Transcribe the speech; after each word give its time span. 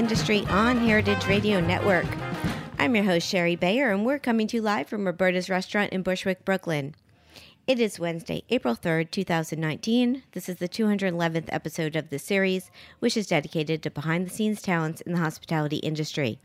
Industry 0.00 0.46
on 0.48 0.78
Heritage 0.78 1.26
Radio 1.26 1.60
Network. 1.60 2.06
I'm 2.78 2.96
your 2.96 3.04
host, 3.04 3.28
Shari 3.28 3.54
Bayer, 3.54 3.90
and 3.92 4.06
we're 4.06 4.18
coming 4.18 4.46
to 4.46 4.56
you 4.56 4.62
live 4.62 4.88
from 4.88 5.04
Roberta's 5.04 5.50
Restaurant 5.50 5.92
in 5.92 6.00
Bushwick, 6.02 6.42
Brooklyn. 6.42 6.94
It 7.66 7.78
is 7.78 8.00
Wednesday, 8.00 8.42
April 8.48 8.74
3rd, 8.74 9.10
2019. 9.10 10.22
This 10.32 10.48
is 10.48 10.56
the 10.56 10.70
211th 10.70 11.50
episode 11.50 11.96
of 11.96 12.08
the 12.08 12.18
series, 12.18 12.70
which 13.00 13.14
is 13.14 13.26
dedicated 13.26 13.82
to 13.82 13.90
behind 13.90 14.24
the 14.26 14.30
scenes 14.30 14.62
talents 14.62 15.02
in 15.02 15.12
the 15.12 15.18
hospitality 15.18 15.76
industry. 15.76 16.38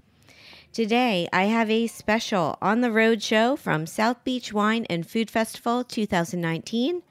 Today, 0.73 1.29
I 1.31 1.45
have 1.45 1.71
a 1.71 1.87
special 1.87 2.57
on 2.61 2.81
the 2.81 2.91
road 2.91 3.23
show 3.23 3.55
from 3.55 3.87
South 3.87 4.21
Beach 4.25 4.51
Wine 4.51 4.85
and 4.89 5.07
Food 5.07 5.31
Festival 5.31 5.85
2019. 5.85 7.03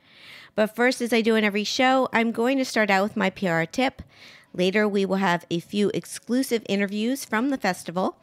But 0.55 0.77
first, 0.77 1.01
as 1.01 1.15
I 1.15 1.23
do 1.23 1.37
in 1.37 1.43
every 1.43 1.65
show, 1.65 2.11
I'm 2.13 2.33
going 2.33 2.59
to 2.59 2.67
start 2.67 2.91
out 2.91 3.03
with 3.03 3.17
my 3.17 3.31
PR 3.31 3.63
tip. 3.63 4.03
Later, 4.57 4.87
we 4.87 5.05
will 5.05 5.17
have 5.17 5.45
a 5.51 5.59
few 5.59 5.91
exclusive 5.93 6.63
interviews 6.69 7.25
from 7.25 7.51
the 7.51 7.59
festival 7.59 8.17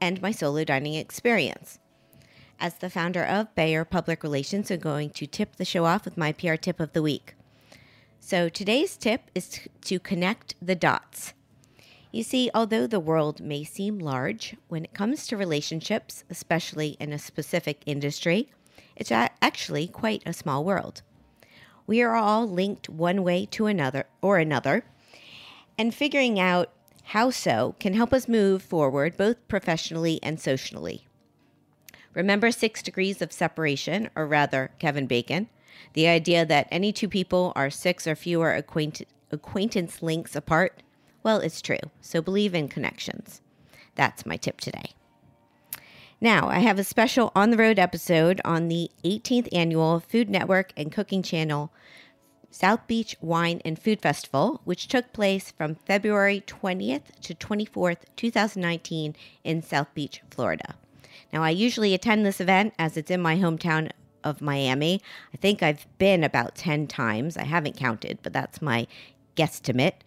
and 0.00 0.20
my 0.20 0.30
solo 0.30 0.62
dining 0.62 0.94
experience. 0.94 1.78
As 2.60 2.74
the 2.74 2.90
founder 2.90 3.24
of 3.24 3.54
Bayer 3.54 3.86
Public 3.86 4.22
Relations, 4.22 4.70
I'm 4.70 4.80
going 4.80 5.10
to 5.10 5.26
tip 5.26 5.56
the 5.56 5.64
show 5.64 5.86
off 5.86 6.04
with 6.04 6.18
my 6.18 6.32
PR 6.32 6.56
tip 6.56 6.78
of 6.78 6.92
the 6.92 7.02
week. 7.02 7.34
So 8.20 8.50
today's 8.50 8.98
tip 8.98 9.30
is 9.34 9.60
to 9.82 9.98
connect 9.98 10.54
the 10.60 10.74
dots. 10.74 11.32
You 12.12 12.22
see, 12.22 12.50
although 12.54 12.86
the 12.86 13.00
world 13.00 13.40
may 13.40 13.64
seem 13.64 13.98
large, 13.98 14.56
when 14.68 14.84
it 14.84 14.92
comes 14.92 15.26
to 15.26 15.36
relationships, 15.36 16.24
especially 16.28 16.96
in 17.00 17.12
a 17.12 17.18
specific 17.18 17.82
industry, 17.86 18.50
it's 18.94 19.12
actually 19.12 19.88
quite 19.88 20.22
a 20.26 20.32
small 20.34 20.64
world. 20.64 21.00
We 21.86 22.02
are 22.02 22.14
all 22.14 22.46
linked 22.46 22.90
one 22.90 23.22
way 23.22 23.46
to 23.52 23.66
another 23.66 24.06
or 24.20 24.38
another, 24.38 24.84
and 25.78 25.94
figuring 25.94 26.38
out 26.38 26.70
how 27.04 27.30
so 27.30 27.74
can 27.80 27.94
help 27.94 28.12
us 28.12 28.28
move 28.28 28.62
forward 28.62 29.16
both 29.16 29.48
professionally 29.48 30.20
and 30.22 30.38
socially. 30.38 31.06
Remember 32.12 32.50
six 32.50 32.82
degrees 32.82 33.22
of 33.22 33.32
separation, 33.32 34.10
or 34.16 34.26
rather, 34.26 34.72
Kevin 34.78 35.06
Bacon, 35.06 35.48
the 35.92 36.08
idea 36.08 36.44
that 36.44 36.68
any 36.70 36.92
two 36.92 37.08
people 37.08 37.52
are 37.54 37.70
six 37.70 38.06
or 38.06 38.16
fewer 38.16 38.52
acquaint- 38.52 39.06
acquaintance 39.30 40.02
links 40.02 40.34
apart? 40.34 40.82
Well, 41.22 41.38
it's 41.38 41.62
true, 41.62 41.78
so 42.00 42.20
believe 42.20 42.54
in 42.54 42.68
connections. 42.68 43.40
That's 43.94 44.26
my 44.26 44.36
tip 44.36 44.60
today. 44.60 44.90
Now, 46.20 46.48
I 46.48 46.58
have 46.58 46.78
a 46.78 46.84
special 46.84 47.30
on 47.36 47.50
the 47.50 47.56
road 47.56 47.78
episode 47.78 48.40
on 48.44 48.66
the 48.68 48.90
18th 49.04 49.48
annual 49.52 50.00
Food 50.00 50.28
Network 50.28 50.72
and 50.76 50.90
Cooking 50.90 51.22
Channel 51.22 51.72
South 52.50 52.86
Beach 52.86 53.16
Wine 53.20 53.60
and 53.64 53.78
Food 53.78 54.00
Festival, 54.00 54.60
which 54.64 54.88
took 54.88 55.12
place 55.12 55.50
from 55.50 55.74
February 55.74 56.42
20th 56.46 57.20
to 57.22 57.34
24th, 57.34 57.98
2019, 58.16 59.14
in 59.44 59.62
South 59.62 59.92
Beach, 59.94 60.22
Florida. 60.30 60.74
Now, 61.32 61.42
I 61.42 61.50
usually 61.50 61.94
attend 61.94 62.24
this 62.24 62.40
event 62.40 62.74
as 62.78 62.96
it's 62.96 63.10
in 63.10 63.20
my 63.20 63.36
hometown 63.36 63.90
of 64.24 64.40
Miami. 64.40 65.02
I 65.32 65.36
think 65.36 65.62
I've 65.62 65.86
been 65.98 66.24
about 66.24 66.54
10 66.54 66.86
times. 66.86 67.36
I 67.36 67.44
haven't 67.44 67.76
counted, 67.76 68.18
but 68.22 68.32
that's 68.32 68.62
my 68.62 68.86
guesstimate. 69.36 70.00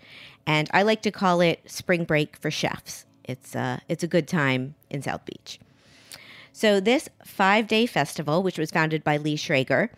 And 0.46 0.69
I 0.74 0.81
like 0.81 1.01
to 1.03 1.12
call 1.12 1.41
it 1.41 1.62
spring 1.69 2.03
break 2.03 2.35
for 2.38 2.50
chefs. 2.50 3.06
It's, 3.24 3.56
uh, 3.56 3.80
it's 3.88 4.03
a 4.03 4.07
good 4.07 4.28
time 4.28 4.75
in 4.90 5.01
South 5.03 5.25
Beach. 5.25 5.59
So, 6.53 6.81
this 6.81 7.07
five 7.24 7.68
day 7.68 7.85
festival, 7.85 8.44
which 8.44 8.57
was 8.57 8.72
founded 8.72 9.06
by 9.06 9.16
Lee 9.18 9.38
Schrager, 9.38 9.90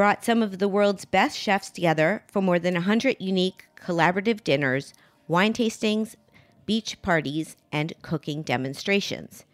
brought 0.00 0.24
some 0.24 0.42
of 0.42 0.58
the 0.58 0.66
world's 0.66 1.04
best 1.04 1.36
chefs 1.36 1.68
together 1.68 2.22
for 2.26 2.40
more 2.40 2.58
than 2.58 2.72
100 2.72 3.16
unique 3.20 3.66
collaborative 3.76 4.42
dinners, 4.42 4.94
wine 5.28 5.52
tastings, 5.52 6.16
beach 6.64 7.02
parties, 7.02 7.54
and 7.70 7.92
cooking 8.00 8.40
demonstrations. 8.40 9.44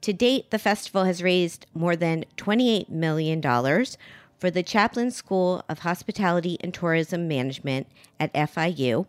To 0.00 0.14
date, 0.14 0.50
the 0.50 0.58
festival 0.58 1.04
has 1.04 1.22
raised 1.22 1.66
more 1.74 1.96
than 1.96 2.24
$28 2.38 2.88
million 2.88 3.42
for 4.38 4.50
the 4.50 4.62
Chaplin 4.62 5.10
School 5.10 5.62
of 5.68 5.80
Hospitality 5.80 6.56
and 6.62 6.72
Tourism 6.72 7.28
Management 7.28 7.86
at 8.18 8.32
FIU 8.32 9.04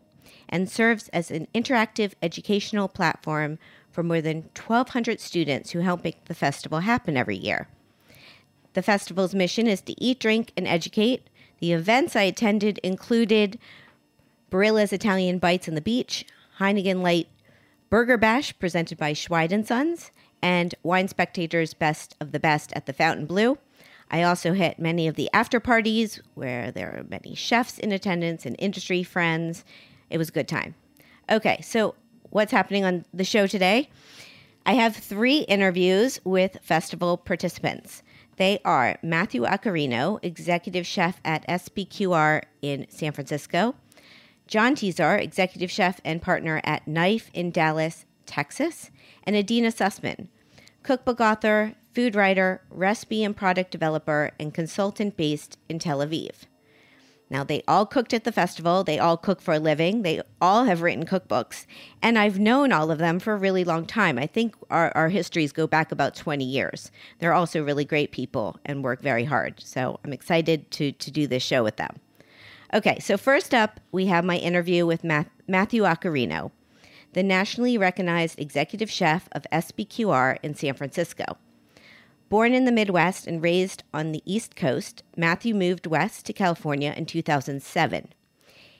and 0.49 0.69
serves 0.69 1.07
as 1.13 1.31
an 1.31 1.47
interactive 1.55 2.15
educational 2.21 2.89
platform 2.89 3.59
for 3.93 4.03
more 4.03 4.19
than 4.19 4.49
1,200 4.57 5.21
students 5.21 5.71
who 5.71 5.79
help 5.79 6.03
make 6.03 6.25
the 6.25 6.35
festival 6.35 6.79
happen 6.79 7.15
every 7.15 7.37
year. 7.37 7.69
The 8.73 8.81
festival's 8.81 9.35
mission 9.35 9.67
is 9.67 9.81
to 9.81 10.03
eat, 10.03 10.19
drink, 10.19 10.53
and 10.55 10.67
educate. 10.67 11.27
The 11.59 11.73
events 11.73 12.15
I 12.15 12.23
attended 12.23 12.79
included 12.79 13.59
Barilla's 14.49 14.93
Italian 14.93 15.39
Bites 15.39 15.67
on 15.67 15.75
the 15.75 15.81
Beach, 15.81 16.25
Heineken 16.59 17.01
Light 17.01 17.27
Burger 17.89 18.17
Bash 18.17 18.57
presented 18.57 18.97
by 18.97 19.13
Schweid 19.13 19.67
Sons, 19.67 20.11
and 20.41 20.73
Wine 20.83 21.07
Spectator's 21.07 21.73
Best 21.73 22.15
of 22.19 22.31
the 22.31 22.39
Best 22.39 22.71
at 22.73 22.85
the 22.85 22.93
Fontainebleau. 22.93 23.57
I 24.09 24.23
also 24.23 24.53
hit 24.53 24.79
many 24.79 25.07
of 25.07 25.15
the 25.15 25.29
after 25.33 25.59
parties 25.59 26.19
where 26.35 26.71
there 26.71 26.89
are 26.89 27.03
many 27.03 27.35
chefs 27.35 27.79
in 27.79 27.91
attendance 27.91 28.45
and 28.45 28.55
industry 28.59 29.03
friends. 29.03 29.63
It 30.09 30.17
was 30.17 30.29
a 30.29 30.33
good 30.33 30.47
time. 30.47 30.75
Okay, 31.29 31.61
so 31.61 31.95
what's 32.29 32.51
happening 32.51 32.83
on 32.83 33.05
the 33.13 33.23
show 33.23 33.47
today? 33.47 33.89
I 34.65 34.73
have 34.73 34.95
three 34.95 35.39
interviews 35.39 36.19
with 36.23 36.57
festival 36.61 37.17
participants. 37.17 38.03
They 38.41 38.57
are 38.65 38.97
Matthew 39.03 39.43
Accarrino, 39.43 40.17
executive 40.23 40.87
chef 40.87 41.21
at 41.23 41.47
SPQR 41.47 42.41
in 42.63 42.87
San 42.89 43.11
Francisco, 43.11 43.75
John 44.47 44.73
Tesar, 44.73 45.21
executive 45.21 45.69
chef 45.69 46.01
and 46.03 46.23
partner 46.23 46.59
at 46.63 46.87
Knife 46.87 47.29
in 47.35 47.51
Dallas, 47.51 48.07
Texas, 48.25 48.89
and 49.25 49.35
Adeena 49.35 49.67
Sussman, 49.67 50.27
cookbook 50.81 51.21
author, 51.21 51.75
food 51.93 52.15
writer, 52.15 52.63
recipe 52.71 53.23
and 53.23 53.37
product 53.37 53.69
developer, 53.69 54.31
and 54.39 54.55
consultant 54.55 55.15
based 55.15 55.59
in 55.69 55.77
Tel 55.77 55.99
Aviv. 55.99 56.47
Now, 57.31 57.45
they 57.45 57.63
all 57.65 57.85
cooked 57.85 58.13
at 58.13 58.25
the 58.25 58.31
festival. 58.33 58.83
They 58.83 58.99
all 58.99 59.15
cook 59.15 59.41
for 59.41 59.53
a 59.53 59.59
living. 59.59 60.01
They 60.01 60.21
all 60.41 60.65
have 60.65 60.81
written 60.81 61.05
cookbooks. 61.05 61.65
And 62.01 62.19
I've 62.19 62.39
known 62.39 62.73
all 62.73 62.91
of 62.91 62.97
them 62.97 63.19
for 63.19 63.33
a 63.33 63.37
really 63.37 63.63
long 63.63 63.85
time. 63.85 64.19
I 64.19 64.27
think 64.27 64.53
our, 64.69 64.91
our 64.97 65.07
histories 65.07 65.53
go 65.53 65.65
back 65.65 65.93
about 65.93 66.13
20 66.13 66.43
years. 66.43 66.91
They're 67.19 67.31
also 67.31 67.63
really 67.63 67.85
great 67.85 68.11
people 68.11 68.59
and 68.65 68.83
work 68.83 69.01
very 69.01 69.23
hard. 69.23 69.61
So 69.61 69.97
I'm 70.03 70.11
excited 70.11 70.69
to, 70.71 70.91
to 70.91 71.09
do 71.09 71.25
this 71.25 71.41
show 71.41 71.63
with 71.63 71.77
them. 71.77 72.01
Okay, 72.73 72.99
so 72.99 73.15
first 73.15 73.53
up, 73.53 73.79
we 73.93 74.07
have 74.07 74.25
my 74.25 74.37
interview 74.37 74.85
with 74.85 75.05
Matt, 75.05 75.29
Matthew 75.47 75.83
Accarrino. 75.83 76.51
the 77.13 77.23
nationally 77.23 77.77
recognized 77.77 78.39
executive 78.39 78.91
chef 78.91 79.29
of 79.31 79.45
SPQR 79.53 80.37
in 80.43 80.53
San 80.53 80.73
Francisco. 80.73 81.37
Born 82.31 82.53
in 82.53 82.63
the 82.63 82.71
Midwest 82.71 83.27
and 83.27 83.43
raised 83.43 83.83
on 83.93 84.13
the 84.13 84.23
East 84.25 84.55
Coast, 84.55 85.03
Matthew 85.17 85.53
moved 85.53 85.85
west 85.85 86.25
to 86.25 86.31
California 86.31 86.93
in 86.95 87.05
2007. 87.05 88.07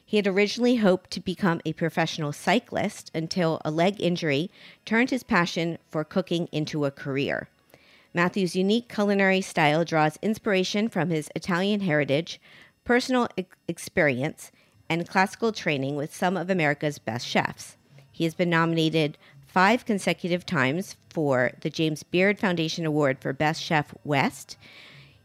He 0.06 0.16
had 0.16 0.26
originally 0.26 0.78
hoped 0.78 1.12
to 1.12 1.20
become 1.20 1.60
a 1.66 1.74
professional 1.74 2.32
cyclist 2.32 3.12
until 3.14 3.62
a 3.66 3.70
leg 3.70 4.00
injury 4.00 4.50
turned 4.86 5.10
his 5.10 5.24
passion 5.24 5.80
for 5.90 6.06
cooking 6.06 6.48
into 6.54 6.86
a 6.86 6.92
career. 6.92 7.50
Matthew's 8.14 8.56
unique 8.56 8.88
culinary 8.88 9.42
style 9.42 9.84
draws 9.84 10.18
inspiration 10.22 10.88
from 10.88 11.10
his 11.10 11.30
Italian 11.36 11.82
heritage, 11.82 12.40
personal 12.86 13.28
ex- 13.38 13.58
experience, 13.68 14.54
and 14.88 15.10
classical 15.10 15.52
training 15.52 15.98
with 15.98 16.16
some 16.16 16.38
of 16.38 16.50
America's 16.50 17.00
best 17.00 17.28
chefs. 17.28 17.76
He 18.14 18.24
has 18.24 18.34
been 18.34 18.50
nominated 18.50 19.18
five 19.52 19.86
consecutive 19.86 20.46
times 20.46 20.96
for 21.10 21.52
the 21.62 21.70
James 21.70 22.04
Beard 22.04 22.40
Foundation 22.40 22.86
Award 22.86 23.20
for 23.20 23.34
Best 23.34 23.62
Chef 23.62 23.94
West. 24.04 24.58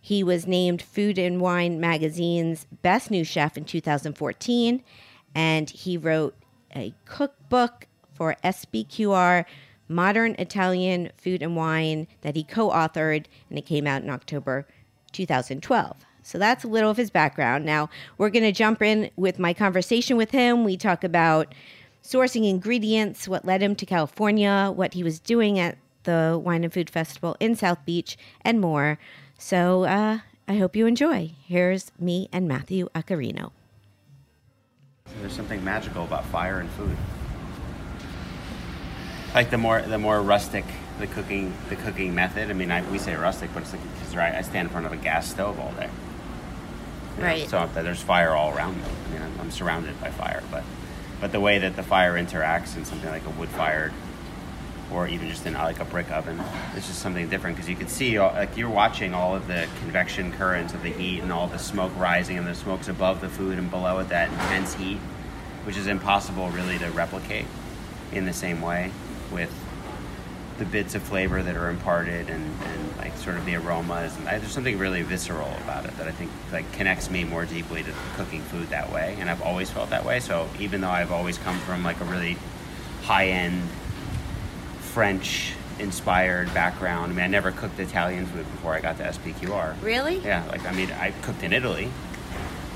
He 0.01 0.23
was 0.25 0.47
named 0.47 0.83
Food 0.83 1.19
and 1.19 1.41
Wine 1.41 1.81
magazine's 1.81 2.67
Best 2.83 3.11
New 3.11 3.25
Chef 3.25 3.57
in 3.57 3.65
2014, 3.65 4.83
and 5.35 5.71
he 5.71 5.97
wrote 5.97 6.35
a 6.75 6.93
cookbook 7.05 7.87
for 8.15 8.37
SPQR 8.43 9.45
Modern 9.89 10.35
Italian 10.39 11.11
Food 11.17 11.43
and 11.43 11.55
Wine 11.55 12.09
that 12.23 12.35
he 12.35 12.43
co 12.43 12.71
authored, 12.71 13.27
and 13.49 13.59
it 13.59 13.67
came 13.67 13.87
out 13.87 14.03
in 14.03 14.11
October 14.11 14.67
2012. 15.13 16.05
So 16.23 16.39
that's 16.39 16.65
a 16.65 16.69
little 16.69 16.91
of 16.91 16.97
his 16.97 17.11
background. 17.11 17.65
Now 17.65 17.89
we're 18.19 18.31
going 18.31 18.43
to 18.43 18.51
jump 18.51 18.83
in 18.83 19.11
with 19.15 19.39
my 19.39 19.55
conversation 19.55 20.17
with 20.17 20.33
him. 20.33 20.65
We 20.65 20.77
talk 20.77 21.05
about 21.05 21.55
sourcing 22.07 22.49
ingredients, 22.49 23.27
what 23.27 23.45
led 23.45 23.63
him 23.63 23.75
to 23.77 23.85
California, 23.87 24.73
what 24.75 24.95
he 24.95 25.03
was 25.03 25.19
doing 25.19 25.59
at 25.59 25.77
the 26.05 26.41
Wine 26.43 26.63
and 26.63 26.73
Food 26.73 26.89
Festival 26.89 27.37
in 27.41 27.57
South 27.57 27.85
Beach, 27.85 28.17
and 28.43 28.61
more. 28.61 28.99
So 29.39 29.85
uh, 29.85 30.21
I 30.47 30.55
hope 30.57 30.77
you 30.77 30.87
enjoy. 30.87 31.33
Here's 31.45 31.91
me 31.99 32.29
and 32.33 32.47
Matthew 32.47 32.89
Accarrino. 32.95 33.51
There's 35.21 35.33
something 35.35 35.65
magical 35.65 36.05
about 36.05 36.25
fire 36.27 36.61
and 36.61 36.71
food. 36.71 36.97
Like 39.35 39.51
the 39.51 39.59
more 39.59 39.83
the 39.83 39.99
more 39.99 40.23
rustic 40.23 40.65
the 40.99 41.07
cooking 41.07 41.53
the 41.69 41.77
cooking 41.77 42.15
method. 42.15 42.51
I 42.51 42.55
mean, 42.55 42.71
I, 42.71 42.89
we 42.91 42.99
say 42.99 43.15
rustic, 43.17 43.53
but 43.53 43.63
it's 43.65 43.73
like 43.73 43.83
because 43.95 44.17
right, 44.17 44.35
I 44.35 44.43
stand 44.43 44.69
in 44.69 44.73
front 44.73 44.87
of 44.87 44.93
a 44.93 44.97
gas 44.97 45.29
stove 45.31 45.59
all 45.61 45.73
day. 45.73 45.91
You 47.17 47.23
know, 47.23 47.29
Right. 47.29 47.49
so 47.49 47.69
there's 47.75 48.01
fire 48.01 48.31
all 48.33 48.55
around 48.57 48.77
me. 48.77 48.83
I 48.85 49.13
mean, 49.13 49.23
I'm, 49.23 49.41
I'm 49.41 49.51
surrounded 49.51 49.99
by 50.01 50.11
fire, 50.11 50.43
but 50.51 50.63
but 51.21 51.33
the 51.33 51.41
way 51.41 51.59
that 51.59 51.77
the 51.77 51.83
fire 51.83 52.15
interacts 52.15 52.77
in 52.77 52.85
something 52.85 53.09
like 53.11 53.25
a 53.27 53.31
wood 53.31 53.49
fired 53.51 53.93
or 54.93 55.09
even 55.09 55.29
just 55.29 55.45
in 55.47 55.55
like 55.55 55.81
a 55.81 55.85
brick 55.85 56.11
oven, 56.11 56.41
it's 56.77 56.87
just 56.87 57.01
something 57.01 57.29
different 57.29 57.57
because 57.57 57.69
you 57.69 57.77
can 57.77 57.89
see 57.89 58.21
like 58.21 58.57
you're 58.57 58.71
watching 58.71 59.15
all 59.15 59.35
of 59.35 59.47
the 59.49 59.67
convection 59.81 60.33
currents 60.33 60.75
of 60.75 60.83
the 60.83 60.91
heat 60.91 61.21
and 61.21 61.33
all 61.33 61.49
the 61.49 61.59
smoke 61.59 61.93
rising 61.97 62.39
and 62.39 62.47
the 62.47 62.55
smoke's 62.55 62.89
above 62.89 63.21
the 63.21 63.29
food 63.29 63.59
and 63.59 63.71
below 63.71 63.99
it 63.99 64.09
that 64.09 64.31
intense 64.31 64.75
heat, 64.75 64.99
which 65.65 65.77
is 65.77 65.87
impossible 65.87 66.49
really 66.51 66.79
to 66.79 66.89
replicate 66.91 67.47
in 68.13 68.25
the 68.25 68.33
same 68.33 68.61
way 68.61 68.93
with 69.33 69.53
the 70.59 70.65
bits 70.65 70.95
of 70.95 71.03
flavor 71.03 71.43
that 71.43 71.57
are 71.57 71.69
imparted 71.69 72.31
and, 72.31 72.45
and 72.63 72.97
like 72.97 73.17
sort 73.19 73.37
of 73.37 73.45
the 73.45 73.57
aromas. 73.57 74.17
And 74.17 74.29
I, 74.29 74.39
there's 74.39 74.53
something 74.53 74.79
really 74.79 75.03
visceral 75.03 75.49
about 75.65 75.85
it 75.85 75.97
that 75.99 76.09
I 76.09 76.13
think 76.13 76.31
like 76.53 76.71
connects 76.73 77.11
me 77.11 77.25
more 77.25 77.45
deeply 77.45 77.83
to 77.83 77.93
cooking 78.17 78.43
food 78.43 78.69
that 78.71 78.91
way. 78.93 79.17
And 79.21 79.29
I've 79.29 79.43
always 79.43 79.71
felt 79.71 79.91
that 79.91 80.05
way. 80.05 80.21
So 80.21 80.49
even 80.59 80.81
though 80.81 80.91
I've 80.91 81.13
always 81.13 81.39
come 81.39 81.59
from 81.61 81.83
like 81.85 82.01
a 82.01 82.05
really 82.05 82.37
high 83.03 83.29
end 83.29 83.63
French 84.81 85.53
inspired 85.79 86.53
background 86.55 87.13
I 87.13 87.15
mean 87.15 87.25
I 87.25 87.27
never 87.27 87.53
cooked 87.53 87.79
Italian 87.79 88.25
food 88.25 88.51
before 88.51 88.73
I 88.75 88.81
got 88.81 88.97
to 88.97 89.05
SPQR 89.05 89.75
Really? 89.83 90.17
yeah 90.21 90.43
like 90.47 90.65
I 90.65 90.73
mean 90.73 90.91
I 90.91 91.11
cooked 91.21 91.43
in 91.43 91.53
Italy. 91.53 91.91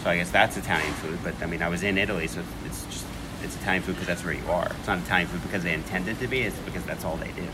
So 0.04 0.10
I 0.10 0.16
guess 0.18 0.30
that's 0.30 0.58
Italian 0.58 0.92
food 0.94 1.18
but 1.24 1.34
I 1.42 1.46
mean 1.46 1.62
I 1.62 1.68
was 1.68 1.82
in 1.82 1.96
Italy 1.96 2.26
so 2.26 2.42
it's 2.66 2.84
just 2.84 3.06
it's 3.42 3.56
Italian 3.56 3.82
food 3.82 3.92
because 3.94 4.06
that's 4.06 4.22
where 4.22 4.34
you 4.34 4.46
are. 4.50 4.70
It's 4.78 4.86
not 4.86 4.98
Italian 4.98 5.28
food 5.28 5.42
because 5.42 5.62
they 5.62 5.72
intended 5.72 6.18
to 6.20 6.26
be 6.28 6.42
it's 6.42 6.58
because 6.58 6.84
that's 6.84 7.04
all 7.06 7.16
they 7.16 7.32
do 7.32 7.46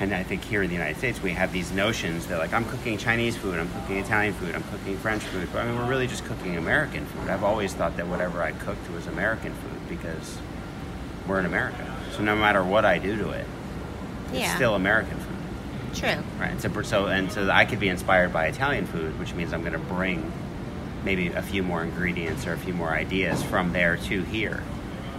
and 0.00 0.12
I 0.14 0.22
think 0.22 0.42
here 0.44 0.62
in 0.62 0.68
the 0.68 0.74
United 0.74 0.98
States, 0.98 1.22
we 1.22 1.30
have 1.32 1.52
these 1.52 1.70
notions 1.72 2.26
that, 2.26 2.38
like, 2.38 2.52
I'm 2.52 2.64
cooking 2.64 2.98
Chinese 2.98 3.36
food, 3.36 3.58
I'm 3.58 3.68
cooking 3.72 3.98
Italian 3.98 4.34
food, 4.34 4.54
I'm 4.54 4.64
cooking 4.64 4.96
French 4.98 5.22
food. 5.22 5.48
But 5.52 5.60
I 5.60 5.66
mean, 5.70 5.78
we're 5.78 5.88
really 5.88 6.06
just 6.06 6.24
cooking 6.24 6.56
American 6.56 7.06
food. 7.06 7.28
I've 7.28 7.44
always 7.44 7.72
thought 7.74 7.96
that 7.98 8.08
whatever 8.08 8.42
I 8.42 8.52
cooked 8.52 8.90
was 8.90 9.06
American 9.06 9.52
food 9.54 9.88
because 9.88 10.38
we're 11.28 11.38
in 11.40 11.46
America. 11.46 11.86
So 12.16 12.22
no 12.22 12.34
matter 12.34 12.64
what 12.64 12.84
I 12.84 12.98
do 12.98 13.16
to 13.16 13.30
it, 13.30 13.46
it's 14.30 14.40
Yeah. 14.40 14.54
still 14.56 14.74
American 14.74 15.18
food. 15.18 15.28
True. 15.94 16.22
Right. 16.40 16.60
So, 16.60 16.82
so 16.82 17.06
and 17.06 17.30
so 17.30 17.50
I 17.50 17.64
could 17.64 17.78
be 17.78 17.88
inspired 17.88 18.32
by 18.32 18.46
Italian 18.46 18.86
food, 18.86 19.18
which 19.20 19.34
means 19.34 19.52
I'm 19.52 19.60
going 19.60 19.74
to 19.74 19.78
bring 19.78 20.32
maybe 21.04 21.28
a 21.28 21.42
few 21.42 21.62
more 21.62 21.82
ingredients 21.82 22.46
or 22.46 22.54
a 22.54 22.58
few 22.58 22.72
more 22.72 22.90
ideas 22.90 23.42
from 23.42 23.72
there 23.72 23.96
to 23.98 24.22
here. 24.24 24.62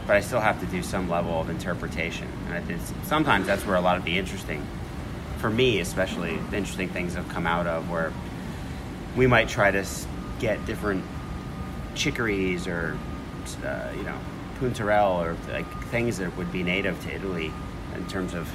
But 0.06 0.18
I 0.18 0.22
still 0.22 0.40
have 0.40 0.60
to 0.60 0.66
do 0.66 0.84
some 0.84 1.10
level 1.10 1.40
of 1.40 1.50
interpretation. 1.50 2.28
And 2.50 2.80
sometimes 3.04 3.48
that's 3.48 3.66
where 3.66 3.76
a 3.76 3.82
lot 3.82 3.98
of 3.98 4.04
the 4.04 4.18
interesting, 4.18 4.66
for 5.38 5.50
me 5.50 5.80
especially, 5.80 6.38
the 6.50 6.58
interesting 6.58 6.90
things 6.90 7.16
have 7.16 7.28
come 7.30 7.48
out 7.48 7.68
of 7.68 7.90
where 7.90 8.12
we 9.16 9.28
might 9.28 9.48
try 9.48 9.72
to 9.72 9.86
get 10.40 10.66
different 10.66 11.04
chicories 11.96 12.68
or 12.68 12.98
uh, 13.64 13.92
you 13.96 14.04
know 14.04 14.18
puntarelle 14.60 15.24
or 15.24 15.38
like 15.52 15.84
things 15.86 16.18
that 16.18 16.36
would 16.38 16.52
be 16.52 16.64
native 16.64 17.02
to 17.04 17.14
Italy 17.14 17.52
in 17.96 18.08
terms 18.08 18.34
of 18.34 18.50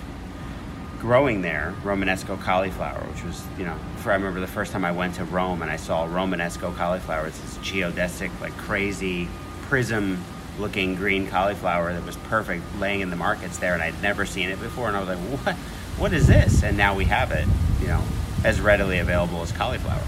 growing 0.99 1.43
there 1.43 1.75
Romanesco 1.85 2.41
cauliflower, 2.41 3.01
which 3.13 3.25
was, 3.25 3.45
you 3.57 3.65
know, 3.65 3.77
for 3.99 4.11
I 4.11 4.15
remember 4.15 4.41
the 4.41 4.47
first 4.47 4.73
time 4.73 4.85
I 4.85 4.93
went 4.93 5.15
to 5.17 5.25
Rome 5.25 5.63
and 5.63 5.71
I 5.71 5.77
saw 5.77 6.07
Romanesco 6.07 6.75
cauliflower. 6.77 7.27
It's 7.27 7.39
this 7.41 7.59
geodesic, 7.59 8.31
like 8.41 8.57
crazy 8.57 9.29
prism 9.63 10.23
looking 10.59 10.95
green 10.95 11.27
cauliflower 11.27 11.93
that 11.93 12.05
was 12.05 12.17
perfect 12.17 12.65
laying 12.79 13.01
in 13.01 13.11
the 13.11 13.17
markets 13.17 13.59
there 13.59 13.75
and 13.75 13.83
I'd 13.83 14.01
never 14.03 14.27
seen 14.27 14.51
it 14.51 14.61
before 14.61 14.89
and 14.89 14.97
I 14.97 15.01
was 15.01 15.09
like, 15.09 15.19
What 15.45 15.57
what 15.99 16.13
is 16.13 16.27
this? 16.27 16.63
And 16.63 16.77
now 16.77 16.95
we 16.95 17.07
have 17.07 17.33
it, 17.33 17.47
you 17.81 17.89
know, 17.89 18.03
as 18.45 18.61
readily 18.61 18.99
available 18.99 19.43
as 19.43 19.51
cauliflower. 19.51 20.03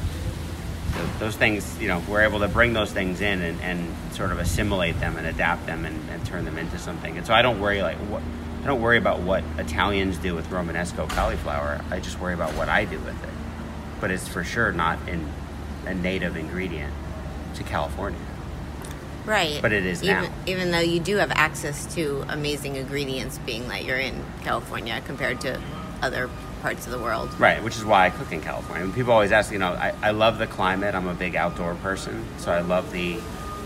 So 0.95 1.07
those 1.19 1.37
things, 1.37 1.81
you 1.81 1.89
know, 1.89 2.03
we're 2.09 2.23
able 2.23 2.41
to 2.41 2.49
bring 2.49 2.73
those 2.73 2.93
things 2.93 3.21
in 3.21 3.43
and, 3.43 3.61
and 3.61 4.15
sort 4.15 4.31
of 4.33 4.39
assimilate 4.39 4.99
them 5.01 5.17
and 5.17 5.27
adapt 5.27 5.67
them 5.67 5.85
and, 5.85 6.11
and 6.11 6.25
turn 6.25 6.45
them 6.45 6.59
into 6.59 6.79
something. 6.79 7.17
And 7.17 7.27
so 7.27 7.35
I 7.35 7.43
don't 7.43 7.61
worry 7.61 7.83
like 7.83 7.97
what 7.97 8.23
I 8.63 8.67
don't 8.67 8.83
worry 8.83 8.99
about 8.99 9.21
what 9.21 9.43
Italians 9.59 10.19
do 10.19 10.35
with 10.35 10.49
Romanesco 10.51 11.09
cauliflower. 11.09 11.81
I 11.91 11.99
just 11.99 12.21
worry 12.21 12.35
about 12.35 12.53
what 12.55 12.69
I 12.69 12.85
do 12.85 12.99
with 12.99 13.23
it. 13.25 13.31
But 14.01 14.11
it's 14.11 14.29
for 14.29 14.45
sure 14.45 14.71
not 14.71 14.99
in 15.09 15.27
a 15.87 15.95
native 15.95 16.37
ingredient 16.37 16.93
to 17.55 17.63
California. 17.65 18.21
Right. 19.31 19.63
But 19.63 19.73
it 19.73 19.87
is 19.87 20.03
even, 20.03 20.25
now. 20.25 20.33
Even 20.47 20.73
though 20.73 20.81
you 20.81 20.99
do 20.99 21.17
have 21.19 21.31
access 21.31 21.95
to 21.95 22.25
amazing 22.29 22.75
ingredients, 22.75 23.39
being 23.39 23.69
that 23.69 23.85
you're 23.85 23.97
in 23.97 24.25
California 24.43 25.01
compared 25.07 25.41
to 25.43 25.61
other 26.03 26.29
parts 26.63 26.87
of 26.87 26.93
the 26.93 26.99
world. 26.99 27.33
Right, 27.39 27.63
which 27.63 27.77
is 27.77 27.85
why 27.85 28.07
I 28.07 28.11
cook 28.11 28.33
in 28.33 28.41
California. 28.41 28.85
And 28.85 28.93
people 28.93 29.13
always 29.13 29.31
ask, 29.31 29.53
you 29.53 29.61
know, 29.61 29.69
I, 29.69 29.95
I 30.03 30.11
love 30.11 30.39
the 30.39 30.49
climate. 30.49 30.97
I'm 30.97 31.07
a 31.07 31.15
big 31.15 31.37
outdoor 31.37 31.77
person, 31.77 32.25
so 32.39 32.51
I 32.51 32.61
love 32.61 32.91
the 32.91 33.19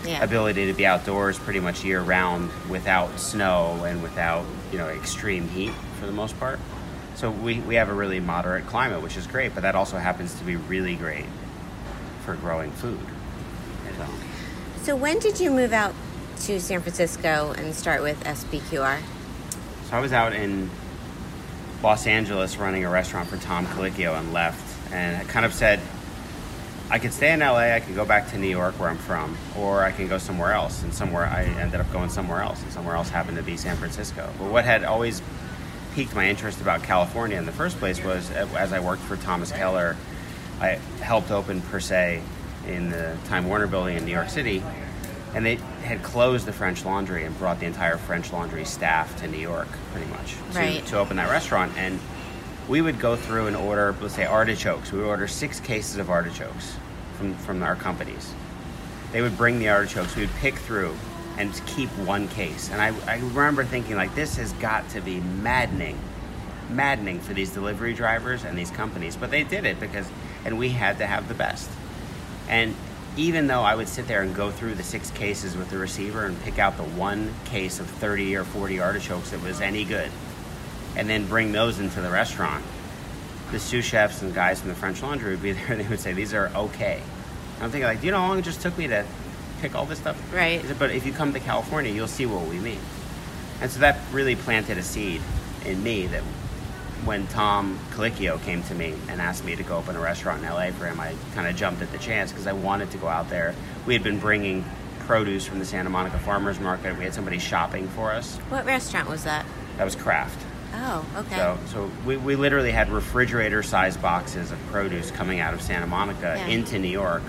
Yeah. 0.05 0.23
ability 0.23 0.67
to 0.67 0.73
be 0.73 0.85
outdoors 0.85 1.39
pretty 1.39 1.59
much 1.59 1.83
year 1.83 1.99
round 1.99 2.51
without 2.69 3.19
snow 3.19 3.83
and 3.85 4.03
without, 4.03 4.45
you 4.71 4.77
know, 4.77 4.87
extreme 4.89 5.49
heat 5.49 5.73
for 5.99 6.05
the 6.05 6.11
most 6.11 6.39
part. 6.39 6.59
So 7.15 7.31
we, 7.31 7.59
we 7.61 7.73
have 7.75 7.89
a 7.89 7.93
really 7.93 8.19
moderate 8.19 8.67
climate, 8.67 9.01
which 9.01 9.17
is 9.17 9.25
great, 9.25 9.55
but 9.55 9.63
that 9.63 9.73
also 9.73 9.97
happens 9.97 10.35
to 10.35 10.43
be 10.43 10.57
really 10.57 10.95
great 10.95 11.25
for 12.23 12.35
growing 12.35 12.69
food. 12.69 12.99
So, 14.85 14.95
when 14.95 15.17
did 15.17 15.39
you 15.39 15.49
move 15.49 15.73
out 15.73 15.95
to 16.41 16.59
San 16.59 16.79
Francisco 16.79 17.55
and 17.57 17.73
start 17.73 18.03
with 18.03 18.23
SPQR? 18.23 19.01
so 19.89 19.97
I 19.97 19.99
was 19.99 20.13
out 20.13 20.33
in 20.33 20.69
Los 21.81 22.05
Angeles 22.05 22.57
running 22.57 22.85
a 22.85 22.89
restaurant 22.91 23.27
for 23.27 23.37
Tom 23.37 23.65
Colicchio 23.65 24.15
and 24.15 24.31
left, 24.31 24.93
and 24.93 25.17
I 25.17 25.23
kind 25.23 25.43
of 25.43 25.55
said, 25.55 25.79
I 26.91 26.99
could 26.99 27.13
stay 27.13 27.33
in 27.33 27.39
LA, 27.39 27.73
I 27.73 27.79
could 27.79 27.95
go 27.95 28.05
back 28.05 28.29
to 28.29 28.37
New 28.37 28.47
York 28.47 28.79
where 28.79 28.87
I'm 28.87 28.99
from, 28.99 29.35
or 29.57 29.81
I 29.81 29.91
can 29.91 30.07
go 30.07 30.19
somewhere 30.19 30.51
else. 30.51 30.83
And 30.83 30.93
somewhere 30.93 31.25
I 31.25 31.45
ended 31.45 31.79
up 31.79 31.91
going 31.91 32.11
somewhere 32.11 32.41
else, 32.41 32.61
and 32.61 32.71
somewhere 32.71 32.95
else 32.95 33.09
happened 33.09 33.37
to 33.37 33.43
be 33.43 33.57
San 33.57 33.77
Francisco. 33.77 34.31
But 34.37 34.51
what 34.51 34.65
had 34.65 34.83
always 34.83 35.19
piqued 35.95 36.13
my 36.13 36.29
interest 36.29 36.61
about 36.61 36.83
California 36.83 37.39
in 37.39 37.47
the 37.47 37.51
first 37.51 37.79
place 37.79 38.03
was 38.03 38.29
as 38.29 38.71
I 38.71 38.79
worked 38.81 39.01
for 39.01 39.17
Thomas 39.17 39.51
Keller, 39.51 39.97
I 40.61 40.73
helped 41.01 41.31
open 41.31 41.63
Per 41.63 41.79
Se 41.79 42.21
in 42.67 42.89
the 42.89 43.17
Time 43.27 43.47
Warner 43.47 43.67
building 43.67 43.97
in 43.97 44.05
New 44.05 44.11
York 44.11 44.29
City, 44.29 44.63
and 45.33 45.45
they 45.45 45.55
had 45.83 46.01
closed 46.03 46.45
the 46.45 46.53
French 46.53 46.85
Laundry 46.85 47.25
and 47.25 47.37
brought 47.37 47.59
the 47.59 47.65
entire 47.65 47.97
French 47.97 48.31
Laundry 48.31 48.65
staff 48.65 49.19
to 49.21 49.27
New 49.27 49.37
York, 49.37 49.67
pretty 49.91 50.09
much, 50.09 50.33
to, 50.53 50.57
Right. 50.59 50.85
to 50.87 50.97
open 50.97 51.17
that 51.17 51.29
restaurant. 51.29 51.73
And 51.77 51.99
we 52.67 52.81
would 52.81 52.99
go 52.99 53.15
through 53.15 53.47
and 53.47 53.55
order, 53.55 53.93
let's 54.01 54.15
say, 54.15 54.25
artichokes. 54.25 54.91
We 54.91 54.99
would 54.99 55.07
order 55.07 55.27
six 55.27 55.59
cases 55.59 55.97
of 55.97 56.09
artichokes 56.09 56.73
from, 57.17 57.35
from 57.35 57.61
our 57.63 57.75
companies. 57.75 58.33
They 59.11 59.21
would 59.21 59.37
bring 59.37 59.59
the 59.59 59.69
artichokes. 59.69 60.15
We 60.15 60.23
would 60.23 60.35
pick 60.35 60.55
through 60.55 60.95
and 61.37 61.53
keep 61.67 61.89
one 61.99 62.27
case. 62.29 62.69
And 62.71 62.81
I, 62.81 62.93
I 63.07 63.17
remember 63.19 63.65
thinking 63.65 63.95
like 63.95 64.15
this 64.15 64.37
has 64.37 64.53
got 64.53 64.89
to 64.91 65.01
be 65.01 65.19
maddening, 65.19 65.99
maddening 66.69 67.19
for 67.19 67.33
these 67.33 67.49
delivery 67.51 67.93
drivers 67.93 68.45
and 68.45 68.57
these 68.57 68.71
companies. 68.71 69.15
But 69.17 69.31
they 69.31 69.43
did 69.43 69.65
it 69.65 69.79
because, 69.79 70.07
and 70.45 70.57
we 70.57 70.69
had 70.69 70.97
to 70.99 71.05
have 71.05 71.27
the 71.27 71.33
best. 71.33 71.69
And 72.49 72.75
even 73.17 73.47
though 73.47 73.61
I 73.61 73.75
would 73.75 73.87
sit 73.87 74.07
there 74.07 74.21
and 74.21 74.35
go 74.35 74.51
through 74.51 74.75
the 74.75 74.83
six 74.83 75.09
cases 75.11 75.55
with 75.55 75.69
the 75.69 75.77
receiver 75.77 76.25
and 76.25 76.41
pick 76.43 76.59
out 76.59 76.77
the 76.77 76.83
one 76.83 77.33
case 77.45 77.79
of 77.79 77.89
30 77.89 78.35
or 78.35 78.43
40 78.43 78.79
artichokes 78.79 79.31
that 79.31 79.41
was 79.41 79.61
any 79.61 79.85
good, 79.85 80.11
and 80.95 81.09
then 81.09 81.27
bring 81.27 81.51
those 81.51 81.79
into 81.79 82.01
the 82.01 82.09
restaurant, 82.09 82.63
the 83.51 83.59
sous 83.59 83.85
chefs 83.85 84.21
and 84.21 84.33
guys 84.33 84.59
from 84.59 84.69
the 84.69 84.75
French 84.75 85.01
Laundry 85.01 85.31
would 85.31 85.43
be 85.43 85.51
there 85.53 85.71
and 85.71 85.81
they 85.81 85.87
would 85.87 85.99
say, 85.99 86.13
These 86.13 86.33
are 86.33 86.51
okay. 86.55 87.01
I'm 87.61 87.71
thinking, 87.71 87.87
like, 87.87 88.01
do 88.01 88.07
you 88.07 88.11
know 88.11 88.19
how 88.19 88.27
long 88.27 88.39
it 88.39 88.43
just 88.43 88.61
took 88.61 88.77
me 88.77 88.87
to 88.87 89.05
pick 89.61 89.75
all 89.75 89.85
this 89.85 89.99
stuff? 89.99 90.21
Right. 90.33 90.61
But 90.77 90.91
if 90.91 91.05
you 91.05 91.13
come 91.13 91.31
to 91.33 91.39
California, 91.39 91.93
you'll 91.93 92.07
see 92.07 92.25
what 92.25 92.45
we 92.47 92.59
mean. 92.59 92.79
And 93.61 93.71
so 93.71 93.79
that 93.79 93.99
really 94.11 94.35
planted 94.35 94.77
a 94.77 94.83
seed 94.83 95.21
in 95.65 95.81
me 95.81 96.07
that 96.07 96.21
when 97.05 97.27
Tom 97.27 97.79
Colicchio 97.91 98.41
came 98.43 98.63
to 98.63 98.73
me 98.75 98.93
and 99.09 99.21
asked 99.21 99.45
me 99.45 99.55
to 99.55 99.63
go 99.63 99.77
open 99.77 99.95
a 99.95 99.99
restaurant 99.99 100.43
in 100.43 100.49
LA 100.49 100.71
for 100.71 100.85
him, 100.87 100.99
I 100.99 101.13
kind 101.35 101.47
of 101.47 101.55
jumped 101.55 101.81
at 101.81 101.91
the 101.91 101.97
chance 101.99 102.31
because 102.31 102.47
I 102.47 102.53
wanted 102.53 102.91
to 102.91 102.97
go 102.97 103.07
out 103.07 103.29
there. 103.29 103.53
We 103.85 103.93
had 103.93 104.03
been 104.03 104.19
bringing 104.19 104.65
produce 105.01 105.45
from 105.45 105.59
the 105.59 105.65
Santa 105.65 105.89
Monica 105.89 106.17
Farmers 106.19 106.59
Market. 106.59 106.97
We 106.97 107.03
had 107.03 107.13
somebody 107.13 107.37
shopping 107.37 107.87
for 107.89 108.11
us. 108.11 108.37
What 108.49 108.65
restaurant 108.65 109.07
was 109.07 109.23
that? 109.23 109.45
That 109.77 109.83
was 109.83 109.95
Craft. 109.95 110.43
Oh, 110.73 111.05
okay. 111.17 111.35
So, 111.35 111.57
so 111.67 111.91
we, 112.05 112.17
we 112.17 112.35
literally 112.35 112.71
had 112.71 112.89
refrigerator-sized 112.89 114.01
boxes 114.01 114.51
of 114.51 114.57
produce 114.67 115.11
coming 115.11 115.39
out 115.39 115.53
of 115.53 115.61
Santa 115.61 115.85
Monica 115.87 116.35
Yeah. 116.37 116.47
into 116.47 116.79
New 116.79 116.89
York, 116.89 117.21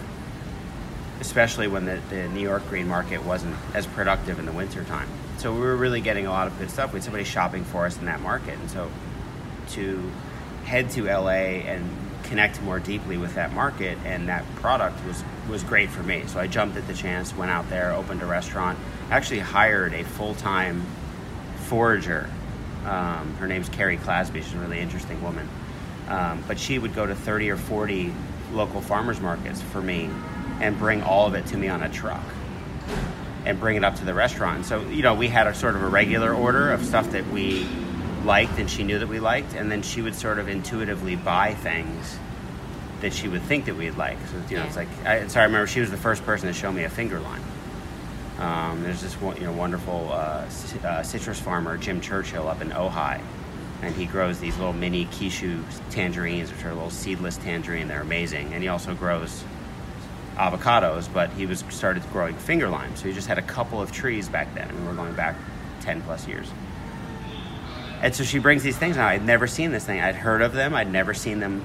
especially 1.20 1.68
when 1.68 1.84
the, 1.84 2.00
the 2.10 2.28
New 2.28 2.40
York 2.40 2.66
green 2.68 2.88
market 2.88 3.24
wasn't 3.24 3.54
as 3.74 3.86
productive 3.86 4.38
in 4.38 4.46
the 4.46 4.52
wintertime. 4.52 5.08
So 5.38 5.52
we 5.52 5.60
were 5.60 5.76
really 5.76 6.00
getting 6.00 6.26
a 6.26 6.30
lot 6.30 6.46
of 6.46 6.58
good 6.58 6.70
stuff. 6.70 6.92
We 6.92 6.98
had 6.98 7.04
somebody 7.04 7.24
shopping 7.24 7.62
for 7.64 7.84
us 7.86 7.98
in 7.98 8.06
that 8.06 8.20
market. 8.20 8.58
And 8.58 8.70
so 8.70 8.90
to 9.70 10.10
head 10.64 10.90
to 10.90 11.04
LA 11.04 11.62
and 11.64 11.88
connect 12.24 12.60
more 12.62 12.80
deeply 12.80 13.16
with 13.16 13.34
that 13.34 13.52
market 13.52 13.96
and 14.04 14.28
that 14.28 14.44
product 14.56 15.04
was, 15.06 15.22
was 15.48 15.62
great 15.62 15.88
for 15.90 16.02
me. 16.02 16.24
So 16.26 16.40
I 16.40 16.46
jumped 16.46 16.76
at 16.76 16.86
the 16.86 16.94
chance, 16.94 17.34
went 17.36 17.50
out 17.50 17.68
there, 17.70 17.92
opened 17.92 18.22
a 18.22 18.26
restaurant, 18.26 18.78
actually 19.10 19.38
hired 19.38 19.94
a 19.94 20.04
full-time 20.04 20.84
forager. 21.66 22.28
Um, 22.84 23.34
her 23.36 23.46
name's 23.46 23.68
Kerry 23.68 23.96
Clasby. 23.96 24.42
She's 24.42 24.54
a 24.54 24.58
really 24.58 24.80
interesting 24.80 25.22
woman. 25.22 25.48
Um, 26.08 26.42
but 26.46 26.58
she 26.58 26.78
would 26.78 26.94
go 26.94 27.06
to 27.06 27.14
30 27.14 27.50
or 27.50 27.56
40 27.56 28.12
local 28.52 28.80
farmers 28.80 29.20
markets 29.20 29.60
for 29.60 29.80
me 29.80 30.08
and 30.60 30.78
bring 30.78 31.02
all 31.02 31.26
of 31.26 31.34
it 31.34 31.46
to 31.46 31.56
me 31.56 31.68
on 31.68 31.82
a 31.82 31.88
truck 31.88 32.22
and 33.44 33.60
bring 33.60 33.76
it 33.76 33.84
up 33.84 33.96
to 33.96 34.04
the 34.04 34.14
restaurant. 34.14 34.66
So, 34.66 34.82
you 34.88 35.02
know, 35.02 35.14
we 35.14 35.28
had 35.28 35.46
a 35.46 35.54
sort 35.54 35.76
of 35.76 35.82
a 35.82 35.88
regular 35.88 36.34
order 36.34 36.72
of 36.72 36.84
stuff 36.84 37.10
that 37.12 37.28
we 37.30 37.66
liked 38.26 38.58
and 38.58 38.68
she 38.68 38.82
knew 38.82 38.98
that 38.98 39.08
we 39.08 39.20
liked, 39.20 39.54
and 39.54 39.70
then 39.72 39.80
she 39.82 40.02
would 40.02 40.14
sort 40.14 40.38
of 40.38 40.48
intuitively 40.48 41.16
buy 41.16 41.54
things 41.54 42.18
that 43.00 43.12
she 43.14 43.28
would 43.28 43.42
think 43.42 43.66
that 43.66 43.76
we'd 43.76 43.96
like. 43.96 44.18
So, 44.30 44.42
you 44.50 44.56
know, 44.56 44.64
it's 44.64 44.76
like, 44.76 44.88
I, 45.06 45.26
so 45.28 45.40
I 45.40 45.44
remember 45.44 45.66
she 45.66 45.80
was 45.80 45.90
the 45.90 45.96
first 45.96 46.24
person 46.24 46.48
to 46.48 46.52
show 46.52 46.70
me 46.72 46.84
a 46.84 46.88
finger 46.90 47.20
lime. 47.20 47.42
Um, 48.38 48.82
there's 48.82 49.00
this 49.00 49.14
one, 49.20 49.36
you 49.36 49.44
know, 49.44 49.52
wonderful 49.52 50.10
uh, 50.12 50.46
c- 50.48 50.78
uh, 50.80 51.02
citrus 51.02 51.40
farmer, 51.40 51.78
Jim 51.78 52.00
Churchill, 52.02 52.48
up 52.48 52.60
in 52.60 52.70
Ojai, 52.70 53.22
and 53.82 53.94
he 53.94 54.04
grows 54.06 54.40
these 54.40 54.56
little 54.58 54.74
mini 54.74 55.06
kishu 55.06 55.62
tangerines, 55.90 56.52
which 56.52 56.64
are 56.64 56.70
a 56.70 56.74
little 56.74 56.90
seedless 56.90 57.38
tangerine. 57.38 57.88
They're 57.88 58.02
amazing, 58.02 58.52
and 58.52 58.62
he 58.62 58.68
also 58.68 58.94
grows 58.94 59.42
avocados, 60.36 61.10
but 61.12 61.30
he 61.30 61.46
was 61.46 61.64
started 61.70 62.02
growing 62.12 62.34
finger 62.34 62.68
limes. 62.68 63.00
So 63.00 63.08
he 63.08 63.14
just 63.14 63.28
had 63.28 63.38
a 63.38 63.42
couple 63.42 63.80
of 63.80 63.90
trees 63.92 64.28
back 64.28 64.54
then. 64.54 64.68
I 64.68 64.72
mean, 64.72 64.86
we're 64.86 64.94
going 64.94 65.14
back 65.14 65.36
ten 65.80 66.02
plus 66.02 66.26
years. 66.28 66.48
And 68.02 68.14
so 68.14 68.24
she 68.24 68.38
brings 68.38 68.62
these 68.62 68.76
things, 68.76 68.96
Now 68.96 69.06
I'd 69.08 69.24
never 69.24 69.46
seen 69.46 69.72
this 69.72 69.84
thing. 69.84 70.00
I'd 70.00 70.14
heard 70.14 70.42
of 70.42 70.52
them. 70.52 70.74
I'd 70.74 70.90
never 70.90 71.14
seen 71.14 71.40
them 71.40 71.62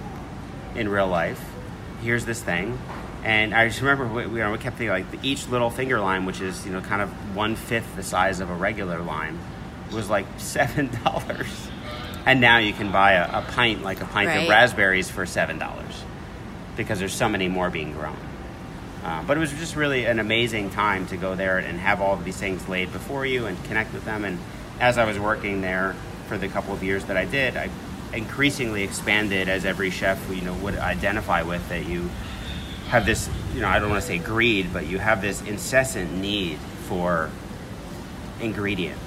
in 0.75 0.87
real 0.89 1.07
life. 1.07 1.43
Here's 2.01 2.25
this 2.25 2.41
thing, 2.41 2.79
and 3.23 3.53
I 3.53 3.67
just 3.67 3.79
remember 3.81 4.07
we, 4.07 4.25
we, 4.25 4.39
you 4.39 4.43
know, 4.43 4.51
we 4.51 4.57
kept 4.57 4.77
thinking 4.77 4.89
like 5.11 5.23
each 5.23 5.47
little 5.49 5.69
finger 5.69 5.99
lime, 5.99 6.25
which 6.25 6.41
is 6.41 6.65
you 6.65 6.71
know 6.71 6.81
kind 6.81 7.01
of 7.01 7.09
one 7.35 7.55
fifth 7.55 7.95
the 7.95 8.01
size 8.01 8.39
of 8.39 8.49
a 8.49 8.55
regular 8.55 8.99
lime, 9.01 9.37
was 9.93 10.09
like 10.09 10.25
seven 10.37 10.89
dollars. 11.03 11.67
And 12.25 12.39
now 12.41 12.57
you 12.59 12.73
can 12.73 12.91
buy 12.91 13.13
a, 13.13 13.39
a 13.39 13.41
pint, 13.41 13.83
like 13.83 13.99
a 14.01 14.05
pint 14.05 14.27
Right. 14.29 14.43
of 14.43 14.49
raspberries, 14.49 15.11
for 15.11 15.25
seven 15.27 15.59
dollars, 15.59 16.03
because 16.77 16.97
there's 16.97 17.13
so 17.13 17.29
many 17.29 17.47
more 17.47 17.69
being 17.69 17.91
grown. 17.93 18.17
Uh, 19.03 19.23
but 19.23 19.37
it 19.37 19.39
was 19.39 19.51
just 19.53 19.75
really 19.75 20.05
an 20.05 20.17
amazing 20.19 20.69
time 20.71 21.05
to 21.07 21.17
go 21.17 21.35
there 21.35 21.57
and 21.59 21.79
have 21.79 22.01
all 22.01 22.13
of 22.13 22.23
these 22.23 22.37
things 22.37 22.67
laid 22.69 22.91
before 22.93 23.25
you 23.25 23.45
and 23.47 23.63
connect 23.65 23.93
with 23.93 24.05
them. 24.05 24.23
And 24.25 24.39
as 24.79 24.97
I 24.97 25.05
was 25.05 25.19
working 25.19 25.61
there 25.61 25.95
for 26.31 26.37
the 26.37 26.47
couple 26.47 26.73
of 26.73 26.81
years 26.81 27.03
that 27.05 27.17
I 27.17 27.25
did, 27.25 27.57
I 27.57 27.69
increasingly 28.13 28.83
expanded 28.83 29.49
as 29.49 29.65
every 29.65 29.89
chef 29.89 30.17
you 30.33 30.41
know 30.41 30.53
would 30.53 30.77
identify 30.77 31.41
with 31.41 31.67
that 31.67 31.85
you 31.85 32.09
have 32.87 33.05
this 33.05 33.29
you 33.53 33.59
know 33.59 33.67
I 33.67 33.79
don't 33.79 33.89
want 33.89 34.01
to 34.01 34.07
say 34.07 34.17
greed, 34.17 34.71
but 34.71 34.87
you 34.87 34.97
have 34.97 35.21
this 35.21 35.41
incessant 35.41 36.09
need 36.13 36.57
for 36.87 37.29
ingredient, 38.39 38.97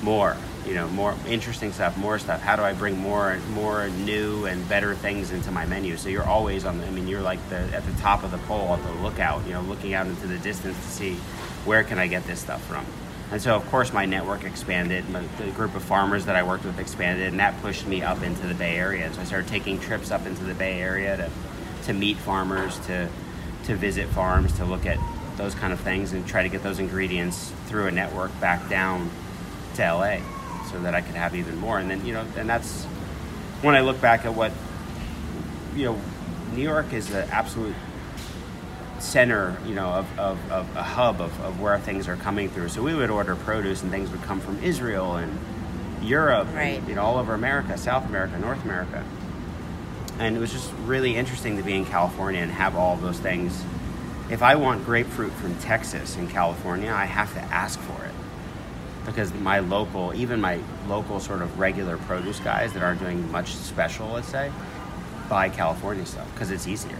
more 0.00 0.38
you 0.66 0.72
know 0.72 0.88
more 0.88 1.14
interesting 1.28 1.70
stuff, 1.70 1.98
more 1.98 2.18
stuff. 2.18 2.40
How 2.40 2.56
do 2.56 2.62
I 2.62 2.72
bring 2.72 2.98
more 2.98 3.32
and 3.32 3.46
more 3.50 3.90
new 3.90 4.46
and 4.46 4.66
better 4.66 4.94
things 4.94 5.32
into 5.32 5.50
my 5.50 5.66
menu? 5.66 5.98
So 5.98 6.08
you're 6.08 6.26
always 6.26 6.64
on. 6.64 6.78
The, 6.78 6.86
I 6.86 6.90
mean, 6.90 7.08
you're 7.08 7.20
like 7.20 7.46
the 7.50 7.58
at 7.76 7.84
the 7.84 7.92
top 8.00 8.24
of 8.24 8.30
the 8.30 8.38
pole 8.38 8.72
at 8.72 8.82
the 8.82 9.02
lookout. 9.02 9.46
You 9.46 9.52
know, 9.52 9.60
looking 9.60 9.92
out 9.92 10.06
into 10.06 10.26
the 10.26 10.38
distance 10.38 10.78
to 10.78 10.90
see 10.90 11.14
where 11.66 11.84
can 11.84 11.98
I 11.98 12.06
get 12.06 12.26
this 12.26 12.40
stuff 12.40 12.64
from. 12.64 12.86
And 13.30 13.40
so, 13.40 13.54
of 13.54 13.64
course, 13.70 13.92
my 13.92 14.06
network 14.06 14.44
expanded. 14.44 15.08
My, 15.08 15.22
the 15.38 15.50
group 15.52 15.76
of 15.76 15.84
farmers 15.84 16.26
that 16.26 16.34
I 16.34 16.42
worked 16.42 16.64
with 16.64 16.78
expanded, 16.80 17.28
and 17.28 17.38
that 17.38 17.60
pushed 17.62 17.86
me 17.86 18.02
up 18.02 18.22
into 18.22 18.46
the 18.46 18.54
Bay 18.54 18.76
Area. 18.76 19.06
And 19.06 19.14
so 19.14 19.20
I 19.20 19.24
started 19.24 19.48
taking 19.48 19.78
trips 19.78 20.10
up 20.10 20.26
into 20.26 20.42
the 20.42 20.54
Bay 20.54 20.80
Area 20.80 21.16
to, 21.16 21.30
to 21.86 21.92
meet 21.92 22.16
farmers, 22.16 22.78
to, 22.86 23.08
to 23.64 23.76
visit 23.76 24.08
farms, 24.08 24.52
to 24.54 24.64
look 24.64 24.84
at 24.84 24.98
those 25.36 25.54
kind 25.54 25.72
of 25.72 25.78
things, 25.80 26.12
and 26.12 26.26
try 26.26 26.42
to 26.42 26.48
get 26.48 26.64
those 26.64 26.80
ingredients 26.80 27.52
through 27.66 27.86
a 27.86 27.92
network 27.92 28.38
back 28.40 28.68
down 28.68 29.08
to 29.76 29.82
LA, 29.82 30.18
so 30.68 30.80
that 30.80 30.96
I 30.96 31.00
could 31.00 31.14
have 31.14 31.36
even 31.36 31.56
more. 31.56 31.78
And 31.78 31.88
then, 31.88 32.04
you 32.04 32.12
know, 32.12 32.26
and 32.36 32.48
that's 32.48 32.84
when 33.62 33.76
I 33.76 33.80
look 33.80 34.00
back 34.00 34.24
at 34.24 34.34
what, 34.34 34.50
you 35.76 35.84
know, 35.84 36.00
New 36.52 36.62
York 36.62 36.92
is 36.92 37.08
the 37.08 37.26
absolute 37.28 37.76
center, 39.00 39.56
you 39.66 39.74
know, 39.74 39.88
of, 39.88 40.18
of, 40.18 40.52
of 40.52 40.76
a 40.76 40.82
hub 40.82 41.20
of, 41.20 41.38
of 41.40 41.60
where 41.60 41.78
things 41.78 42.06
are 42.06 42.16
coming 42.16 42.48
through. 42.48 42.68
So 42.68 42.82
we 42.82 42.94
would 42.94 43.10
order 43.10 43.34
produce 43.34 43.82
and 43.82 43.90
things 43.90 44.10
would 44.10 44.22
come 44.22 44.40
from 44.40 44.62
Israel 44.62 45.16
and 45.16 45.38
Europe, 46.02 46.48
Right. 46.54 46.78
and, 46.78 46.88
you 46.88 46.94
know, 46.94 47.02
all 47.02 47.18
over 47.18 47.34
America, 47.34 47.76
South 47.76 48.06
America, 48.06 48.38
North 48.38 48.64
America. 48.64 49.04
And 50.18 50.36
it 50.36 50.40
was 50.40 50.52
just 50.52 50.70
really 50.84 51.16
interesting 51.16 51.56
to 51.56 51.62
be 51.62 51.74
in 51.74 51.84
California 51.86 52.40
and 52.40 52.50
have 52.52 52.76
all 52.76 52.94
of 52.94 53.00
those 53.00 53.18
things. 53.18 53.62
If 54.30 54.42
I 54.42 54.54
want 54.56 54.84
grapefruit 54.84 55.32
from 55.32 55.56
Texas 55.58 56.16
in 56.16 56.28
California, 56.28 56.92
I 56.92 57.06
have 57.06 57.32
to 57.34 57.40
ask 57.40 57.80
for 57.80 58.04
it. 58.04 58.12
Because 59.06 59.32
my 59.32 59.60
local, 59.60 60.14
even 60.14 60.40
my 60.40 60.60
local 60.86 61.20
sort 61.20 61.42
of 61.42 61.58
regular 61.58 61.96
produce 61.96 62.38
guys 62.38 62.74
that 62.74 62.82
aren't 62.82 63.00
doing 63.00 63.30
much 63.32 63.54
special, 63.54 64.08
let's 64.08 64.28
say, 64.28 64.52
buy 65.28 65.48
California 65.48 66.04
stuff 66.04 66.30
because 66.34 66.50
it's 66.50 66.66
easier. 66.68 66.98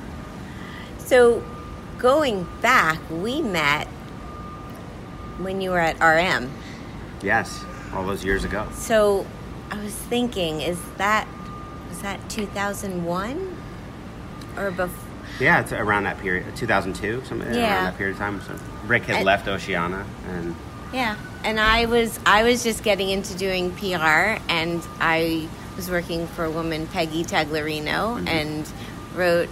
So, 0.99 1.43
going 2.01 2.47
back, 2.63 2.99
we 3.11 3.41
met 3.43 3.87
when 5.39 5.61
you 5.61 5.71
were 5.71 5.79
at 5.79 6.01
RM. 6.01 6.51
Yes, 7.23 7.65
all 7.95 8.05
those 8.05 8.25
years 8.25 8.45
ago. 8.45 8.67
So, 8.75 9.27
I 9.71 9.83
was 9.83 9.93
thinking, 9.95 10.61
is 10.61 10.79
that 10.97 11.29
was 11.89 12.01
that 12.03 12.29
2001 12.31 13.57
or 14.57 14.71
before? 14.71 15.07
Yeah, 15.39 15.61
it's 15.61 15.73
around 15.73 16.05
that 16.05 16.19
period, 16.19 16.45
2002, 16.57 17.23
something 17.25 17.53
Yeah. 17.55 17.75
around 17.75 17.85
that 17.85 17.99
period 17.99 18.13
of 18.15 18.19
time. 18.19 18.41
So 18.47 18.55
Rick 18.87 19.05
had 19.05 19.17
And- 19.17 19.25
left 19.27 19.47
Oceana, 19.49 20.05
and 20.33 20.55
Yeah, 20.93 21.15
and 21.45 21.61
I 21.61 21.85
was 21.87 22.19
I 22.27 22.43
was 22.43 22.63
just 22.65 22.83
getting 22.83 23.11
into 23.11 23.35
doing 23.37 23.71
PR, 23.73 24.39
and 24.49 24.83
I 25.01 25.47
was 25.77 25.89
working 25.89 26.27
for 26.29 26.45
a 26.45 26.51
woman, 26.51 26.87
Peggy 26.89 27.25
Taglerino, 27.25 28.17
Mm-hmm. 28.17 28.29
and 28.29 28.69
wrote 29.15 29.49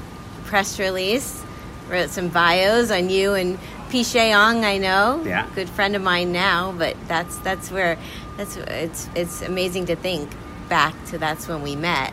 press 0.47 0.79
release, 0.81 1.38
wrote 1.89 2.11
some 2.11 2.29
bios 2.29 2.91
on 2.91 3.09
you 3.11 3.35
and 3.35 3.59
Pichet 3.91 4.33
Ong. 4.35 4.65
I 4.65 4.79
know, 4.79 5.23
Yeah. 5.25 5.47
good 5.55 5.69
friend 5.69 5.97
of 5.97 6.03
mine 6.03 6.33
now, 6.33 6.73
but 6.77 6.97
that's 7.09 7.37
that's 7.39 7.71
where 7.71 7.97
that's 8.37 8.57
it's 8.57 9.09
it's 9.15 9.43
amazing 9.43 9.87
to 9.87 9.97
think 9.97 10.31
back 10.69 10.95
to 11.07 11.19
that's 11.19 11.49
when 11.49 11.63
we 11.63 11.75
met, 11.77 12.13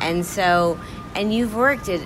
and 0.00 0.24
so 0.26 0.78
and 1.14 1.32
you've 1.34 1.54
worked 1.54 1.88
at. 1.88 2.00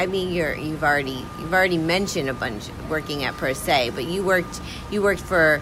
I 0.00 0.06
mean, 0.06 0.32
you're 0.32 0.54
you've 0.54 0.84
already 0.84 1.26
you've 1.40 1.52
already 1.52 1.76
mentioned 1.76 2.28
a 2.28 2.34
bunch 2.34 2.68
working 2.88 3.24
at 3.24 3.36
Per 3.36 3.52
Se, 3.52 3.90
but 3.90 4.04
you 4.04 4.22
worked 4.22 4.60
you 4.90 5.02
worked 5.02 5.20
for 5.20 5.60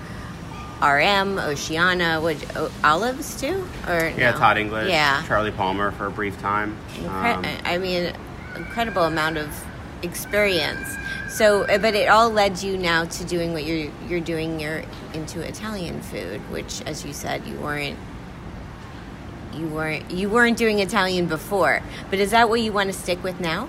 RM, 0.82 1.38
Oceana, 1.38 2.20
what 2.20 2.36
o- 2.56 2.70
Olives 2.84 3.40
too, 3.40 3.66
or 3.88 4.12
yeah, 4.16 4.32
no? 4.32 4.36
Todd 4.38 4.58
English, 4.58 4.90
yeah. 4.90 5.22
Charlie 5.26 5.50
Palmer 5.52 5.90
for 5.92 6.06
a 6.06 6.10
brief 6.10 6.38
time. 6.40 6.76
Incre- 6.98 7.36
Um, 7.36 7.46
I 7.64 7.78
mean, 7.78 8.12
incredible 8.56 9.04
amount 9.04 9.38
of 9.38 9.48
experience. 10.02 10.88
So, 11.28 11.64
uh, 11.64 11.78
but 11.78 11.94
it 11.94 12.08
all 12.08 12.30
led 12.30 12.62
you 12.62 12.76
now 12.76 13.04
to 13.04 13.24
doing 13.24 13.52
what 13.52 13.64
you're 13.64 13.90
you're 14.08 14.20
doing. 14.20 14.60
You're 14.60 14.84
into 15.12 15.40
Italian 15.40 16.00
food, 16.00 16.40
which, 16.50 16.82
as 16.82 17.04
you 17.04 17.12
said, 17.12 17.46
you 17.46 17.58
weren't 17.58 17.98
you 19.54 19.66
weren't 19.68 20.10
you 20.10 20.28
weren't 20.28 20.56
doing 20.56 20.78
Italian 20.78 21.26
before. 21.26 21.82
But 22.10 22.18
is 22.20 22.30
that 22.30 22.48
what 22.48 22.60
you 22.60 22.72
want 22.72 22.92
to 22.92 22.98
stick 22.98 23.22
with 23.22 23.40
now? 23.40 23.68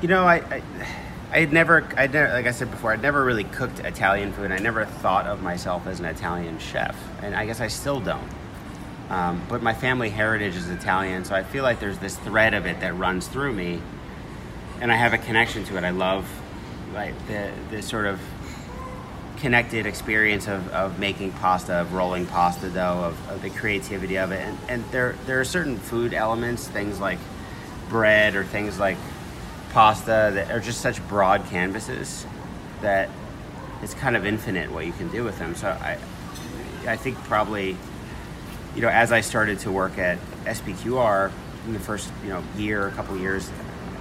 You 0.00 0.08
know, 0.08 0.24
I, 0.24 0.36
I, 0.36 0.62
I 1.32 1.40
had 1.40 1.52
never, 1.52 1.86
I 1.96 2.06
never, 2.06 2.32
like 2.32 2.46
I 2.46 2.52
said 2.52 2.70
before, 2.70 2.92
I'd 2.92 3.02
never 3.02 3.24
really 3.24 3.44
cooked 3.44 3.80
Italian 3.80 4.32
food. 4.32 4.52
I 4.52 4.58
never 4.58 4.86
thought 4.86 5.26
of 5.26 5.42
myself 5.42 5.86
as 5.86 5.98
an 5.98 6.06
Italian 6.06 6.58
chef, 6.58 6.96
and 7.20 7.34
I 7.34 7.44
guess 7.44 7.60
I 7.60 7.68
still 7.68 8.00
don't. 8.00 8.30
Um, 9.10 9.42
but 9.48 9.62
my 9.62 9.74
family 9.74 10.08
heritage 10.08 10.54
is 10.54 10.70
Italian, 10.70 11.24
so 11.24 11.34
I 11.34 11.42
feel 11.42 11.64
like 11.64 11.80
there's 11.80 11.98
this 11.98 12.16
thread 12.16 12.54
of 12.54 12.64
it 12.64 12.80
that 12.80 12.96
runs 12.96 13.26
through 13.26 13.52
me, 13.52 13.82
and 14.80 14.92
I 14.92 14.96
have 14.96 15.12
a 15.12 15.18
connection 15.18 15.64
to 15.64 15.76
it. 15.76 15.84
I 15.84 15.90
love 15.90 16.28
like 16.94 17.14
the 17.26 17.50
the 17.70 17.82
sort 17.82 18.06
of 18.06 18.20
connected 19.38 19.86
experience 19.86 20.48
of, 20.48 20.68
of 20.70 20.98
making 20.98 21.30
pasta, 21.32 21.74
of 21.74 21.92
rolling 21.92 22.26
pasta 22.26 22.68
dough, 22.70 23.04
of, 23.04 23.30
of 23.30 23.40
the 23.40 23.50
creativity 23.50 24.18
of 24.18 24.32
it, 24.32 24.40
and, 24.40 24.58
and 24.68 24.84
there 24.90 25.16
there 25.26 25.40
are 25.40 25.44
certain 25.44 25.76
food 25.76 26.12
elements, 26.12 26.66
things 26.68 27.00
like 27.00 27.18
bread 27.88 28.34
or 28.34 28.44
things 28.44 28.78
like 28.78 28.96
pasta 29.72 30.30
that 30.34 30.50
are 30.50 30.60
just 30.60 30.80
such 30.80 31.06
broad 31.08 31.44
canvases 31.46 32.26
that 32.80 33.08
it's 33.82 33.94
kind 33.94 34.16
of 34.16 34.26
infinite 34.26 34.72
what 34.72 34.86
you 34.86 34.92
can 34.92 35.08
do 35.10 35.24
with 35.24 35.38
them. 35.38 35.54
So 35.54 35.68
I 35.68 35.98
I 36.86 36.96
think 36.96 37.16
probably 37.24 37.76
you 38.74 38.82
know, 38.82 38.88
as 38.88 39.10
I 39.10 39.22
started 39.22 39.58
to 39.60 39.72
work 39.72 39.98
at 39.98 40.18
SPQR 40.44 41.32
in 41.66 41.72
the 41.72 41.80
first, 41.80 42.10
you 42.22 42.28
know, 42.28 42.42
year, 42.56 42.86
a 42.86 42.92
couple 42.92 43.16
years, 43.16 43.50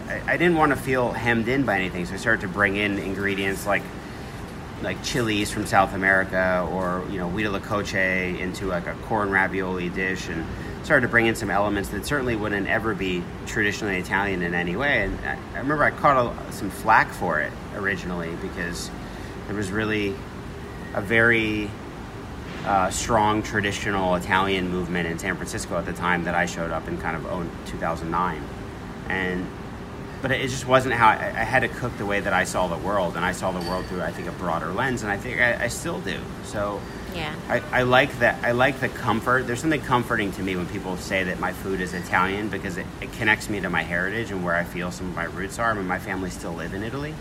I, 0.07 0.37
didn't 0.37 0.55
want 0.55 0.71
to 0.71 0.75
feel 0.77 1.11
hemmed 1.11 1.47
in 1.47 1.63
by 1.63 1.75
anything. 1.77 2.05
So 2.05 2.13
I 2.13 2.17
started 2.17 2.41
to 2.41 2.47
bring 2.47 2.75
in 2.75 2.97
ingredients 2.97 3.65
like 3.65 3.83
like 4.81 5.01
chilies 5.03 5.51
from 5.51 5.65
South 5.65 5.93
America 5.93 6.67
or, 6.71 7.03
you 7.09 7.17
know, 7.17 7.29
huitlacoche 7.29 8.39
into 8.39 8.67
like 8.67 8.85
a 8.85 8.93
corn 9.05 9.31
ravioli 9.31 9.89
dish 9.89 10.29
and 10.29 10.45
started 10.83 11.07
to 11.07 11.09
bring 11.09 11.25
in 11.25 11.33
some 11.33 11.49
elements 11.49 11.89
that 11.89 12.05
certainly 12.05 12.35
wouldn't 12.35 12.67
ever 12.67 12.93
be 12.93 13.23
traditionally 13.47 13.97
Italian 13.97 14.43
in 14.43 14.53
any 14.53 14.75
way. 14.75 15.03
And 15.03 15.19
I, 15.25 15.37
I 15.55 15.57
remember 15.57 15.83
I 15.83 15.91
caught 15.91 16.31
a, 16.31 16.51
some 16.51 16.69
flack 16.69 17.11
for 17.11 17.39
it 17.39 17.51
originally 17.75 18.29
because 18.41 18.91
there 19.47 19.55
was 19.55 19.71
really 19.71 20.15
a 20.93 21.01
very 21.01 21.71
uh, 22.65 22.89
strong 22.89 23.41
traditional 23.41 24.15
Italian 24.15 24.69
movement 24.69 25.07
in 25.07 25.17
San 25.17 25.35
Francisco 25.35 25.77
at 25.77 25.85
the 25.85 25.93
time 25.93 26.25
that 26.25 26.35
I 26.35 26.45
showed 26.45 26.71
up 26.71 26.87
in 26.87 26.97
kind 26.97 27.15
of 27.15 27.23
2009, 27.67 28.43
and 29.09 29.47
but 30.21 30.31
it 30.31 30.49
just 30.49 30.67
wasn't 30.67 30.93
how 30.93 31.07
I, 31.09 31.27
I, 31.27 31.43
had 31.43 31.59
to 31.61 31.67
cook 31.67 31.95
the 31.97 32.05
way 32.05 32.19
that 32.19 32.33
I 32.33 32.43
saw 32.43 32.67
the 32.67 32.77
world, 32.77 33.15
and 33.15 33.23
I 33.23 33.31
saw 33.31 33.51
the 33.51 33.67
world 33.69 33.85
through 33.85 34.01
I 34.01 34.11
think 34.11 34.27
a 34.27 34.31
broader 34.33 34.71
lens, 34.71 35.03
and 35.03 35.11
I 35.11 35.17
think 35.17 35.39
I, 35.39 35.65
I 35.65 35.67
still 35.67 35.99
do. 36.01 36.19
So 36.45 36.81
yeah, 37.15 37.35
I, 37.49 37.61
I, 37.71 37.81
like 37.83 38.17
that. 38.19 38.43
I 38.43 38.51
like 38.51 38.79
the 38.79 38.89
comfort. 38.89 39.47
There's 39.47 39.59
something 39.59 39.81
comforting 39.81 40.31
to 40.33 40.43
me 40.43 40.55
when 40.55 40.67
people 40.67 40.97
say 40.97 41.23
that 41.25 41.39
my 41.39 41.53
food 41.53 41.81
is 41.81 41.93
Italian 41.93 42.49
because 42.49 42.77
it, 42.77 42.85
it 43.01 43.11
connects 43.13 43.49
me 43.49 43.59
to 43.61 43.69
my 43.69 43.83
heritage 43.83 44.31
and 44.31 44.43
where 44.43 44.55
I 44.55 44.63
feel 44.63 44.91
some 44.91 45.09
of 45.09 45.15
my 45.15 45.25
roots 45.25 45.59
are. 45.59 45.71
I 45.71 45.73
mean, 45.73 45.87
my 45.87 45.99
family 45.99 46.29
still 46.29 46.53
live 46.53 46.73
in 46.73 46.83
Italy. 46.83 47.13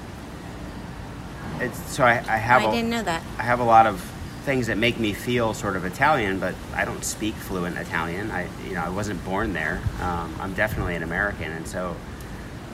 It's, 1.61 1.79
so 1.91 2.05
I, 2.05 2.13
I 2.13 2.37
have. 2.37 2.63
I 2.63 2.71
didn't 2.71 2.91
know 2.91 3.03
that. 3.03 3.23
I 3.39 3.43
have 3.43 3.61
a 3.61 3.65
lot 3.65 3.87
of 3.87 4.01
things 4.45 4.69
that 4.69 4.79
make 4.79 4.99
me 4.99 5.13
feel 5.13 5.55
sort 5.55 5.77
of 5.77 5.85
Italian, 5.85 6.39
but 6.39 6.55
I 6.75 6.85
don't 6.85 7.05
speak 7.05 7.35
fluent 7.35 7.77
Italian. 7.77 8.31
I, 8.31 8.49
you 8.67 8.75
know, 8.75 8.83
I 8.83 8.91
wasn't 8.91 9.25
born 9.25 9.53
there. 9.53 9.81
Um, 10.01 10.37
I'm 10.41 10.55
definitely 10.55 10.95
an 10.95 11.03
American, 11.03 11.51
and 11.51 11.67
so 11.67 11.97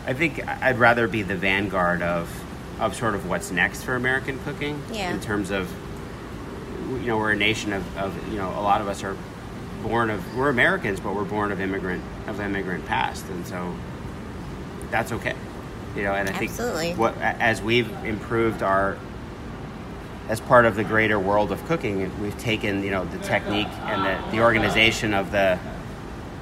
I 0.06 0.14
think 0.14 0.46
I'd 0.46 0.78
rather 0.78 1.08
be 1.08 1.22
the 1.22 1.36
vanguard 1.36 2.02
of 2.02 2.28
of 2.80 2.96
sort 2.96 3.14
of 3.14 3.28
what's 3.28 3.50
next 3.50 3.84
for 3.84 3.94
American 3.94 4.38
cooking 4.40 4.82
yeah. 4.92 5.12
in 5.12 5.20
terms 5.20 5.50
of 5.50 5.70
you 6.88 7.06
know 7.06 7.18
we're 7.18 7.30
a 7.30 7.36
nation 7.36 7.72
of, 7.72 7.96
of 7.96 8.28
you 8.28 8.36
know 8.36 8.50
a 8.50 8.60
lot 8.60 8.80
of 8.80 8.88
us 8.88 9.04
are 9.04 9.16
born 9.82 10.10
of 10.10 10.36
we're 10.36 10.50
Americans, 10.50 11.00
but 11.00 11.14
we're 11.14 11.24
born 11.24 11.52
of 11.52 11.60
immigrant 11.60 12.02
of 12.26 12.40
immigrant 12.40 12.86
past, 12.86 13.24
and 13.28 13.46
so 13.46 13.74
that's 14.90 15.12
okay. 15.12 15.34
You 15.96 16.04
know, 16.04 16.14
and 16.14 16.28
I 16.28 16.32
Absolutely. 16.32 16.86
think 16.88 16.98
what 16.98 17.16
as 17.18 17.60
we've 17.60 17.90
improved 18.04 18.62
our 18.62 18.96
as 20.28 20.40
part 20.40 20.64
of 20.64 20.76
the 20.76 20.84
greater 20.84 21.18
world 21.18 21.52
of 21.52 21.64
cooking, 21.66 22.20
we've 22.20 22.38
taken 22.38 22.82
you 22.82 22.90
know 22.90 23.04
the 23.04 23.18
technique 23.18 23.68
and 23.82 24.04
the, 24.04 24.36
the 24.36 24.42
organization 24.42 25.14
of 25.14 25.30
the 25.30 25.58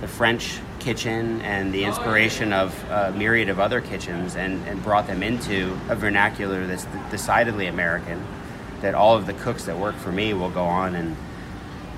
the 0.00 0.08
French 0.08 0.58
kitchen 0.80 1.40
and 1.42 1.72
the 1.72 1.84
inspiration 1.84 2.52
of 2.52 2.84
a 2.90 3.12
myriad 3.12 3.48
of 3.48 3.60
other 3.60 3.80
kitchens 3.80 4.34
and, 4.34 4.66
and 4.66 4.82
brought 4.82 5.06
them 5.06 5.22
into 5.22 5.78
a 5.88 5.94
vernacular 5.94 6.66
that's 6.66 6.86
decidedly 7.10 7.66
American. 7.66 8.24
That 8.80 8.94
all 8.94 9.16
of 9.16 9.26
the 9.26 9.34
cooks 9.34 9.66
that 9.66 9.78
work 9.78 9.94
for 9.96 10.10
me 10.10 10.32
will 10.32 10.50
go 10.50 10.64
on 10.64 10.94
and 10.94 11.16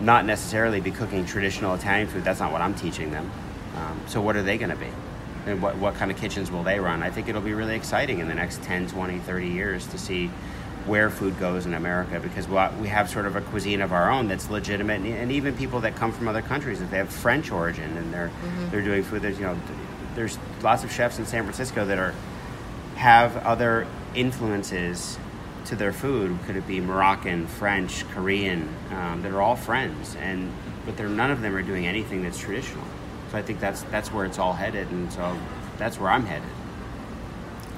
not 0.00 0.26
necessarily 0.26 0.80
be 0.80 0.90
cooking 0.90 1.24
traditional 1.24 1.74
Italian 1.74 2.08
food. 2.08 2.24
That's 2.24 2.40
not 2.40 2.50
what 2.50 2.60
I'm 2.60 2.74
teaching 2.74 3.12
them. 3.12 3.30
Um, 3.76 4.00
so, 4.06 4.20
what 4.20 4.36
are 4.36 4.42
they 4.42 4.58
going 4.58 4.70
to 4.70 4.76
be? 4.76 4.90
And 5.46 5.62
what, 5.62 5.76
what 5.76 5.94
kind 5.94 6.10
of 6.10 6.16
kitchens 6.16 6.50
will 6.50 6.62
they 6.62 6.78
run? 6.78 7.02
I 7.02 7.10
think 7.10 7.28
it'll 7.28 7.40
be 7.40 7.54
really 7.54 7.74
exciting 7.74 8.18
in 8.18 8.28
the 8.28 8.34
next 8.34 8.62
10, 8.62 8.88
20, 8.88 9.18
30 9.20 9.48
years 9.48 9.86
to 9.88 9.98
see 9.98 10.30
where 10.86 11.10
food 11.10 11.38
goes 11.38 11.66
in 11.66 11.74
America 11.74 12.18
because 12.18 12.48
we 12.48 12.88
have 12.88 13.08
sort 13.08 13.26
of 13.26 13.36
a 13.36 13.40
cuisine 13.40 13.80
of 13.80 13.92
our 13.92 14.10
own 14.10 14.28
that's 14.28 14.50
legitimate, 14.50 15.02
and 15.02 15.30
even 15.30 15.56
people 15.56 15.80
that 15.80 15.94
come 15.94 16.12
from 16.12 16.28
other 16.28 16.42
countries, 16.42 16.80
if 16.80 16.90
they 16.90 16.96
have 16.96 17.08
French 17.08 17.50
origin 17.50 17.96
and 17.96 18.12
they're 18.12 18.28
mm-hmm. 18.28 18.70
they're 18.70 18.82
doing 18.82 19.02
food, 19.02 19.22
there's 19.22 19.38
you 19.38 19.44
know 19.44 19.56
there's 20.14 20.38
lots 20.62 20.84
of 20.84 20.92
chefs 20.92 21.18
in 21.18 21.26
San 21.26 21.44
Francisco 21.44 21.84
that 21.84 21.98
are 21.98 22.14
have 22.96 23.36
other 23.38 23.86
influences 24.14 25.18
to 25.66 25.76
their 25.76 25.92
food. 25.92 26.36
Could 26.46 26.56
it 26.56 26.66
be 26.66 26.80
Moroccan, 26.80 27.46
French, 27.46 28.08
Korean? 28.10 28.68
Um, 28.90 29.22
that 29.22 29.32
are 29.32 29.40
all 29.40 29.56
friends, 29.56 30.16
and 30.16 30.52
but 30.84 30.96
they're 30.96 31.08
none 31.08 31.30
of 31.30 31.42
them 31.42 31.54
are 31.54 31.62
doing 31.62 31.86
anything 31.86 32.22
that's 32.22 32.38
traditional. 32.38 32.84
So 33.30 33.38
I 33.38 33.42
think 33.42 33.60
that's 33.60 33.82
that's 33.84 34.12
where 34.12 34.24
it's 34.24 34.38
all 34.38 34.52
headed, 34.52 34.90
and 34.90 35.12
so 35.12 35.36
that's 35.78 35.98
where 35.98 36.10
I'm 36.10 36.26
headed. 36.26 36.48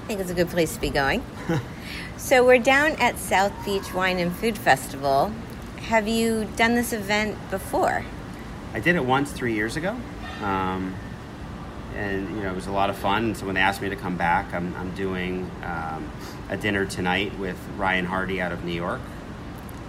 I 0.05 0.07
think 0.07 0.21
it's 0.21 0.31
a 0.31 0.35
good 0.35 0.49
place 0.49 0.75
to 0.75 0.81
be 0.81 0.91
going. 0.91 1.23
so 2.17 2.45
we're 2.45 2.59
down 2.59 2.93
at 2.93 3.19
South 3.19 3.53
Beach 3.65 3.93
Wine 3.93 4.19
and 4.19 4.35
Food 4.35 4.57
Festival. 4.57 5.33
Have 5.77 6.09
you 6.09 6.47
done 6.57 6.75
this 6.75 6.93
event 6.93 7.37
before? 7.51 8.05
I 8.73 8.81
did 8.81 8.97
it 8.97 9.05
once 9.05 9.31
three 9.31 9.55
years 9.55 9.77
ago, 9.77 9.97
um, 10.43 10.95
and 11.95 12.29
you 12.37 12.43
know 12.43 12.51
it 12.51 12.55
was 12.55 12.67
a 12.67 12.73
lot 12.73 12.91
of 12.91 12.97
fun. 12.97 13.35
So 13.35 13.47
when 13.47 13.55
they 13.55 13.61
asked 13.61 13.83
me 13.83 13.89
to 13.91 13.97
come 13.97 14.17
back, 14.17 14.53
I'm, 14.55 14.75
I'm 14.77 14.95
doing 14.95 15.51
um, 15.63 16.11
a 16.49 16.57
dinner 16.57 16.87
tonight 16.87 17.39
with 17.39 17.59
Ryan 17.77 18.05
Hardy 18.05 18.41
out 18.41 18.53
of 18.53 18.65
New 18.65 18.73
York. 18.73 19.01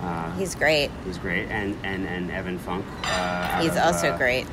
Uh, 0.01 0.31
he's 0.35 0.55
great. 0.55 0.91
He's 1.05 1.17
great, 1.17 1.47
and 1.49 1.77
and, 1.83 2.05
and 2.07 2.29
Evan 2.31 2.59
Funke. 2.59 2.83
Uh, 3.03 3.61
he's 3.61 3.71
of, 3.71 3.77
also 3.77 4.09
uh, 4.09 4.17
great. 4.17 4.45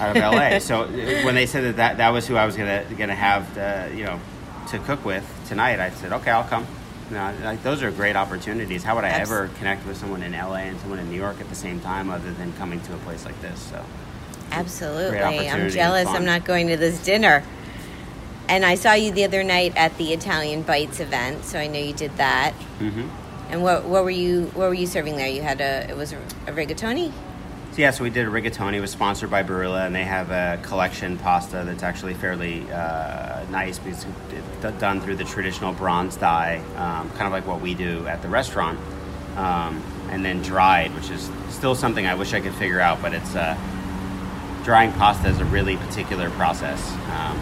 out 0.00 0.16
of 0.16 0.22
LA. 0.22 0.58
so 0.60 0.86
when 1.24 1.34
they 1.34 1.46
said 1.46 1.64
that, 1.64 1.76
that 1.76 1.96
that 1.98 2.10
was 2.10 2.26
who 2.26 2.36
I 2.36 2.46
was 2.46 2.56
gonna 2.56 2.84
gonna 2.96 3.14
have, 3.14 3.54
the, 3.54 3.92
you 3.94 4.04
know, 4.04 4.20
to 4.68 4.78
cook 4.78 5.04
with 5.04 5.28
tonight, 5.48 5.80
I 5.80 5.90
said, 5.90 6.12
okay, 6.12 6.30
I'll 6.30 6.44
come. 6.44 6.66
Like 7.14 7.62
those 7.62 7.82
are 7.82 7.90
great 7.90 8.16
opportunities. 8.16 8.82
How 8.82 8.94
would 8.94 9.04
I 9.04 9.10
ever 9.10 9.48
connect 9.58 9.86
with 9.86 9.96
someone 9.96 10.22
in 10.22 10.32
LA 10.32 10.66
and 10.68 10.78
someone 10.80 10.98
in 10.98 11.10
New 11.10 11.16
York 11.16 11.40
at 11.40 11.48
the 11.48 11.54
same 11.54 11.80
time, 11.80 12.10
other 12.10 12.32
than 12.32 12.52
coming 12.54 12.80
to 12.82 12.94
a 12.94 12.98
place 12.98 13.24
like 13.24 13.40
this? 13.40 13.60
So, 13.60 13.84
absolutely, 14.50 15.18
I'm 15.18 15.70
jealous. 15.70 16.08
I'm 16.08 16.24
not 16.24 16.44
going 16.44 16.68
to 16.68 16.76
this 16.76 17.02
dinner. 17.02 17.42
And 18.46 18.64
I 18.64 18.74
saw 18.74 18.92
you 18.92 19.10
the 19.10 19.24
other 19.24 19.42
night 19.42 19.72
at 19.74 19.96
the 19.96 20.12
Italian 20.12 20.62
Bites 20.62 21.00
event, 21.00 21.44
so 21.44 21.58
I 21.58 21.66
know 21.66 21.78
you 21.78 21.94
did 21.94 22.14
that. 22.18 22.52
Mm-hmm. 22.78 23.08
And 23.50 23.62
what, 23.62 23.84
what 23.84 24.04
were 24.04 24.10
you 24.10 24.46
what 24.54 24.68
were 24.68 24.74
you 24.74 24.86
serving 24.86 25.16
there? 25.16 25.28
You 25.28 25.42
had 25.42 25.60
a 25.60 25.88
it 25.88 25.96
was 25.96 26.12
a 26.12 26.16
rigatoni. 26.46 27.12
So 27.74 27.80
yeah, 27.80 27.90
so 27.90 28.04
we 28.04 28.10
did 28.10 28.28
a 28.28 28.30
rigatoni. 28.30 28.74
It 28.74 28.80
was 28.80 28.92
sponsored 28.92 29.32
by 29.32 29.42
Barilla, 29.42 29.84
and 29.84 29.92
they 29.92 30.04
have 30.04 30.30
a 30.30 30.62
collection 30.62 31.18
pasta 31.18 31.64
that's 31.66 31.82
actually 31.82 32.14
fairly 32.14 32.60
uh, 32.70 33.44
nice 33.50 33.80
it's 33.84 34.06
done 34.78 35.00
through 35.00 35.16
the 35.16 35.24
traditional 35.24 35.72
bronze 35.72 36.16
die, 36.16 36.62
um, 36.76 37.10
kind 37.10 37.22
of 37.22 37.32
like 37.32 37.48
what 37.48 37.60
we 37.60 37.74
do 37.74 38.06
at 38.06 38.22
the 38.22 38.28
restaurant, 38.28 38.78
um, 39.36 39.82
and 40.10 40.24
then 40.24 40.40
dried, 40.40 40.94
which 40.94 41.10
is 41.10 41.28
still 41.48 41.74
something 41.74 42.06
I 42.06 42.14
wish 42.14 42.32
I 42.32 42.40
could 42.40 42.54
figure 42.54 42.78
out, 42.78 43.02
but 43.02 43.12
it's 43.12 43.34
uh, 43.34 43.56
drying 44.62 44.92
pasta 44.92 45.26
is 45.26 45.40
a 45.40 45.44
really 45.44 45.76
particular 45.76 46.30
process. 46.30 46.92
Um, 47.10 47.40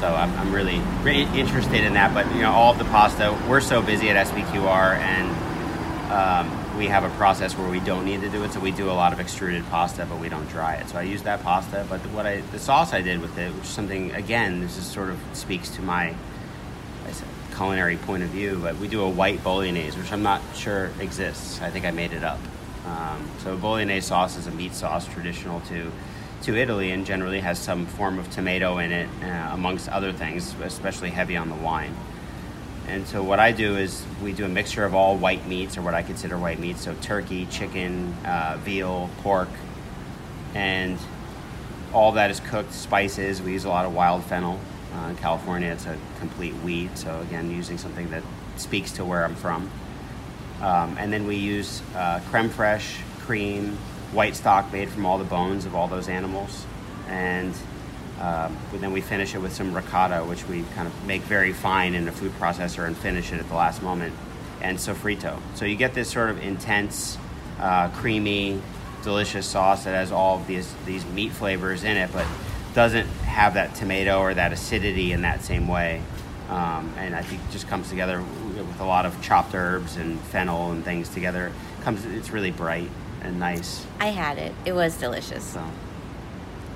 so 0.00 0.08
I'm, 0.08 0.36
I'm 0.36 0.52
really, 0.52 0.80
really 1.04 1.38
interested 1.38 1.84
in 1.84 1.92
that. 1.92 2.12
But 2.12 2.26
you 2.34 2.42
know, 2.42 2.50
all 2.50 2.72
of 2.72 2.78
the 2.78 2.86
pasta, 2.86 3.38
we're 3.48 3.60
so 3.60 3.82
busy 3.82 4.10
at 4.10 4.26
SPQR 4.26 4.96
and 4.96 6.10
um, 6.10 6.59
we 6.80 6.86
have 6.86 7.04
a 7.04 7.10
process 7.10 7.58
where 7.58 7.68
we 7.68 7.78
don't 7.80 8.06
need 8.06 8.22
to 8.22 8.30
do 8.30 8.42
it, 8.42 8.50
so 8.54 8.58
we 8.58 8.70
do 8.70 8.88
a 8.88 8.92
lot 8.92 9.12
of 9.12 9.20
extruded 9.20 9.62
pasta, 9.68 10.06
but 10.06 10.18
we 10.18 10.30
don't 10.30 10.48
dry 10.48 10.76
it. 10.76 10.88
So 10.88 10.96
I 10.96 11.02
use 11.02 11.22
that 11.24 11.42
pasta, 11.42 11.84
but 11.90 12.00
what 12.06 12.24
I 12.24 12.40
the 12.52 12.58
sauce 12.58 12.94
I 12.94 13.02
did 13.02 13.20
with 13.20 13.36
it, 13.36 13.52
which 13.52 13.64
is 13.64 13.68
something 13.68 14.12
again, 14.12 14.62
this 14.62 14.78
is 14.78 14.86
sort 14.86 15.10
of 15.10 15.18
speaks 15.34 15.68
to 15.76 15.82
my 15.82 16.14
culinary 17.54 17.98
point 17.98 18.22
of 18.22 18.30
view, 18.30 18.60
but 18.62 18.78
we 18.78 18.88
do 18.88 19.02
a 19.02 19.10
white 19.10 19.44
bolognese, 19.44 19.98
which 19.98 20.10
I'm 20.10 20.22
not 20.22 20.40
sure 20.54 20.90
exists. 21.00 21.60
I 21.60 21.68
think 21.68 21.84
I 21.84 21.90
made 21.90 22.14
it 22.14 22.24
up. 22.24 22.38
Um, 22.86 23.30
so 23.40 23.58
bolognese 23.58 24.06
sauce 24.06 24.38
is 24.38 24.46
a 24.46 24.50
meat 24.50 24.72
sauce 24.72 25.06
traditional 25.06 25.60
to 25.72 25.92
to 26.44 26.56
Italy 26.56 26.92
and 26.92 27.04
generally 27.04 27.40
has 27.40 27.58
some 27.58 27.84
form 27.84 28.18
of 28.18 28.30
tomato 28.30 28.78
in 28.78 28.90
it, 28.90 29.08
uh, 29.22 29.50
amongst 29.52 29.90
other 29.90 30.14
things, 30.14 30.54
especially 30.62 31.10
heavy 31.10 31.36
on 31.36 31.50
the 31.50 31.56
wine. 31.56 31.94
And 32.90 33.06
so 33.06 33.22
what 33.22 33.38
I 33.38 33.52
do 33.52 33.76
is 33.76 34.04
we 34.22 34.32
do 34.32 34.44
a 34.44 34.48
mixture 34.48 34.84
of 34.84 34.94
all 34.94 35.16
white 35.16 35.46
meats, 35.46 35.78
or 35.78 35.82
what 35.82 35.94
I 35.94 36.02
consider 36.02 36.36
white 36.36 36.58
meats, 36.58 36.82
so 36.82 36.94
turkey, 37.00 37.46
chicken, 37.46 38.12
uh, 38.26 38.58
veal, 38.62 39.08
pork, 39.18 39.48
and 40.54 40.98
all 41.92 42.12
that 42.12 42.30
is 42.30 42.40
cooked. 42.40 42.72
Spices. 42.72 43.40
We 43.40 43.52
use 43.52 43.64
a 43.64 43.68
lot 43.68 43.86
of 43.86 43.94
wild 43.94 44.24
fennel. 44.24 44.58
Uh, 44.92 45.10
in 45.10 45.16
California, 45.16 45.68
it's 45.70 45.86
a 45.86 45.96
complete 46.18 46.54
weed. 46.64 46.98
So 46.98 47.20
again, 47.20 47.50
using 47.50 47.78
something 47.78 48.10
that 48.10 48.24
speaks 48.56 48.90
to 48.92 49.04
where 49.04 49.24
I'm 49.24 49.36
from. 49.36 49.70
Um, 50.60 50.96
and 50.98 51.12
then 51.12 51.26
we 51.26 51.36
use 51.36 51.82
uh, 51.94 52.20
creme 52.28 52.50
fraiche, 52.50 53.00
cream, 53.20 53.78
white 54.12 54.34
stock 54.34 54.72
made 54.72 54.90
from 54.90 55.06
all 55.06 55.16
the 55.16 55.24
bones 55.24 55.64
of 55.64 55.74
all 55.74 55.86
those 55.86 56.08
animals, 56.08 56.66
and 57.06 57.54
um, 58.20 58.56
then 58.74 58.92
we 58.92 59.00
finish 59.00 59.34
it 59.34 59.38
with 59.38 59.52
some 59.52 59.74
ricotta, 59.74 60.24
which 60.24 60.46
we 60.46 60.62
kind 60.74 60.86
of 60.86 61.04
make 61.06 61.22
very 61.22 61.52
fine 61.52 61.94
in 61.94 62.06
a 62.06 62.12
food 62.12 62.32
processor 62.38 62.86
and 62.86 62.96
finish 62.96 63.32
it 63.32 63.40
at 63.40 63.48
the 63.48 63.54
last 63.54 63.82
moment, 63.82 64.14
and 64.60 64.78
sofrito. 64.78 65.38
So 65.54 65.64
you 65.64 65.76
get 65.76 65.94
this 65.94 66.10
sort 66.10 66.30
of 66.30 66.42
intense, 66.42 67.16
uh, 67.58 67.88
creamy, 67.88 68.60
delicious 69.02 69.46
sauce 69.46 69.84
that 69.84 69.94
has 69.94 70.12
all 70.12 70.36
of 70.36 70.46
these 70.46 70.72
these 70.84 71.04
meat 71.06 71.32
flavors 71.32 71.82
in 71.82 71.96
it, 71.96 72.12
but 72.12 72.26
doesn't 72.74 73.06
have 73.06 73.54
that 73.54 73.74
tomato 73.74 74.20
or 74.20 74.34
that 74.34 74.52
acidity 74.52 75.12
in 75.12 75.22
that 75.22 75.42
same 75.42 75.66
way. 75.66 76.02
Um, 76.50 76.92
and 76.98 77.14
I 77.14 77.22
think 77.22 77.40
it 77.42 77.50
just 77.52 77.68
comes 77.68 77.88
together 77.88 78.20
with 78.20 78.80
a 78.80 78.84
lot 78.84 79.06
of 79.06 79.20
chopped 79.22 79.54
herbs 79.54 79.96
and 79.96 80.20
fennel 80.20 80.72
and 80.72 80.84
things 80.84 81.08
together. 81.08 81.52
It 81.78 81.84
comes, 81.84 82.04
it's 82.04 82.30
really 82.30 82.50
bright 82.50 82.90
and 83.22 83.38
nice. 83.38 83.86
I 84.00 84.08
had 84.08 84.38
it. 84.38 84.52
It 84.64 84.72
was 84.72 84.96
delicious. 84.96 85.44
So, 85.44 85.64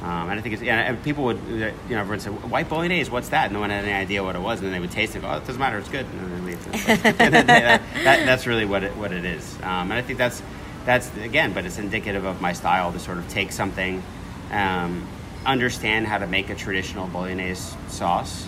um, 0.04 0.28
and 0.28 0.38
I 0.38 0.42
think 0.42 0.52
it's 0.52 0.62
yeah. 0.62 0.80
And 0.80 1.02
people 1.02 1.24
would, 1.24 1.38
you 1.48 1.60
know, 1.60 2.00
everyone 2.00 2.20
said 2.20 2.32
white 2.50 2.68
bolognese. 2.68 3.10
What's 3.10 3.30
that? 3.30 3.50
No 3.50 3.60
one 3.60 3.70
had 3.70 3.84
any 3.84 3.94
idea 3.94 4.22
what 4.22 4.36
it 4.36 4.42
was, 4.42 4.58
and 4.58 4.66
then 4.66 4.74
they 4.74 4.80
would 4.80 4.90
taste 4.90 5.14
it. 5.14 5.18
And 5.18 5.22
go, 5.22 5.30
oh, 5.30 5.36
it 5.38 5.46
doesn't 5.46 5.58
matter. 5.58 5.78
It's 5.78 5.88
good. 5.88 6.04
And 6.04 6.30
then 6.30 6.44
leave. 6.44 6.66
and 6.88 7.34
that, 7.34 7.46
that, 7.46 8.26
that's 8.26 8.46
really 8.46 8.66
what 8.66 8.82
it 8.82 8.94
what 8.96 9.12
it 9.12 9.24
is. 9.24 9.54
Um, 9.62 9.90
and 9.90 9.94
I 9.94 10.02
think 10.02 10.18
that's 10.18 10.42
that's 10.84 11.10
again, 11.16 11.54
but 11.54 11.64
it's 11.64 11.78
indicative 11.78 12.26
of 12.26 12.42
my 12.42 12.52
style 12.52 12.92
to 12.92 12.98
sort 12.98 13.16
of 13.16 13.26
take 13.30 13.50
something, 13.50 14.02
um, 14.50 15.08
understand 15.46 16.06
how 16.06 16.18
to 16.18 16.26
make 16.26 16.50
a 16.50 16.54
traditional 16.54 17.06
bolognese 17.06 17.74
sauce 17.88 18.46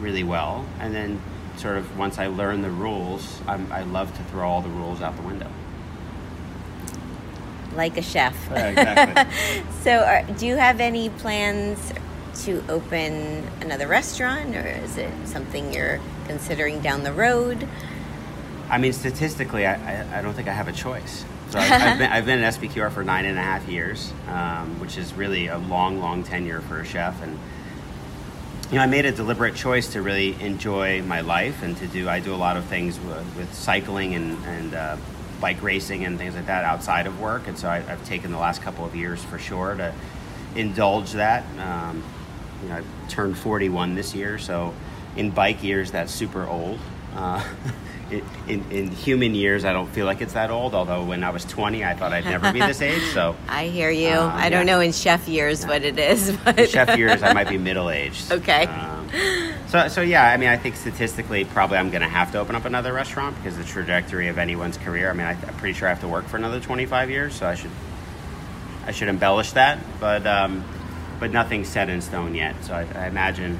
really 0.00 0.24
well, 0.24 0.64
and 0.80 0.94
then 0.94 1.20
sort 1.58 1.76
of 1.76 1.98
once 1.98 2.18
I 2.18 2.28
learn 2.28 2.62
the 2.62 2.70
rules, 2.70 3.42
I'm, 3.46 3.70
I 3.70 3.82
love 3.82 4.16
to 4.16 4.24
throw 4.24 4.48
all 4.48 4.62
the 4.62 4.70
rules 4.70 5.02
out 5.02 5.16
the 5.16 5.22
window. 5.22 5.50
Like 7.76 7.96
a 7.96 8.02
chef. 8.02 8.36
Yeah, 8.50 8.68
exactly. 8.68 9.62
so, 9.82 10.04
are, 10.04 10.22
do 10.24 10.46
you 10.46 10.56
have 10.56 10.80
any 10.80 11.08
plans 11.10 11.92
to 12.44 12.62
open 12.68 13.46
another 13.60 13.86
restaurant, 13.86 14.54
or 14.54 14.66
is 14.66 14.96
it 14.96 15.12
something 15.24 15.72
you're 15.72 16.00
considering 16.26 16.80
down 16.80 17.02
the 17.02 17.12
road? 17.12 17.66
I 18.68 18.78
mean, 18.78 18.92
statistically, 18.92 19.66
I, 19.66 19.74
I, 19.74 20.18
I 20.18 20.22
don't 20.22 20.34
think 20.34 20.48
I 20.48 20.52
have 20.52 20.68
a 20.68 20.72
choice. 20.72 21.24
So 21.50 21.58
I've, 21.58 21.72
I've, 21.72 21.98
been, 21.98 22.12
I've 22.12 22.26
been 22.26 22.40
at 22.40 22.54
SPQR 22.54 22.90
for 22.90 23.04
nine 23.04 23.26
and 23.26 23.38
a 23.38 23.42
half 23.42 23.68
years, 23.68 24.12
um, 24.28 24.80
which 24.80 24.96
is 24.96 25.12
really 25.12 25.48
a 25.48 25.58
long, 25.58 26.00
long 26.00 26.24
tenure 26.24 26.62
for 26.62 26.80
a 26.80 26.84
chef. 26.84 27.22
And 27.22 27.38
you 28.70 28.78
know, 28.78 28.84
I 28.84 28.86
made 28.86 29.04
a 29.04 29.12
deliberate 29.12 29.54
choice 29.54 29.92
to 29.92 30.00
really 30.00 30.40
enjoy 30.40 31.02
my 31.02 31.20
life 31.20 31.62
and 31.62 31.76
to 31.76 31.86
do. 31.86 32.08
I 32.08 32.20
do 32.20 32.34
a 32.34 32.36
lot 32.36 32.56
of 32.56 32.64
things 32.64 32.98
with, 33.00 33.36
with 33.36 33.52
cycling 33.52 34.14
and, 34.14 34.42
and 34.46 34.74
uh, 34.74 34.96
bike 35.42 35.62
racing 35.62 36.06
and 36.06 36.16
things 36.16 36.34
like 36.34 36.46
that 36.46 36.64
outside 36.64 37.06
of 37.06 37.20
work, 37.20 37.48
and 37.48 37.58
so 37.58 37.68
I, 37.68 37.80
have 37.80 38.02
taken 38.06 38.30
the 38.30 38.38
last 38.38 38.62
couple 38.62 38.86
of 38.86 38.96
years 38.96 39.22
for 39.22 39.38
sure 39.38 39.74
to 39.74 39.92
indulge 40.54 41.12
that. 41.12 41.44
Um, 41.58 42.02
you 42.62 42.68
know, 42.68 42.76
I 42.76 42.82
turned 43.08 43.36
41 43.36 43.94
this 43.94 44.14
year, 44.14 44.38
so 44.38 44.72
in 45.16 45.30
bike 45.30 45.62
years, 45.62 45.90
that's 45.90 46.12
super 46.14 46.46
old. 46.46 46.78
Uh, 47.14 47.44
in, 48.48 48.64
in 48.70 48.90
human 48.90 49.34
years, 49.34 49.64
I 49.64 49.72
don't 49.72 49.88
feel 49.88 50.06
like 50.06 50.20
it's 50.20 50.34
that 50.34 50.50
old. 50.50 50.74
Although 50.74 51.04
when 51.04 51.24
I 51.24 51.30
was 51.30 51.44
20, 51.44 51.84
I 51.84 51.94
thought 51.94 52.12
I'd 52.12 52.24
never 52.24 52.52
be 52.52 52.60
this 52.60 52.80
age. 52.92 53.02
So 53.12 53.36
I 53.48 53.66
hear 53.66 53.90
you. 53.90 54.10
Um, 54.10 54.30
I 54.32 54.48
don't 54.48 54.66
yeah. 54.66 54.74
know 54.74 54.80
in 54.80 54.92
chef 54.92 55.28
years 55.28 55.62
yeah. 55.62 55.68
what 55.68 55.82
it 55.82 55.98
is. 55.98 56.36
But 56.44 56.58
in 56.58 56.68
chef 56.68 56.96
years, 56.96 57.22
I 57.22 57.32
might 57.32 57.48
be 57.48 57.58
middle 57.58 57.90
aged. 57.90 58.30
Okay. 58.30 58.66
Um, 58.66 59.08
so 59.72 59.88
so 59.88 60.02
yeah, 60.02 60.24
I 60.24 60.36
mean, 60.36 60.50
I 60.50 60.58
think 60.58 60.76
statistically, 60.76 61.46
probably 61.46 61.78
I'm 61.78 61.88
going 61.88 62.02
to 62.02 62.08
have 62.08 62.30
to 62.32 62.38
open 62.38 62.54
up 62.54 62.66
another 62.66 62.92
restaurant 62.92 63.34
because 63.36 63.56
the 63.56 63.64
trajectory 63.64 64.28
of 64.28 64.36
anyone's 64.36 64.76
career. 64.76 65.08
I 65.08 65.14
mean, 65.14 65.26
I, 65.26 65.32
am 65.32 65.54
pretty 65.56 65.72
sure 65.72 65.88
I 65.88 65.90
have 65.90 66.02
to 66.02 66.08
work 66.08 66.26
for 66.26 66.36
another 66.36 66.60
25 66.60 67.10
years, 67.10 67.34
so 67.34 67.46
I 67.46 67.54
should 67.54 67.70
I 68.84 68.92
should 68.92 69.08
embellish 69.08 69.52
that, 69.52 69.78
but 69.98 70.26
um, 70.26 70.62
but 71.18 71.32
nothing's 71.32 71.68
set 71.68 71.88
in 71.88 72.02
stone 72.02 72.34
yet. 72.34 72.62
So 72.64 72.74
I, 72.74 72.86
I 72.94 73.06
imagine 73.06 73.58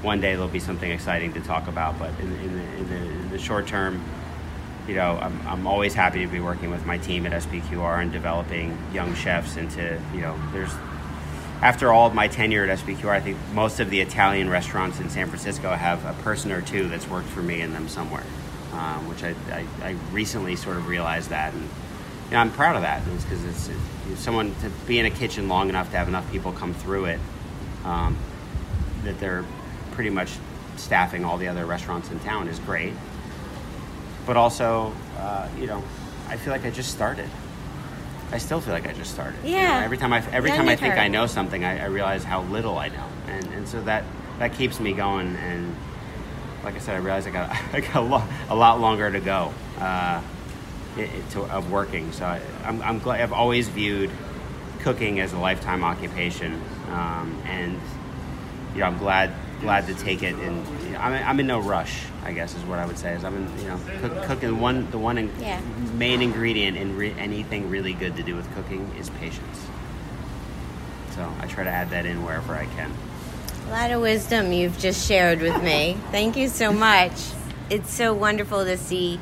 one 0.00 0.22
day 0.22 0.32
there'll 0.32 0.48
be 0.48 0.60
something 0.60 0.90
exciting 0.90 1.34
to 1.34 1.40
talk 1.40 1.68
about. 1.68 1.98
But 1.98 2.18
in, 2.20 2.32
in, 2.36 2.56
the, 2.56 2.62
in, 2.62 2.88
the, 2.88 2.96
in 2.96 3.30
the, 3.30 3.38
short 3.38 3.66
term, 3.66 4.02
you 4.88 4.94
know, 4.94 5.18
I'm, 5.20 5.46
I'm 5.46 5.66
always 5.66 5.92
happy 5.92 6.24
to 6.24 6.26
be 6.26 6.40
working 6.40 6.70
with 6.70 6.86
my 6.86 6.96
team 6.96 7.26
at 7.26 7.32
SPQR 7.32 8.00
and 8.00 8.10
developing 8.10 8.78
young 8.94 9.14
chefs 9.14 9.56
into, 9.56 10.00
you 10.14 10.22
know, 10.22 10.40
there's, 10.52 10.72
after 11.62 11.92
all 11.92 12.06
of 12.06 12.14
my 12.14 12.26
tenure 12.26 12.64
at 12.64 12.78
SPQR, 12.78 13.10
I 13.10 13.20
think 13.20 13.36
most 13.52 13.80
of 13.80 13.90
the 13.90 14.00
Italian 14.00 14.48
restaurants 14.48 14.98
in 14.98 15.10
San 15.10 15.28
Francisco 15.28 15.70
have 15.70 16.04
a 16.06 16.14
person 16.22 16.52
or 16.52 16.62
two 16.62 16.88
that's 16.88 17.06
worked 17.06 17.28
for 17.28 17.42
me 17.42 17.60
in 17.60 17.72
them 17.74 17.86
somewhere, 17.88 18.24
um, 18.72 19.06
which 19.08 19.22
I, 19.22 19.34
I, 19.52 19.66
I, 19.82 19.90
recently 20.10 20.56
sort 20.56 20.78
of 20.78 20.88
realized 20.88 21.28
that. 21.30 21.52
And, 21.52 21.62
you 21.62 22.30
know, 22.30 22.38
I'm 22.38 22.50
proud 22.50 22.76
of 22.76 22.82
that 22.82 23.04
because 23.04 23.44
it's, 23.44 23.68
it's, 23.68 24.20
someone 24.20 24.54
to 24.56 24.70
be 24.86 24.98
in 24.98 25.06
a 25.06 25.10
kitchen 25.10 25.48
long 25.48 25.68
enough 25.68 25.90
to 25.90 25.98
have 25.98 26.08
enough 26.08 26.30
people 26.32 26.52
come 26.52 26.72
through 26.72 27.04
it 27.04 27.20
um, 27.84 28.16
that 29.04 29.20
they're 29.20 29.44
pretty 29.92 30.10
much 30.10 30.32
staffing 30.76 31.24
all 31.24 31.36
the 31.36 31.46
other 31.46 31.66
restaurants 31.66 32.10
in 32.10 32.18
town 32.20 32.48
is 32.48 32.58
great. 32.60 32.94
But 34.26 34.36
also, 34.38 34.94
uh, 35.18 35.48
you 35.58 35.66
know, 35.66 35.84
I 36.28 36.36
feel 36.36 36.52
like 36.52 36.64
I 36.64 36.70
just 36.70 36.90
started. 36.90 37.28
I 38.32 38.38
still 38.38 38.60
feel 38.60 38.72
like 38.72 38.86
I 38.86 38.92
just 38.92 39.10
started. 39.10 39.38
Yeah. 39.44 39.50
You 39.50 39.80
know, 39.80 39.84
every 39.84 39.98
time 39.98 40.12
I 40.12 40.24
every 40.30 40.50
time 40.50 40.68
I 40.68 40.76
think 40.76 40.94
I 40.94 41.08
know 41.08 41.26
something, 41.26 41.64
I, 41.64 41.82
I, 41.82 41.86
realize 41.86 42.22
how 42.22 42.42
little 42.42 42.78
I 42.78 42.88
know, 42.88 43.06
and 43.26 43.46
and 43.48 43.68
so 43.68 43.80
that 43.82 44.04
that 44.38 44.54
keeps 44.54 44.78
me 44.78 44.92
going. 44.92 45.36
And 45.36 45.74
like 46.62 46.76
I 46.76 46.78
said, 46.78 46.94
I 46.94 46.98
realize 46.98 47.26
I 47.26 47.30
got 47.30 47.50
I 47.72 47.80
got 47.80 47.96
a 47.96 48.00
lot, 48.00 48.28
a 48.48 48.54
lot 48.54 48.80
longer 48.80 49.10
to 49.10 49.20
go 49.20 49.52
uh, 49.78 50.22
it, 50.96 51.10
it, 51.10 51.30
to, 51.30 51.42
of 51.42 51.70
working. 51.70 52.12
So 52.12 52.24
I, 52.24 52.40
am 52.64 52.80
I'm, 52.80 52.82
I'm 52.82 52.98
glad 53.00 53.20
I've 53.20 53.32
always 53.32 53.68
viewed 53.68 54.10
cooking 54.80 55.20
as 55.20 55.32
a 55.32 55.38
lifetime 55.38 55.82
occupation, 55.82 56.60
um, 56.88 57.42
and 57.46 57.80
you 58.74 58.80
know 58.80 58.86
I'm 58.86 58.98
glad 58.98 59.32
glad 59.60 59.86
to 59.86 59.94
take 59.94 60.22
it, 60.22 60.34
and 60.34 60.84
you 60.84 60.90
know, 60.90 60.98
I'm, 60.98 61.12
I'm 61.12 61.40
in 61.40 61.46
no 61.46 61.60
rush. 61.60 62.02
I 62.24 62.32
guess 62.32 62.54
is 62.54 62.62
what 62.64 62.78
I 62.78 62.86
would 62.86 62.98
say. 62.98 63.12
Is 63.14 63.24
I'm 63.24 63.36
in, 63.36 63.58
you 63.58 63.68
know 63.68 63.80
cook, 64.00 64.22
cooking 64.24 64.60
one 64.60 64.90
the 64.90 64.98
one 64.98 65.18
in, 65.18 65.32
yeah. 65.40 65.60
main 65.94 66.22
ingredient 66.22 66.76
in 66.76 66.96
re- 66.96 67.14
anything 67.18 67.70
really 67.70 67.92
good 67.92 68.16
to 68.16 68.22
do 68.22 68.34
with 68.34 68.52
cooking 68.54 68.90
is 68.98 69.10
patience. 69.10 69.66
So 71.14 71.30
I 71.40 71.46
try 71.46 71.64
to 71.64 71.70
add 71.70 71.90
that 71.90 72.06
in 72.06 72.24
wherever 72.24 72.54
I 72.54 72.66
can. 72.66 72.92
A 73.68 73.70
lot 73.70 73.90
of 73.90 74.00
wisdom 74.00 74.52
you've 74.52 74.78
just 74.78 75.06
shared 75.06 75.40
with 75.40 75.62
me. 75.62 75.96
Thank 76.10 76.36
you 76.36 76.48
so 76.48 76.72
much. 76.72 77.12
It's 77.68 77.92
so 77.92 78.12
wonderful 78.12 78.64
to 78.64 78.76
see 78.76 79.20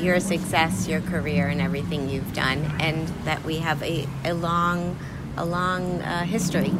your 0.00 0.20
success, 0.20 0.88
your 0.88 1.00
career, 1.00 1.48
and 1.48 1.60
everything 1.60 2.08
you've 2.08 2.32
done, 2.34 2.58
and 2.80 3.08
that 3.24 3.42
we 3.44 3.58
have 3.58 3.82
a, 3.82 4.06
a 4.24 4.34
long, 4.34 4.98
a 5.36 5.44
long 5.44 6.02
uh, 6.02 6.24
history. 6.24 6.72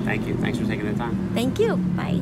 So 0.00 0.06
thank 0.06 0.26
you. 0.26 0.34
Thanks 0.36 0.58
for 0.58 0.66
taking 0.66 0.90
the 0.90 0.98
time. 0.98 1.30
Thank 1.34 1.58
you. 1.58 1.76
Bye. 1.76 2.20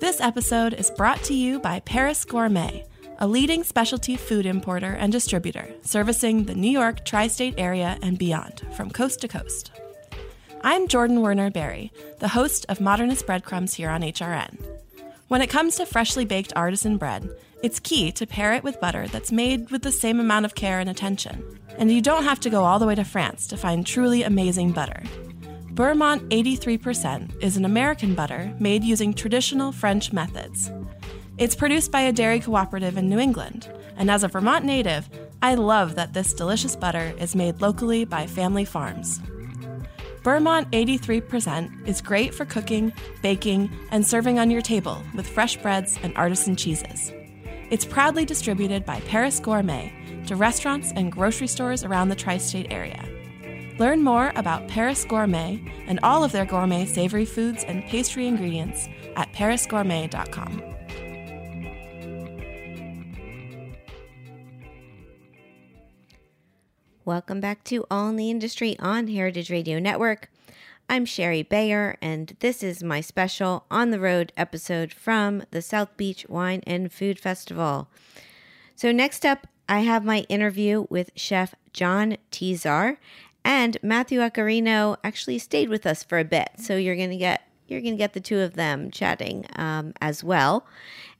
This 0.00 0.20
episode 0.20 0.74
is 0.74 0.90
brought 0.90 1.22
to 1.24 1.34
you 1.34 1.60
by 1.60 1.80
Paris 1.80 2.24
Gourmet, 2.24 2.84
a 3.18 3.26
leading 3.26 3.62
specialty 3.62 4.16
food 4.16 4.46
importer 4.46 4.92
and 4.92 5.12
distributor 5.12 5.68
servicing 5.82 6.44
the 6.44 6.54
New 6.54 6.70
York 6.70 7.04
tri 7.04 7.28
state 7.28 7.54
area 7.58 7.98
and 8.02 8.18
beyond 8.18 8.62
from 8.72 8.90
coast 8.90 9.20
to 9.20 9.28
coast. 9.28 9.70
I'm 10.62 10.88
Jordan 10.88 11.22
Werner 11.22 11.50
Berry, 11.50 11.92
the 12.18 12.28
host 12.28 12.66
of 12.68 12.80
Modernist 12.80 13.26
Breadcrumbs 13.26 13.74
here 13.74 13.90
on 13.90 14.02
HRN. 14.02 14.58
When 15.28 15.40
it 15.40 15.50
comes 15.50 15.76
to 15.76 15.86
freshly 15.86 16.24
baked 16.24 16.52
artisan 16.56 16.96
bread, 16.96 17.30
it's 17.62 17.78
key 17.78 18.10
to 18.12 18.26
pair 18.26 18.54
it 18.54 18.64
with 18.64 18.80
butter 18.80 19.06
that's 19.06 19.30
made 19.30 19.70
with 19.70 19.82
the 19.82 19.92
same 19.92 20.18
amount 20.18 20.46
of 20.46 20.56
care 20.56 20.80
and 20.80 20.90
attention. 20.90 21.60
And 21.78 21.92
you 21.92 22.02
don't 22.02 22.24
have 22.24 22.40
to 22.40 22.50
go 22.50 22.64
all 22.64 22.80
the 22.80 22.86
way 22.86 22.96
to 22.96 23.04
France 23.04 23.46
to 23.48 23.56
find 23.56 23.86
truly 23.86 24.24
amazing 24.24 24.72
butter. 24.72 25.00
Beurremont 25.74 26.28
83% 26.30 27.40
is 27.40 27.56
an 27.56 27.64
American 27.64 28.16
butter 28.16 28.52
made 28.58 28.82
using 28.82 29.14
traditional 29.14 29.70
French 29.70 30.12
methods. 30.12 30.72
It's 31.36 31.54
produced 31.54 31.92
by 31.92 32.00
a 32.00 32.12
dairy 32.12 32.40
cooperative 32.40 32.96
in 32.96 33.08
New 33.08 33.20
England, 33.20 33.68
and 33.96 34.10
as 34.10 34.24
a 34.24 34.28
Vermont 34.28 34.64
native, 34.64 35.08
I 35.40 35.54
love 35.54 35.94
that 35.94 36.14
this 36.14 36.34
delicious 36.34 36.74
butter 36.74 37.14
is 37.16 37.36
made 37.36 37.60
locally 37.60 38.04
by 38.04 38.26
family 38.26 38.64
farms. 38.64 39.20
Beurremont 40.22 40.70
83% 40.72 41.86
is 41.86 42.00
great 42.00 42.34
for 42.34 42.44
cooking, 42.44 42.92
baking, 43.22 43.70
and 43.90 44.06
serving 44.06 44.38
on 44.38 44.50
your 44.50 44.62
table 44.62 45.02
with 45.14 45.28
fresh 45.28 45.56
breads 45.56 45.98
and 46.02 46.16
artisan 46.16 46.56
cheeses. 46.56 47.12
It's 47.70 47.84
proudly 47.84 48.24
distributed 48.24 48.84
by 48.84 49.00
Paris 49.00 49.40
Gourmet 49.40 49.92
to 50.26 50.36
restaurants 50.36 50.92
and 50.92 51.12
grocery 51.12 51.46
stores 51.46 51.84
around 51.84 52.08
the 52.08 52.16
tri 52.16 52.38
state 52.38 52.68
area. 52.70 53.02
Learn 53.78 54.02
more 54.02 54.32
about 54.34 54.66
Paris 54.68 55.04
Gourmet 55.04 55.60
and 55.86 56.00
all 56.02 56.24
of 56.24 56.32
their 56.32 56.44
gourmet 56.44 56.84
savory 56.84 57.24
foods 57.24 57.62
and 57.64 57.84
pastry 57.84 58.26
ingredients 58.26 58.88
at 59.16 59.32
parisgourmet.com. 59.32 60.77
Welcome 67.08 67.40
back 67.40 67.64
to 67.64 67.86
All 67.90 68.10
in 68.10 68.16
the 68.16 68.28
Industry 68.28 68.76
on 68.78 69.08
Heritage 69.08 69.50
Radio 69.50 69.78
Network. 69.78 70.30
I'm 70.90 71.06
Shari 71.06 71.42
Bayer, 71.42 71.96
and 72.02 72.36
this 72.40 72.62
is 72.62 72.84
my 72.84 73.00
special 73.00 73.64
on 73.70 73.88
the 73.88 73.98
road 73.98 74.30
episode 74.36 74.92
from 74.92 75.42
the 75.50 75.62
South 75.62 75.96
Beach 75.96 76.26
Wine 76.28 76.62
and 76.66 76.92
Food 76.92 77.18
Festival. 77.18 77.88
So, 78.76 78.92
next 78.92 79.24
up, 79.24 79.46
I 79.70 79.80
have 79.80 80.04
my 80.04 80.26
interview 80.28 80.84
with 80.90 81.10
Chef 81.16 81.54
John 81.72 82.18
Tesar, 82.30 82.98
and 83.42 83.78
Matthew 83.82 84.20
Accarrino 84.20 84.98
actually 85.02 85.38
stayed 85.38 85.70
with 85.70 85.86
us 85.86 86.02
for 86.04 86.18
a 86.18 86.26
bit. 86.26 86.50
So, 86.58 86.76
you're 86.76 86.94
going 86.94 87.08
to 87.08 87.16
get 87.16 87.48
you're 87.68 87.80
going 87.80 87.94
to 87.94 87.98
get 87.98 88.12
the 88.12 88.20
two 88.20 88.40
of 88.40 88.52
them 88.52 88.90
chatting 88.90 89.46
um, 89.56 89.94
as 90.02 90.22
well, 90.22 90.66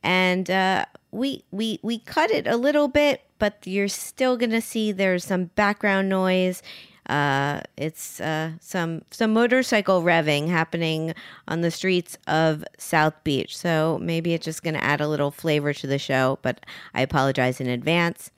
and 0.03 0.51
uh, 0.51 0.85
we 1.13 1.45
we 1.51 1.81
we 1.83 1.99
cut 1.99 2.31
it 2.31 2.47
a 2.47 2.59
little 2.59 2.89
bit, 2.89 3.23
but 3.39 3.59
you're 3.65 3.89
still 3.89 4.37
going 4.37 4.51
to 4.51 4.61
see 4.61 4.93
there's 4.93 5.25
some 5.25 5.47
background 5.47 6.09
noise. 6.09 6.63
Uh, 7.09 7.61
it's 7.77 8.21
uh, 8.21 8.53
some 8.61 9.03
some 9.11 9.33
motorcycle 9.33 10.03
revving 10.03 10.49
happening 10.49 11.15
on 11.47 11.63
the 11.63 11.71
streets 11.71 12.19
of 12.27 12.63
South 12.77 13.15
Beach. 13.25 13.57
So 13.57 13.99
maybe 14.03 14.35
it's 14.35 14.45
just 14.45 14.63
going 14.63 14.75
to 14.75 14.85
add 14.85 15.01
a 15.01 15.09
little 15.09 15.31
flavor 15.31 15.73
to 15.73 15.87
the 15.87 15.99
show, 15.99 16.39
but 16.43 16.67
I 16.93 17.01
apologize 17.01 17.61
in 17.61 17.69
advance. 17.69 18.31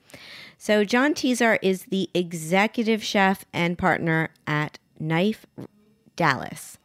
So 0.57 0.85
John 0.85 1.13
Tesar 1.13 1.57
is 1.61 1.85
the 1.85 2.09
executive 2.13 3.03
chef 3.03 3.45
and 3.51 3.77
partner 3.77 4.29
at 4.45 4.77
Knife 4.99 5.45
Dallas, 6.15 6.77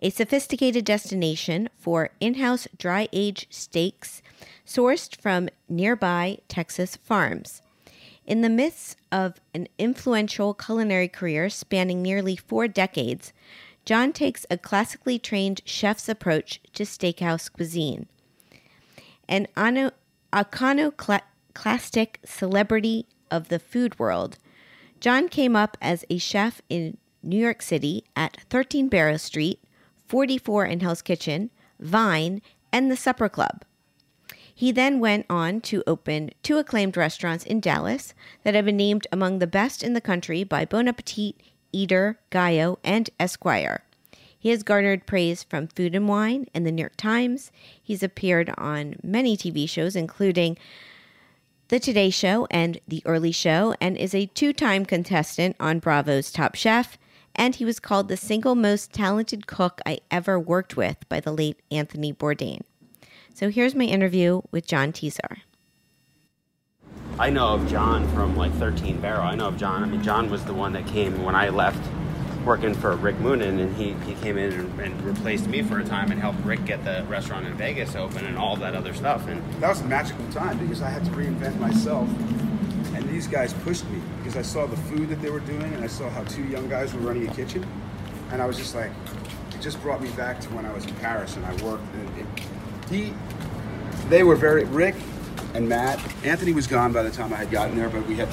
a 0.00 0.10
sophisticated 0.10 0.84
destination 0.84 1.68
for 1.78 2.10
in-house 2.20 2.66
dry 2.78 3.08
aged 3.12 3.46
steaks 3.50 4.21
sourced 4.66 5.16
from 5.20 5.48
nearby 5.68 6.38
Texas 6.48 6.96
farms. 6.96 7.62
In 8.24 8.40
the 8.40 8.48
midst 8.48 8.96
of 9.10 9.40
an 9.52 9.66
influential 9.78 10.54
culinary 10.54 11.08
career 11.08 11.50
spanning 11.50 12.02
nearly 12.02 12.36
four 12.36 12.68
decades, 12.68 13.32
John 13.84 14.12
takes 14.12 14.46
a 14.48 14.56
classically 14.56 15.18
trained 15.18 15.60
chef's 15.64 16.08
approach 16.08 16.60
to 16.74 16.84
steakhouse 16.84 17.52
cuisine. 17.52 18.06
An 19.28 19.48
iconoclastic 20.32 22.20
celebrity 22.24 23.06
of 23.30 23.48
the 23.48 23.58
food 23.58 23.98
world, 23.98 24.38
John 25.00 25.28
came 25.28 25.56
up 25.56 25.76
as 25.82 26.04
a 26.08 26.18
chef 26.18 26.62
in 26.68 26.96
New 27.24 27.38
York 27.38 27.60
City 27.60 28.04
at 28.14 28.36
13 28.50 28.88
Barrow 28.88 29.16
Street, 29.16 29.58
44 30.06 30.66
in 30.66 30.78
Hell's 30.80 31.02
Kitchen, 31.02 31.50
Vine, 31.80 32.40
and 32.72 32.88
the 32.90 32.96
Supper 32.96 33.28
Club. 33.28 33.64
He 34.54 34.72
then 34.72 35.00
went 35.00 35.26
on 35.30 35.60
to 35.62 35.82
open 35.86 36.30
two 36.42 36.58
acclaimed 36.58 36.96
restaurants 36.96 37.44
in 37.44 37.60
Dallas 37.60 38.14
that 38.44 38.54
have 38.54 38.66
been 38.66 38.76
named 38.76 39.06
among 39.10 39.38
the 39.38 39.46
best 39.46 39.82
in 39.82 39.94
the 39.94 40.00
country 40.00 40.44
by 40.44 40.64
Bon 40.64 40.88
Appetit, 40.88 41.36
Eater, 41.72 42.18
Gayot, 42.30 42.78
and 42.84 43.08
Esquire. 43.18 43.82
He 44.38 44.50
has 44.50 44.64
garnered 44.64 45.06
praise 45.06 45.44
from 45.44 45.68
Food 45.68 45.94
and 45.94 46.08
Wine 46.08 46.46
and 46.52 46.66
the 46.66 46.72
New 46.72 46.82
York 46.82 46.96
Times. 46.96 47.52
He's 47.80 48.02
appeared 48.02 48.52
on 48.58 48.96
many 49.02 49.36
TV 49.36 49.68
shows, 49.68 49.94
including 49.94 50.58
The 51.68 51.78
Today 51.78 52.10
Show 52.10 52.48
and 52.50 52.80
The 52.88 53.02
Early 53.06 53.30
Show, 53.30 53.76
and 53.80 53.96
is 53.96 54.16
a 54.16 54.26
two 54.26 54.52
time 54.52 54.84
contestant 54.84 55.54
on 55.60 55.78
Bravo's 55.78 56.32
Top 56.32 56.56
Chef. 56.56 56.98
And 57.36 57.54
he 57.54 57.64
was 57.64 57.78
called 57.78 58.08
the 58.08 58.16
single 58.16 58.56
most 58.56 58.92
talented 58.92 59.46
cook 59.46 59.80
I 59.86 60.00
ever 60.10 60.40
worked 60.40 60.76
with 60.76 61.08
by 61.08 61.20
the 61.20 61.32
late 61.32 61.60
Anthony 61.70 62.12
Bourdain. 62.12 62.62
So 63.34 63.48
here's 63.48 63.74
my 63.74 63.84
interview 63.84 64.42
with 64.50 64.66
John 64.66 64.92
Tesar. 64.92 65.38
I 67.18 67.30
know 67.30 67.48
of 67.48 67.66
John 67.68 68.06
from 68.14 68.36
like 68.36 68.52
13 68.54 69.00
Barrow. 69.00 69.22
I 69.22 69.34
know 69.34 69.48
of 69.48 69.56
John. 69.56 69.82
I 69.82 69.86
mean, 69.86 70.02
John 70.02 70.30
was 70.30 70.44
the 70.44 70.52
one 70.52 70.74
that 70.74 70.86
came 70.86 71.22
when 71.22 71.34
I 71.34 71.48
left 71.48 71.82
working 72.44 72.74
for 72.74 72.94
Rick 72.96 73.16
Moonen, 73.16 73.60
and 73.60 73.74
he, 73.76 73.92
he 74.04 74.14
came 74.20 74.36
in 74.36 74.52
and, 74.52 74.80
and 74.80 75.02
replaced 75.02 75.46
me 75.46 75.62
for 75.62 75.78
a 75.78 75.84
time 75.84 76.10
and 76.10 76.20
helped 76.20 76.44
Rick 76.44 76.64
get 76.66 76.84
the 76.84 77.04
restaurant 77.08 77.46
in 77.46 77.54
Vegas 77.54 77.94
open 77.94 78.26
and 78.26 78.36
all 78.36 78.56
that 78.56 78.74
other 78.74 78.92
stuff. 78.92 79.26
And 79.28 79.42
that 79.62 79.68
was 79.68 79.80
a 79.80 79.84
magical 79.84 80.26
time 80.30 80.58
because 80.58 80.82
I 80.82 80.90
had 80.90 81.04
to 81.04 81.10
reinvent 81.12 81.58
myself. 81.58 82.08
And 82.94 83.08
these 83.08 83.26
guys 83.26 83.54
pushed 83.54 83.88
me 83.88 84.00
because 84.18 84.36
I 84.36 84.42
saw 84.42 84.66
the 84.66 84.76
food 84.76 85.08
that 85.08 85.22
they 85.22 85.30
were 85.30 85.40
doing 85.40 85.72
and 85.72 85.82
I 85.82 85.86
saw 85.86 86.10
how 86.10 86.24
two 86.24 86.44
young 86.44 86.68
guys 86.68 86.92
were 86.92 87.00
running 87.00 87.28
a 87.28 87.34
kitchen. 87.34 87.64
And 88.30 88.42
I 88.42 88.46
was 88.46 88.58
just 88.58 88.74
like, 88.74 88.90
it 89.54 89.60
just 89.62 89.80
brought 89.80 90.02
me 90.02 90.10
back 90.10 90.40
to 90.40 90.48
when 90.50 90.66
I 90.66 90.72
was 90.72 90.84
in 90.84 90.94
Paris 90.96 91.36
and 91.36 91.46
I 91.46 91.52
worked. 91.64 91.84
And 91.94 92.18
it, 92.18 92.26
he, 92.92 93.12
they 94.08 94.22
were 94.22 94.36
very, 94.36 94.64
Rick 94.64 94.94
and 95.54 95.68
Matt. 95.68 96.00
Anthony 96.24 96.52
was 96.52 96.66
gone 96.66 96.92
by 96.92 97.02
the 97.02 97.10
time 97.10 97.32
I 97.32 97.36
had 97.36 97.50
gotten 97.50 97.76
there, 97.76 97.88
but 97.88 98.06
we 98.06 98.16
had 98.16 98.28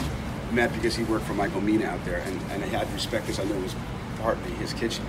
met 0.52 0.74
because 0.74 0.96
he 0.96 1.04
worked 1.04 1.26
for 1.26 1.34
Michael 1.34 1.62
Mina 1.62 1.86
out 1.86 2.04
there 2.06 2.20
and, 2.20 2.42
and 2.52 2.64
I 2.64 2.68
had 2.68 2.92
respect 2.94 3.26
because 3.26 3.40
I 3.40 3.44
knew 3.46 3.56
it 3.56 3.64
was 3.64 3.76
partly 4.20 4.52
his 4.54 4.74
kitchen. 4.74 5.06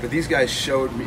But 0.00 0.10
these 0.10 0.26
guys 0.26 0.50
showed 0.50 0.94
me, 0.96 1.06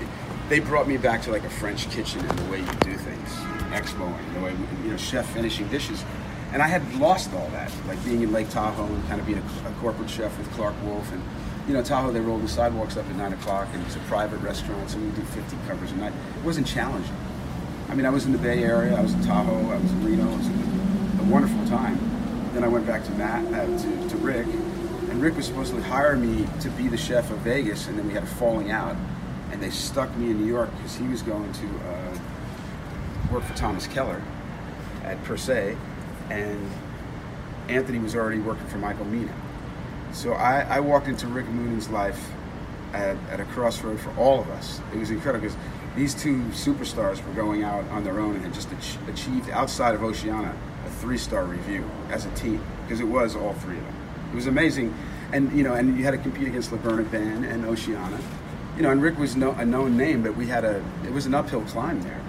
they 0.49 0.59
brought 0.59 0.87
me 0.87 0.97
back 0.97 1.21
to 1.23 1.31
like 1.31 1.43
a 1.43 1.49
French 1.49 1.89
kitchen 1.89 2.19
and 2.25 2.37
the 2.39 2.51
way 2.51 2.59
you 2.59 2.65
do 2.81 2.95
things, 2.95 3.29
expoing, 3.71 4.33
the 4.33 4.41
way, 4.41 4.55
you 4.83 4.91
know, 4.91 4.97
chef 4.97 5.27
finishing 5.33 5.67
dishes. 5.69 6.03
And 6.51 6.61
I 6.61 6.67
had 6.67 6.95
lost 6.95 7.33
all 7.33 7.47
that, 7.49 7.71
like 7.87 8.03
being 8.05 8.21
in 8.21 8.31
Lake 8.31 8.49
Tahoe 8.49 8.85
and 8.85 9.07
kind 9.07 9.19
of 9.19 9.25
being 9.25 9.39
a, 9.39 9.69
a 9.69 9.71
corporate 9.81 10.09
chef 10.09 10.37
with 10.37 10.51
Clark 10.51 10.75
Wolf. 10.83 11.11
And, 11.11 11.23
you 11.67 11.73
know, 11.73 11.81
Tahoe, 11.81 12.11
they 12.11 12.19
rolled 12.19 12.43
the 12.43 12.47
sidewalks 12.47 12.97
up 12.97 13.09
at 13.09 13.15
9 13.15 13.33
o'clock 13.33 13.67
and 13.73 13.83
it's 13.85 13.95
a 13.95 13.99
private 13.99 14.37
restaurant, 14.37 14.89
so 14.89 14.99
we 14.99 15.09
do 15.11 15.21
50 15.21 15.57
covers 15.67 15.91
a 15.91 15.95
night. 15.95 16.13
It 16.37 16.45
wasn't 16.45 16.67
challenging. 16.67 17.15
I 17.89 17.95
mean, 17.95 18.05
I 18.05 18.09
was 18.09 18.25
in 18.25 18.31
the 18.31 18.37
Bay 18.37 18.63
Area, 18.63 18.95
I 18.95 19.01
was 19.01 19.13
in 19.13 19.23
Tahoe, 19.23 19.69
I 19.71 19.77
was 19.77 19.91
in 19.91 20.03
Reno, 20.05 20.31
it 20.31 20.37
was 20.37 20.47
a, 20.47 21.21
a 21.21 21.25
wonderful 21.25 21.65
time. 21.67 21.99
Then 22.53 22.63
I 22.63 22.67
went 22.67 22.87
back 22.87 23.03
to 23.05 23.11
Matt, 23.11 23.45
uh, 23.53 23.65
to, 23.65 24.09
to 24.09 24.17
Rick, 24.17 24.47
and 24.47 25.21
Rick 25.21 25.35
was 25.35 25.45
supposed 25.45 25.73
to 25.73 25.81
hire 25.81 26.15
me 26.15 26.47
to 26.61 26.69
be 26.71 26.87
the 26.87 26.97
chef 26.97 27.29
of 27.31 27.37
Vegas, 27.39 27.87
and 27.87 27.97
then 27.97 28.07
we 28.07 28.13
had 28.13 28.23
a 28.23 28.27
falling 28.27 28.71
out, 28.71 28.95
and 29.51 29.61
they 29.61 29.69
stuck 29.69 30.15
me 30.17 30.31
in 30.31 30.39
New 30.39 30.47
York 30.47 30.71
because 30.77 30.95
he 30.95 31.07
was 31.07 31.21
going 31.21 31.51
to 31.53 31.65
uh, 31.65 32.17
work 33.31 33.43
for 33.43 33.55
Thomas 33.55 33.87
Keller 33.87 34.21
at 35.03 35.23
Per 35.23 35.37
Se, 35.37 35.77
and 36.29 36.71
Anthony 37.69 37.99
was 37.99 38.15
already 38.15 38.39
working 38.39 38.65
for 38.67 38.77
Michael 38.77 39.05
Mina. 39.05 39.33
So 40.11 40.33
I, 40.33 40.61
I 40.61 40.79
walked 40.79 41.07
into 41.07 41.27
Rick 41.27 41.47
Moonen's 41.47 41.89
life 41.89 42.31
at, 42.93 43.17
at 43.31 43.39
a 43.39 43.45
crossroad 43.45 43.99
for 43.99 44.15
all 44.17 44.39
of 44.39 44.49
us. 44.49 44.79
It 44.93 44.99
was 44.99 45.09
incredible 45.09 45.47
because 45.47 45.57
these 45.95 46.13
two 46.13 46.37
superstars 46.51 47.25
were 47.25 47.33
going 47.33 47.63
out 47.63 47.87
on 47.89 48.03
their 48.03 48.19
own 48.19 48.35
and 48.35 48.43
had 48.43 48.53
just 48.53 48.69
ach- 48.71 48.97
achieved 49.07 49.49
outside 49.49 49.93
of 49.93 50.03
Oceana 50.03 50.55
a 50.85 50.89
three-star 50.89 51.43
review 51.45 51.89
as 52.09 52.25
a 52.25 52.31
team 52.31 52.63
because 52.83 52.99
it 52.99 53.07
was 53.07 53.35
all 53.35 53.53
three 53.53 53.77
of 53.77 53.83
them. 53.83 53.95
It 54.31 54.35
was 54.35 54.47
amazing, 54.47 54.93
and 55.31 55.51
you 55.55 55.63
know, 55.63 55.73
and 55.73 55.97
you 55.97 56.03
had 56.03 56.11
to 56.11 56.17
compete 56.17 56.47
against 56.47 56.71
Le 56.71 56.77
Bernardin 56.79 57.43
and 57.43 57.65
Oceana, 57.65 58.19
you 58.75 58.81
know, 58.81 58.89
and 58.89 59.01
Rick 59.01 59.19
was 59.19 59.35
no, 59.35 59.51
a 59.51 59.65
known 59.65 59.95
name, 59.95 60.23
but 60.23 60.35
we 60.35 60.47
had 60.47 60.65
a 60.65 60.83
it 61.05 61.11
was 61.11 61.27
an 61.27 61.35
uphill 61.35 61.61
climb 61.61 62.01
there, 62.01 62.21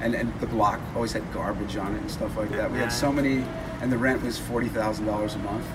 and 0.00 0.14
and 0.14 0.32
the 0.40 0.46
block 0.46 0.80
always 0.94 1.12
had 1.12 1.30
garbage 1.32 1.76
on 1.76 1.94
it 1.94 2.00
and 2.00 2.10
stuff 2.10 2.36
like 2.36 2.50
that. 2.50 2.72
We 2.72 2.78
had 2.78 2.92
so 2.92 3.08
uh-huh. 3.08 3.16
many, 3.16 3.44
and 3.82 3.92
the 3.92 3.98
rent 3.98 4.22
was 4.22 4.38
forty 4.38 4.68
thousand 4.68 5.04
dollars 5.04 5.34
a 5.34 5.38
month. 5.38 5.66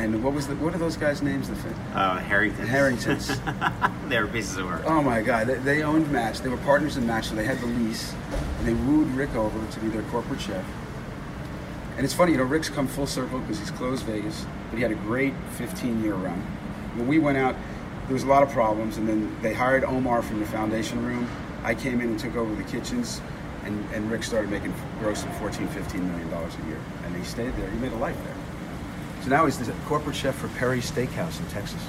And 0.00 0.24
what 0.24 0.32
was 0.32 0.46
the 0.46 0.54
what 0.56 0.74
are 0.74 0.78
those 0.78 0.96
guys' 0.96 1.20
names? 1.20 1.50
The 1.50 1.54
uh, 1.94 2.18
Harrington. 2.20 2.66
Harringtons. 2.66 3.38
they 4.08 4.18
were 4.18 4.28
pieces 4.28 4.56
of 4.56 4.64
work. 4.64 4.82
Oh 4.86 5.02
my 5.02 5.20
God! 5.20 5.46
They, 5.46 5.56
they 5.56 5.82
owned 5.82 6.10
Match. 6.10 6.40
They 6.40 6.48
were 6.48 6.56
partners 6.58 6.96
in 6.96 7.06
Match, 7.06 7.26
so 7.26 7.34
they 7.34 7.44
had 7.44 7.60
the 7.60 7.66
lease, 7.66 8.14
and 8.58 8.66
they 8.66 8.72
wooed 8.72 9.08
Rick 9.08 9.34
over 9.34 9.70
to 9.70 9.80
be 9.80 9.88
their 9.88 10.02
corporate 10.04 10.40
chef. 10.40 10.64
And 11.96 12.04
it's 12.06 12.14
funny, 12.14 12.32
you 12.32 12.38
know, 12.38 12.44
Rick's 12.44 12.70
come 12.70 12.88
full 12.88 13.06
circle 13.06 13.40
because 13.40 13.58
he's 13.58 13.70
closed 13.72 14.06
Vegas, 14.06 14.46
but 14.70 14.76
he 14.76 14.82
had 14.82 14.90
a 14.90 14.94
great 14.94 15.34
15-year 15.58 16.14
run. 16.14 16.40
When 16.96 17.06
we 17.06 17.18
went 17.18 17.36
out, 17.36 17.54
there 18.06 18.14
was 18.14 18.22
a 18.22 18.26
lot 18.26 18.42
of 18.42 18.48
problems, 18.48 18.96
and 18.96 19.06
then 19.06 19.36
they 19.42 19.52
hired 19.52 19.84
Omar 19.84 20.22
from 20.22 20.40
the 20.40 20.46
foundation 20.46 21.04
room. 21.04 21.28
I 21.62 21.74
came 21.74 22.00
in 22.00 22.08
and 22.08 22.18
took 22.18 22.36
over 22.36 22.54
the 22.54 22.64
kitchens, 22.64 23.20
and, 23.64 23.84
and 23.92 24.10
Rick 24.10 24.22
started 24.22 24.50
making 24.50 24.72
gross 24.98 25.24
of 25.24 25.36
14, 25.36 25.68
15 25.68 26.08
million 26.10 26.30
dollars 26.30 26.54
a 26.64 26.66
year, 26.68 26.80
and 27.04 27.14
he 27.14 27.22
stayed 27.22 27.54
there. 27.56 27.68
He 27.68 27.78
made 27.78 27.92
a 27.92 27.96
life 27.96 28.16
there. 28.24 28.39
So 29.22 29.28
now 29.28 29.44
he's 29.44 29.58
the 29.58 29.72
corporate 29.86 30.16
chef 30.16 30.34
for 30.34 30.48
Perry 30.48 30.80
Steakhouse 30.80 31.38
in 31.40 31.46
Texas. 31.46 31.82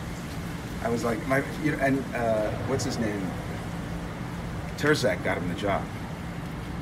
I 0.83 0.89
was 0.89 1.03
like, 1.03 1.25
my, 1.27 1.43
you 1.63 1.71
know, 1.71 1.77
and 1.79 2.03
uh, 2.15 2.49
what's 2.67 2.83
his 2.83 2.97
name? 2.97 3.21
Terzak 4.77 5.23
got 5.23 5.37
him 5.37 5.47
the 5.47 5.55
job. 5.59 5.83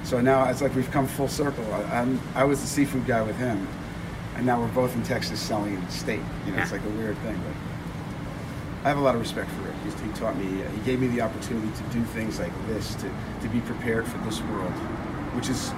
So 0.04 0.22
now 0.22 0.50
it's 0.50 0.62
like 0.62 0.74
we've 0.76 0.90
come 0.90 1.06
full 1.06 1.28
circle. 1.28 1.66
I, 1.74 2.00
I'm, 2.00 2.20
I 2.34 2.46
was 2.46 2.62
the 2.62 2.68
seafood 2.68 3.06
guy 3.06 3.22
with 3.22 3.36
him, 3.38 3.68
and 4.36 4.46
now 4.46 4.60
we're 4.60 4.70
both 4.70 4.96
in 4.96 5.04
Texas 5.04 5.40
selling 5.40 5.86
steak. 5.90 6.22
You 6.46 6.54
know, 6.54 6.62
it's 6.62 6.72
like 6.72 6.84
a 6.84 6.90
weird 6.90 7.18
thing, 7.20 7.40
but 7.46 8.86
I 8.86 8.88
have 8.88 8.98
a 8.98 9.02
lot 9.02 9.16
of 9.16 9.22
respect 9.22 9.52
for 9.52 9.62
Rick. 9.64 9.76
He's, 9.84 10.00
he 10.00 10.08
taught 10.14 10.38
me, 10.38 10.46
he 10.46 10.82
gave 10.86 11.02
me 11.02 11.08
the 11.08 11.22
opportunity 11.22 11.68
to 11.76 11.84
do 11.92 12.02
things 12.06 12.40
like 12.40 12.54
this, 12.68 12.96
to, 12.96 13.12
to 13.42 13.50
be 13.50 13.60
prepared 13.62 14.08
for 14.08 14.18
this 14.20 14.42
world, 14.44 14.72
which 15.36 15.50
is 15.50 15.72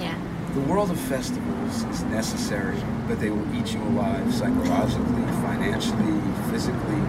Yeah. 0.00 0.18
The 0.56 0.62
world 0.62 0.90
of 0.90 0.98
festivals 0.98 1.84
is 1.84 2.02
necessary, 2.04 2.78
but 3.06 3.20
they 3.20 3.28
will 3.28 3.54
eat 3.54 3.74
you 3.74 3.82
alive 3.82 4.32
psychologically, 4.32 5.22
financially, 5.44 6.50
physically. 6.50 7.02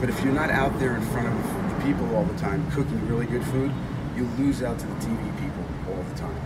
But 0.00 0.08
if 0.08 0.24
you're 0.24 0.32
not 0.32 0.50
out 0.50 0.76
there 0.80 0.96
in 0.96 1.02
front 1.02 1.28
of 1.28 1.34
the 1.70 1.84
people 1.84 2.16
all 2.16 2.24
the 2.24 2.36
time 2.36 2.68
cooking 2.72 3.06
really 3.06 3.26
good 3.26 3.44
food, 3.44 3.72
you 4.16 4.24
lose 4.38 4.64
out 4.64 4.76
to 4.76 4.86
the 4.86 4.94
TV 4.94 5.38
people 5.38 5.64
all 5.88 6.02
the 6.02 6.18
time. 6.18 6.40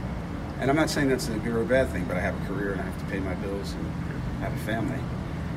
And 0.61 0.69
I'm 0.69 0.77
not 0.77 0.91
saying 0.91 1.09
that's 1.09 1.29
a 1.29 1.39
good 1.39 1.55
or 1.55 1.63
a 1.63 1.65
bad 1.65 1.89
thing, 1.89 2.05
but 2.05 2.19
I 2.19 2.21
have 2.21 2.41
a 2.43 2.47
career 2.47 2.73
and 2.73 2.83
I 2.83 2.85
have 2.85 2.99
to 2.99 3.07
pay 3.07 3.19
my 3.19 3.35
bills 3.37 3.73
and 3.73 3.87
have 4.41 4.53
a 4.53 4.65
family. 4.67 5.01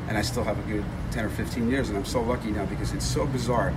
And 0.08 0.18
I 0.18 0.22
still 0.22 0.46
have 0.46 0.58
a 0.58 0.72
good 0.72 0.86
10 1.12 1.26
or 1.26 1.30
15 1.30 1.70
years, 1.70 1.90
and 1.90 1.98
I'm 1.98 2.06
so 2.06 2.22
lucky 2.22 2.52
now 2.52 2.66
because 2.66 2.94
it's 2.94 3.06
so 3.06 3.26
bizarre. 3.26 3.74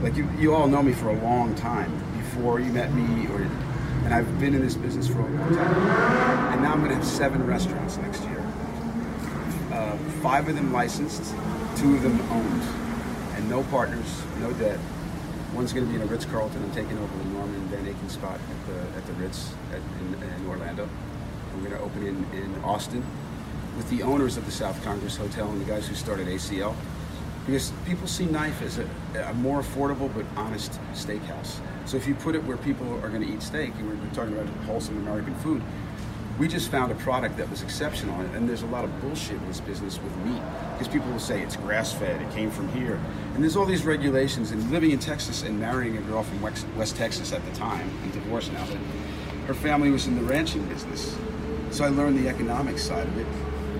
Like, 0.00 0.16
you, 0.16 0.26
you 0.38 0.54
all 0.54 0.66
know 0.66 0.82
me 0.82 0.94
for 0.94 1.10
a 1.10 1.20
long 1.20 1.54
time 1.56 1.92
before 2.16 2.58
you 2.58 2.72
met 2.72 2.94
me, 2.94 3.26
or 3.34 3.46
and 4.04 4.14
I've 4.14 4.40
been 4.40 4.54
in 4.54 4.62
this 4.62 4.74
business 4.74 5.06
for 5.08 5.20
a 5.20 5.26
long 5.26 5.54
time. 5.54 6.52
And 6.52 6.62
now 6.62 6.72
I'm 6.72 6.78
going 6.78 6.90
to 6.90 6.96
have 6.96 7.04
seven 7.04 7.46
restaurants 7.46 7.96
next 7.98 8.22
year. 8.24 8.40
Uh, 9.70 9.96
five 10.22 10.48
of 10.48 10.54
them 10.54 10.72
licensed, 10.72 11.34
two 11.76 11.94
of 11.94 12.02
them 12.02 12.20
owned, 12.30 12.62
and 13.36 13.48
no 13.48 13.62
partners, 13.64 14.22
no 14.40 14.52
debt. 14.54 14.78
One's 15.54 15.72
going 15.72 15.86
to 15.86 15.90
be 15.90 15.96
in 15.96 16.02
a 16.02 16.06
Ritz 16.06 16.24
Carlton. 16.24 16.62
I'm 16.62 16.72
taking 16.72 16.98
over 16.98 17.16
the 17.18 17.24
Norman 17.24 17.60
Van 17.68 17.84
Aken 17.84 18.10
spot 18.10 18.38
at 18.38 18.66
the 18.66 18.98
at 18.98 19.06
the 19.06 19.12
Ritz 19.14 19.52
at, 19.70 19.80
in, 20.00 20.22
in 20.22 20.46
Orlando. 20.48 20.88
We're 21.54 21.68
going 21.68 21.72
to 21.72 21.80
open 21.80 22.06
in 22.06 22.24
in 22.32 22.64
Austin 22.64 23.04
with 23.76 23.88
the 23.90 24.02
owners 24.02 24.36
of 24.36 24.46
the 24.46 24.52
South 24.52 24.82
Congress 24.82 25.16
Hotel 25.16 25.50
and 25.50 25.60
the 25.60 25.64
guys 25.64 25.86
who 25.88 25.94
started 25.94 26.26
ACL. 26.28 26.74
Because 27.46 27.72
people 27.86 28.06
see 28.06 28.26
Knife 28.26 28.62
as 28.62 28.78
a, 28.78 28.86
a 29.28 29.34
more 29.34 29.60
affordable 29.60 30.12
but 30.14 30.24
honest 30.36 30.78
steakhouse. 30.92 31.58
So 31.86 31.96
if 31.96 32.06
you 32.06 32.14
put 32.14 32.34
it 32.34 32.44
where 32.44 32.56
people 32.56 32.92
are 33.04 33.08
going 33.08 33.22
to 33.22 33.32
eat 33.32 33.42
steak, 33.42 33.72
and 33.76 33.88
we're 33.88 34.14
talking 34.14 34.32
about 34.36 34.46
wholesome 34.64 34.96
American 34.98 35.34
food, 35.36 35.62
we 36.38 36.48
just 36.48 36.70
found 36.70 36.90
a 36.90 36.94
product 36.96 37.36
that 37.36 37.50
was 37.50 37.62
exceptional. 37.62 38.18
And 38.20 38.48
there's 38.48 38.62
a 38.62 38.66
lot 38.66 38.84
of 38.84 39.00
bullshit 39.00 39.36
in 39.36 39.46
this 39.48 39.60
business 39.60 40.00
with 40.00 40.16
meat 40.18 40.40
because 40.72 40.88
people 40.88 41.10
will 41.10 41.18
say 41.18 41.42
it's 41.42 41.56
grass 41.56 41.92
fed, 41.92 42.22
it 42.22 42.30
came 42.32 42.50
from 42.50 42.68
here. 42.68 42.98
And 43.34 43.42
there's 43.42 43.56
all 43.56 43.66
these 43.66 43.84
regulations. 43.84 44.52
And 44.52 44.70
living 44.70 44.92
in 44.92 44.98
Texas 44.98 45.42
and 45.42 45.58
marrying 45.60 45.96
a 45.96 46.00
girl 46.02 46.22
from 46.22 46.40
West, 46.40 46.66
West 46.76 46.96
Texas 46.96 47.32
at 47.32 47.44
the 47.44 47.52
time, 47.52 47.90
I'm 48.02 48.10
divorced 48.12 48.52
now, 48.52 48.64
but 48.66 48.78
her 49.46 49.54
family 49.54 49.90
was 49.90 50.06
in 50.06 50.14
the 50.14 50.22
ranching 50.22 50.64
business. 50.66 51.16
So 51.70 51.84
I 51.84 51.88
learned 51.88 52.18
the 52.18 52.28
economic 52.28 52.78
side 52.78 53.06
of 53.06 53.18
it. 53.18 53.26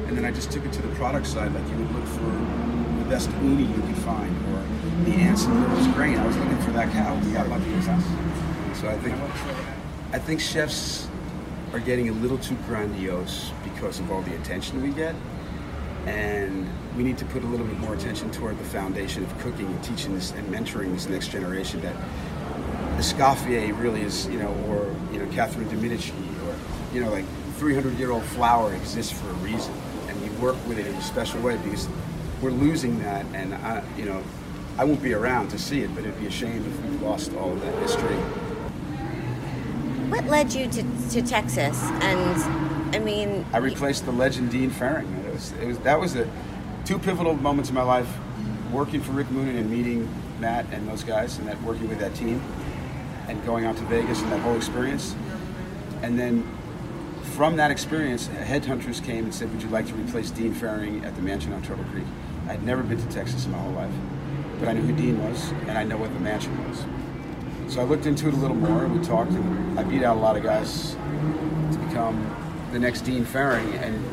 And 0.08 0.18
then 0.18 0.24
I 0.24 0.30
just 0.30 0.50
took 0.50 0.64
it 0.64 0.72
to 0.74 0.82
the 0.82 0.94
product 0.96 1.26
side, 1.26 1.54
like 1.54 1.66
you 1.70 1.76
would 1.76 1.92
look 1.92 2.04
for 2.04 2.61
best 3.12 3.30
uni 3.42 3.64
you 3.64 3.82
could 3.82 3.98
find, 3.98 4.34
or 4.54 4.64
the 5.04 5.10
Anson 5.10 5.60
Mills 5.60 5.86
grain. 5.88 6.16
I 6.16 6.26
was 6.26 6.34
looking 6.34 6.56
for 6.60 6.70
that 6.70 6.90
cow. 6.92 7.14
We 7.16 7.32
got 7.32 7.46
lucky 7.46 7.70
with 7.70 7.84
that. 7.84 8.02
So 8.74 8.88
I 8.88 8.96
think, 8.96 9.14
I 10.14 10.18
think 10.18 10.40
chefs 10.40 11.08
are 11.74 11.78
getting 11.78 12.08
a 12.08 12.12
little 12.12 12.38
too 12.38 12.56
grandiose 12.66 13.52
because 13.64 14.00
of 14.00 14.10
all 14.10 14.22
the 14.22 14.34
attention 14.36 14.82
we 14.82 14.94
get. 14.94 15.14
And 16.06 16.66
we 16.96 17.02
need 17.02 17.18
to 17.18 17.26
put 17.26 17.42
a 17.42 17.46
little 17.46 17.66
bit 17.66 17.78
more 17.80 17.92
attention 17.92 18.30
toward 18.30 18.58
the 18.58 18.64
foundation 18.64 19.22
of 19.22 19.38
cooking 19.40 19.66
and 19.66 19.84
teaching 19.84 20.14
this 20.14 20.30
and 20.30 20.48
mentoring 20.48 20.94
this 20.94 21.06
next 21.06 21.28
generation 21.28 21.82
that 21.82 21.94
Escoffier 22.96 23.78
really 23.78 24.00
is, 24.00 24.26
you 24.28 24.38
know, 24.38 24.54
or, 24.68 24.90
you 25.12 25.18
know, 25.18 25.30
Catherine 25.34 25.68
de 25.68 25.76
Medici, 25.76 26.14
or, 26.46 26.56
you 26.94 27.04
know, 27.04 27.10
like 27.10 27.26
300 27.58 27.98
year 27.98 28.10
old 28.10 28.24
flour 28.24 28.72
exists 28.74 29.12
for 29.12 29.28
a 29.28 29.34
reason. 29.34 29.74
And 30.08 30.18
we 30.22 30.30
work 30.38 30.56
with 30.66 30.78
it 30.78 30.86
in 30.86 30.94
a 30.94 31.02
special 31.02 31.42
way 31.42 31.58
because 31.58 31.86
we're 32.42 32.50
losing 32.50 32.98
that. 33.00 33.24
And, 33.32 33.54
I, 33.54 33.82
you 33.96 34.04
know, 34.04 34.22
I 34.76 34.84
won't 34.84 35.02
be 35.02 35.14
around 35.14 35.48
to 35.50 35.58
see 35.58 35.80
it, 35.82 35.94
but 35.94 36.04
it'd 36.04 36.18
be 36.18 36.26
a 36.26 36.30
shame 36.30 36.64
if 36.66 36.84
we 36.84 36.98
lost 36.98 37.32
all 37.34 37.52
of 37.52 37.60
that 37.62 37.74
history. 37.78 38.16
What 40.10 40.26
led 40.26 40.52
you 40.52 40.66
to, 40.66 40.82
to 41.10 41.22
Texas? 41.22 41.80
And 41.82 42.94
I 42.94 42.98
mean, 42.98 43.46
I 43.52 43.58
replaced 43.58 44.04
the 44.04 44.12
legend 44.12 44.50
Dean 44.50 44.68
Fearing. 44.68 45.10
It 45.26 45.32
was, 45.32 45.52
it 45.52 45.66
was 45.66 45.78
that 45.78 45.98
was 45.98 46.12
the 46.12 46.28
two 46.84 46.98
pivotal 46.98 47.34
moments 47.34 47.70
in 47.70 47.74
my 47.74 47.82
life: 47.82 48.08
working 48.70 49.00
for 49.00 49.12
Rick 49.12 49.28
Moonen 49.28 49.58
and 49.58 49.70
meeting 49.70 50.06
Matt 50.38 50.66
and 50.70 50.86
those 50.86 51.02
guys, 51.02 51.38
and 51.38 51.48
that 51.48 51.62
working 51.62 51.88
with 51.88 51.98
that 52.00 52.14
team, 52.14 52.42
and 53.28 53.42
going 53.46 53.64
out 53.64 53.78
to 53.78 53.84
Vegas 53.84 54.20
and 54.20 54.30
that 54.32 54.40
whole 54.40 54.56
experience. 54.56 55.14
And 56.02 56.18
then 56.18 56.46
from 57.22 57.56
that 57.56 57.70
experience, 57.70 58.28
headhunters 58.28 59.02
came 59.02 59.24
and 59.24 59.34
said, 59.34 59.50
"Would 59.50 59.62
you 59.62 59.70
like 59.70 59.86
to 59.86 59.94
replace 59.94 60.30
Dean 60.30 60.52
Fearing 60.52 61.06
at 61.06 61.16
the 61.16 61.22
mansion 61.22 61.54
on 61.54 61.62
Turtle 61.62 61.84
Creek?" 61.84 62.04
I'd 62.48 62.62
never 62.62 62.82
been 62.82 62.98
to 62.98 63.08
Texas 63.14 63.46
in 63.46 63.52
my 63.52 63.58
whole 63.58 63.72
life, 63.72 63.94
but 64.58 64.68
I 64.68 64.72
knew 64.72 64.82
who 64.82 64.92
Dean 64.92 65.22
was, 65.22 65.50
and 65.66 65.72
I 65.72 65.84
know 65.84 65.96
what 65.96 66.12
the 66.12 66.20
mansion 66.20 66.56
was. 66.68 66.84
So 67.72 67.80
I 67.80 67.84
looked 67.84 68.06
into 68.06 68.28
it 68.28 68.34
a 68.34 68.36
little 68.36 68.56
more, 68.56 68.84
and 68.84 68.98
we 68.98 69.04
talked, 69.04 69.32
and 69.32 69.78
I 69.78 69.82
beat 69.82 70.02
out 70.02 70.16
a 70.16 70.20
lot 70.20 70.36
of 70.36 70.42
guys 70.42 70.92
to 70.92 71.78
become 71.88 72.36
the 72.72 72.78
next 72.78 73.02
Dean 73.02 73.24
Fearing. 73.24 73.72
And 73.74 74.04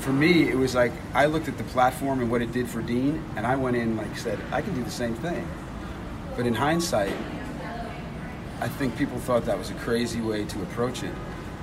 for 0.00 0.12
me, 0.12 0.48
it 0.48 0.56
was 0.56 0.74
like 0.74 0.92
I 1.14 1.26
looked 1.26 1.48
at 1.48 1.56
the 1.58 1.64
platform 1.64 2.20
and 2.20 2.30
what 2.30 2.42
it 2.42 2.52
did 2.52 2.68
for 2.68 2.82
Dean, 2.82 3.22
and 3.36 3.46
I 3.46 3.56
went 3.56 3.76
in 3.76 3.96
like 3.96 4.16
said, 4.16 4.38
I 4.52 4.62
can 4.62 4.74
do 4.74 4.82
the 4.82 4.90
same 4.90 5.14
thing. 5.14 5.46
But 6.36 6.46
in 6.46 6.54
hindsight, 6.54 7.14
I 8.60 8.68
think 8.68 8.96
people 8.96 9.18
thought 9.18 9.46
that 9.46 9.58
was 9.58 9.70
a 9.70 9.74
crazy 9.74 10.20
way 10.20 10.44
to 10.44 10.62
approach 10.62 11.02
it. 11.02 11.14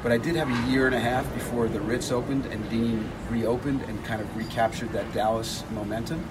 But 0.04 0.12
I 0.12 0.18
did 0.18 0.36
have 0.36 0.50
a 0.50 0.72
year 0.72 0.86
and 0.86 0.96
a 0.96 1.00
half 1.00 1.32
before 1.34 1.68
the 1.68 1.80
Ritz 1.82 2.12
opened 2.12 2.46
and 2.46 2.70
Dean 2.70 3.10
reopened 3.30 3.82
and 3.84 4.04
kind 4.06 4.22
of 4.22 4.38
recaptured 4.38 4.92
that 4.94 5.12
Dallas 5.14 5.64
momentum. 5.72 6.28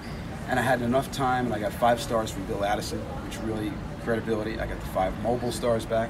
And 0.47 0.57
I 0.57 0.61
had 0.61 0.81
enough 0.81 1.11
time, 1.11 1.45
and 1.45 1.53
I 1.53 1.59
got 1.59 1.73
five 1.73 2.01
stars 2.01 2.31
from 2.31 2.45
Bill 2.45 2.63
Addison, 2.63 2.99
which 3.25 3.37
really 3.41 3.71
credibility. 4.05 4.57
I 4.59 4.65
got 4.65 4.79
the 4.79 4.85
five 4.87 5.13
Mobil 5.21 5.51
stars 5.51 5.85
back. 5.85 6.09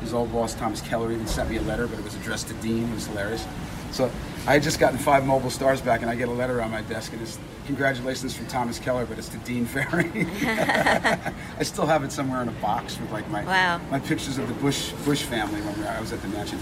His 0.00 0.12
old 0.12 0.32
boss 0.32 0.54
Thomas 0.54 0.80
Keller 0.80 1.12
even 1.12 1.28
sent 1.28 1.48
me 1.48 1.56
a 1.58 1.62
letter, 1.62 1.86
but 1.86 1.98
it 1.98 2.04
was 2.04 2.16
addressed 2.16 2.48
to 2.48 2.54
Dean. 2.54 2.88
It 2.90 2.94
was 2.94 3.06
hilarious. 3.06 3.46
So 3.92 4.10
I 4.46 4.54
had 4.54 4.64
just 4.64 4.80
gotten 4.80 4.98
five 4.98 5.22
Mobil 5.22 5.50
stars 5.50 5.80
back, 5.80 6.02
and 6.02 6.10
I 6.10 6.16
get 6.16 6.28
a 6.28 6.32
letter 6.32 6.60
on 6.60 6.72
my 6.72 6.82
desk, 6.82 7.12
and 7.12 7.22
it's 7.22 7.38
congratulations 7.66 8.34
from 8.34 8.46
Thomas 8.46 8.80
Keller, 8.80 9.06
but 9.06 9.16
it's 9.16 9.28
to 9.28 9.38
Dean 9.38 9.64
Fearing. 9.64 10.28
I 10.42 11.62
still 11.62 11.86
have 11.86 12.02
it 12.02 12.10
somewhere 12.10 12.42
in 12.42 12.48
a 12.48 12.52
box 12.52 12.98
with 12.98 13.12
like 13.12 13.28
my 13.30 13.44
Wow. 13.44 13.80
my 13.92 14.00
pictures 14.00 14.38
of 14.38 14.48
the 14.48 14.54
Bush 14.54 14.90
Bush 15.04 15.22
family 15.22 15.60
when 15.60 15.86
I 15.86 16.00
was 16.00 16.12
at 16.12 16.20
the 16.22 16.28
mansion. 16.28 16.58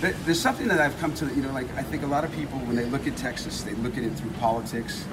There- 0.00 0.14
There's 0.24 0.40
something 0.40 0.68
that 0.68 0.80
I've 0.80 0.98
come 1.00 1.14
to, 1.14 1.26
you 1.26 1.42
know, 1.42 1.52
like 1.52 1.66
I 1.76 1.82
think 1.82 2.02
a 2.02 2.06
lot 2.06 2.24
of 2.24 2.32
people 2.32 2.58
when 2.60 2.76
they 2.76 2.84
look 2.86 3.06
at 3.06 3.16
Texas, 3.16 3.62
they 3.62 3.74
look 3.74 3.96
at 3.96 4.04
it 4.04 4.14
through 4.14 4.30
politics 4.32 5.04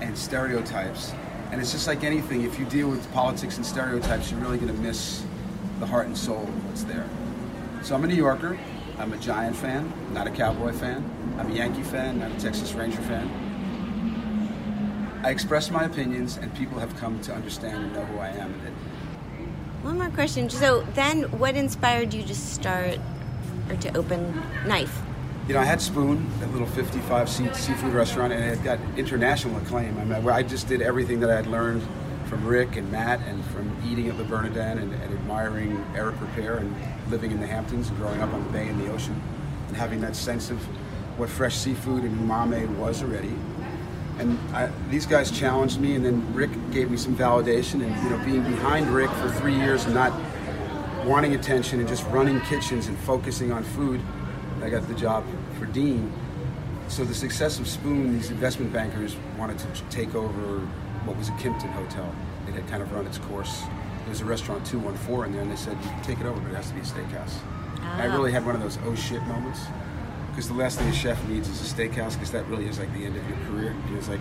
and 0.00 0.16
stereotypes. 0.16 1.12
And 1.50 1.60
it's 1.60 1.72
just 1.72 1.86
like 1.86 2.04
anything, 2.04 2.42
if 2.42 2.58
you 2.58 2.64
deal 2.66 2.88
with 2.88 3.10
politics 3.12 3.56
and 3.56 3.64
stereotypes, 3.64 4.30
you're 4.30 4.40
really 4.40 4.58
going 4.58 4.74
to 4.74 4.80
miss 4.80 5.22
the 5.80 5.86
heart 5.86 6.06
and 6.06 6.16
soul 6.16 6.42
of 6.42 6.66
what's 6.66 6.82
there. 6.84 7.06
So 7.82 7.94
I'm 7.94 8.04
a 8.04 8.06
New 8.06 8.14
Yorker. 8.14 8.58
I'm 8.98 9.12
a 9.12 9.16
Giant 9.18 9.54
fan, 9.56 9.92
not 10.12 10.26
a 10.26 10.30
Cowboy 10.30 10.72
fan. 10.72 11.04
I'm 11.38 11.50
a 11.50 11.54
Yankee 11.54 11.82
fan, 11.82 12.18
not 12.18 12.30
a 12.30 12.34
Texas 12.40 12.72
Ranger 12.72 13.02
fan. 13.02 13.30
I 15.22 15.30
express 15.30 15.70
my 15.70 15.84
opinions, 15.84 16.36
and 16.38 16.54
people 16.54 16.78
have 16.78 16.96
come 16.96 17.20
to 17.20 17.34
understand 17.34 17.84
and 17.84 17.92
know 17.92 18.04
who 18.04 18.18
I 18.18 18.28
am. 18.28 18.54
One 19.82 19.98
more 19.98 20.08
question. 20.08 20.48
So 20.48 20.82
then, 20.94 21.24
what 21.38 21.56
inspired 21.56 22.14
you 22.14 22.22
to 22.22 22.34
start 22.34 22.98
or 23.70 23.76
to 23.76 23.96
open 23.96 24.42
Knife? 24.66 25.00
You 25.48 25.54
know, 25.54 25.60
I 25.60 25.64
had 25.64 25.80
Spoon, 25.80 26.28
that 26.40 26.50
little 26.50 26.66
55 26.66 27.28
seat 27.28 27.54
seafood 27.54 27.92
restaurant, 27.92 28.32
and 28.32 28.44
it 28.44 28.64
got 28.64 28.80
international 28.96 29.56
acclaim. 29.58 29.96
I 29.98 30.04
mean, 30.04 30.28
I 30.28 30.42
just 30.42 30.66
did 30.66 30.82
everything 30.82 31.20
that 31.20 31.30
I 31.30 31.36
had 31.36 31.46
learned 31.46 31.86
from 32.26 32.44
Rick 32.44 32.74
and 32.74 32.90
Matt, 32.90 33.20
and 33.28 33.44
from 33.46 33.76
eating 33.88 34.08
at 34.08 34.18
the 34.18 34.24
Bernardin, 34.24 34.78
and, 34.78 34.92
and 34.92 35.14
admiring 35.14 35.84
Eric 35.94 36.16
Ripert, 36.16 36.62
and 36.62 36.74
living 37.10 37.30
in 37.30 37.38
the 37.38 37.46
Hamptons, 37.46 37.88
and 37.88 37.96
growing 37.96 38.20
up 38.20 38.34
on 38.34 38.42
the 38.42 38.50
bay 38.50 38.66
and 38.66 38.80
the 38.80 38.92
ocean, 38.92 39.20
and 39.68 39.76
having 39.76 40.00
that 40.00 40.16
sense 40.16 40.50
of 40.50 40.58
what 41.16 41.28
fresh 41.28 41.54
seafood 41.54 42.02
and 42.02 42.18
umami 42.18 42.68
was 42.76 43.02
already. 43.02 43.32
And 44.18 44.38
I, 44.52 44.70
these 44.90 45.06
guys 45.06 45.30
challenged 45.30 45.78
me, 45.78 45.94
and 45.94 46.04
then 46.04 46.34
Rick 46.34 46.50
gave 46.72 46.90
me 46.90 46.96
some 46.96 47.14
validation, 47.14 47.86
and 47.86 48.02
you 48.02 48.10
know, 48.10 48.24
being 48.24 48.42
behind 48.42 48.88
Rick 48.88 49.10
for 49.10 49.30
three 49.30 49.54
years 49.54 49.84
and 49.84 49.94
not 49.94 50.12
wanting 51.06 51.34
attention 51.34 51.78
and 51.80 51.88
just 51.88 52.04
running 52.08 52.40
kitchens 52.42 52.88
and 52.88 52.98
focusing 52.98 53.52
on 53.52 53.62
food. 53.64 54.00
I 54.62 54.68
got 54.68 54.86
the 54.88 54.94
job 54.94 55.24
for 55.58 55.66
Dean. 55.66 56.12
So 56.88 57.04
the 57.04 57.14
success 57.14 57.58
of 57.58 57.66
Spoon, 57.68 58.12
these 58.14 58.30
investment 58.30 58.72
bankers 58.72 59.16
wanted 59.38 59.58
to 59.60 59.66
take 59.90 60.14
over 60.14 60.60
what 61.04 61.16
was 61.16 61.28
a 61.28 61.32
Kimpton 61.32 61.70
hotel. 61.72 62.12
It 62.48 62.54
had 62.54 62.66
kind 62.68 62.82
of 62.82 62.92
run 62.92 63.06
its 63.06 63.18
course. 63.18 63.60
There 63.60 64.10
was 64.10 64.20
a 64.20 64.24
restaurant 64.24 64.64
214 64.66 65.26
in 65.26 65.32
there, 65.32 65.42
and 65.42 65.50
they 65.50 65.56
said, 65.56 65.76
you 65.82 65.88
can 65.90 66.02
take 66.02 66.20
it 66.20 66.26
over, 66.26 66.38
but 66.40 66.52
it 66.52 66.54
has 66.56 66.68
to 66.68 66.74
be 66.74 66.80
a 66.80 66.84
steakhouse. 66.84 67.34
And 67.80 68.02
I 68.02 68.06
Ah. 68.08 68.12
really 68.16 68.32
had 68.32 68.44
one 68.46 68.54
of 68.54 68.62
those 68.62 68.78
oh 68.86 68.94
shit 68.94 69.22
moments. 69.26 69.60
Because 70.30 70.48
the 70.48 70.54
last 70.54 70.78
thing 70.78 70.88
a 70.88 70.92
chef 70.92 71.22
needs 71.28 71.48
is 71.48 71.60
a 71.60 71.74
steakhouse, 71.74 72.12
because 72.12 72.30
that 72.32 72.46
really 72.48 72.66
is 72.66 72.78
like 72.78 72.92
the 72.92 73.04
end 73.04 73.16
of 73.16 73.26
your 73.28 73.38
career. 73.48 73.74
It's 73.96 74.08
like 74.08 74.20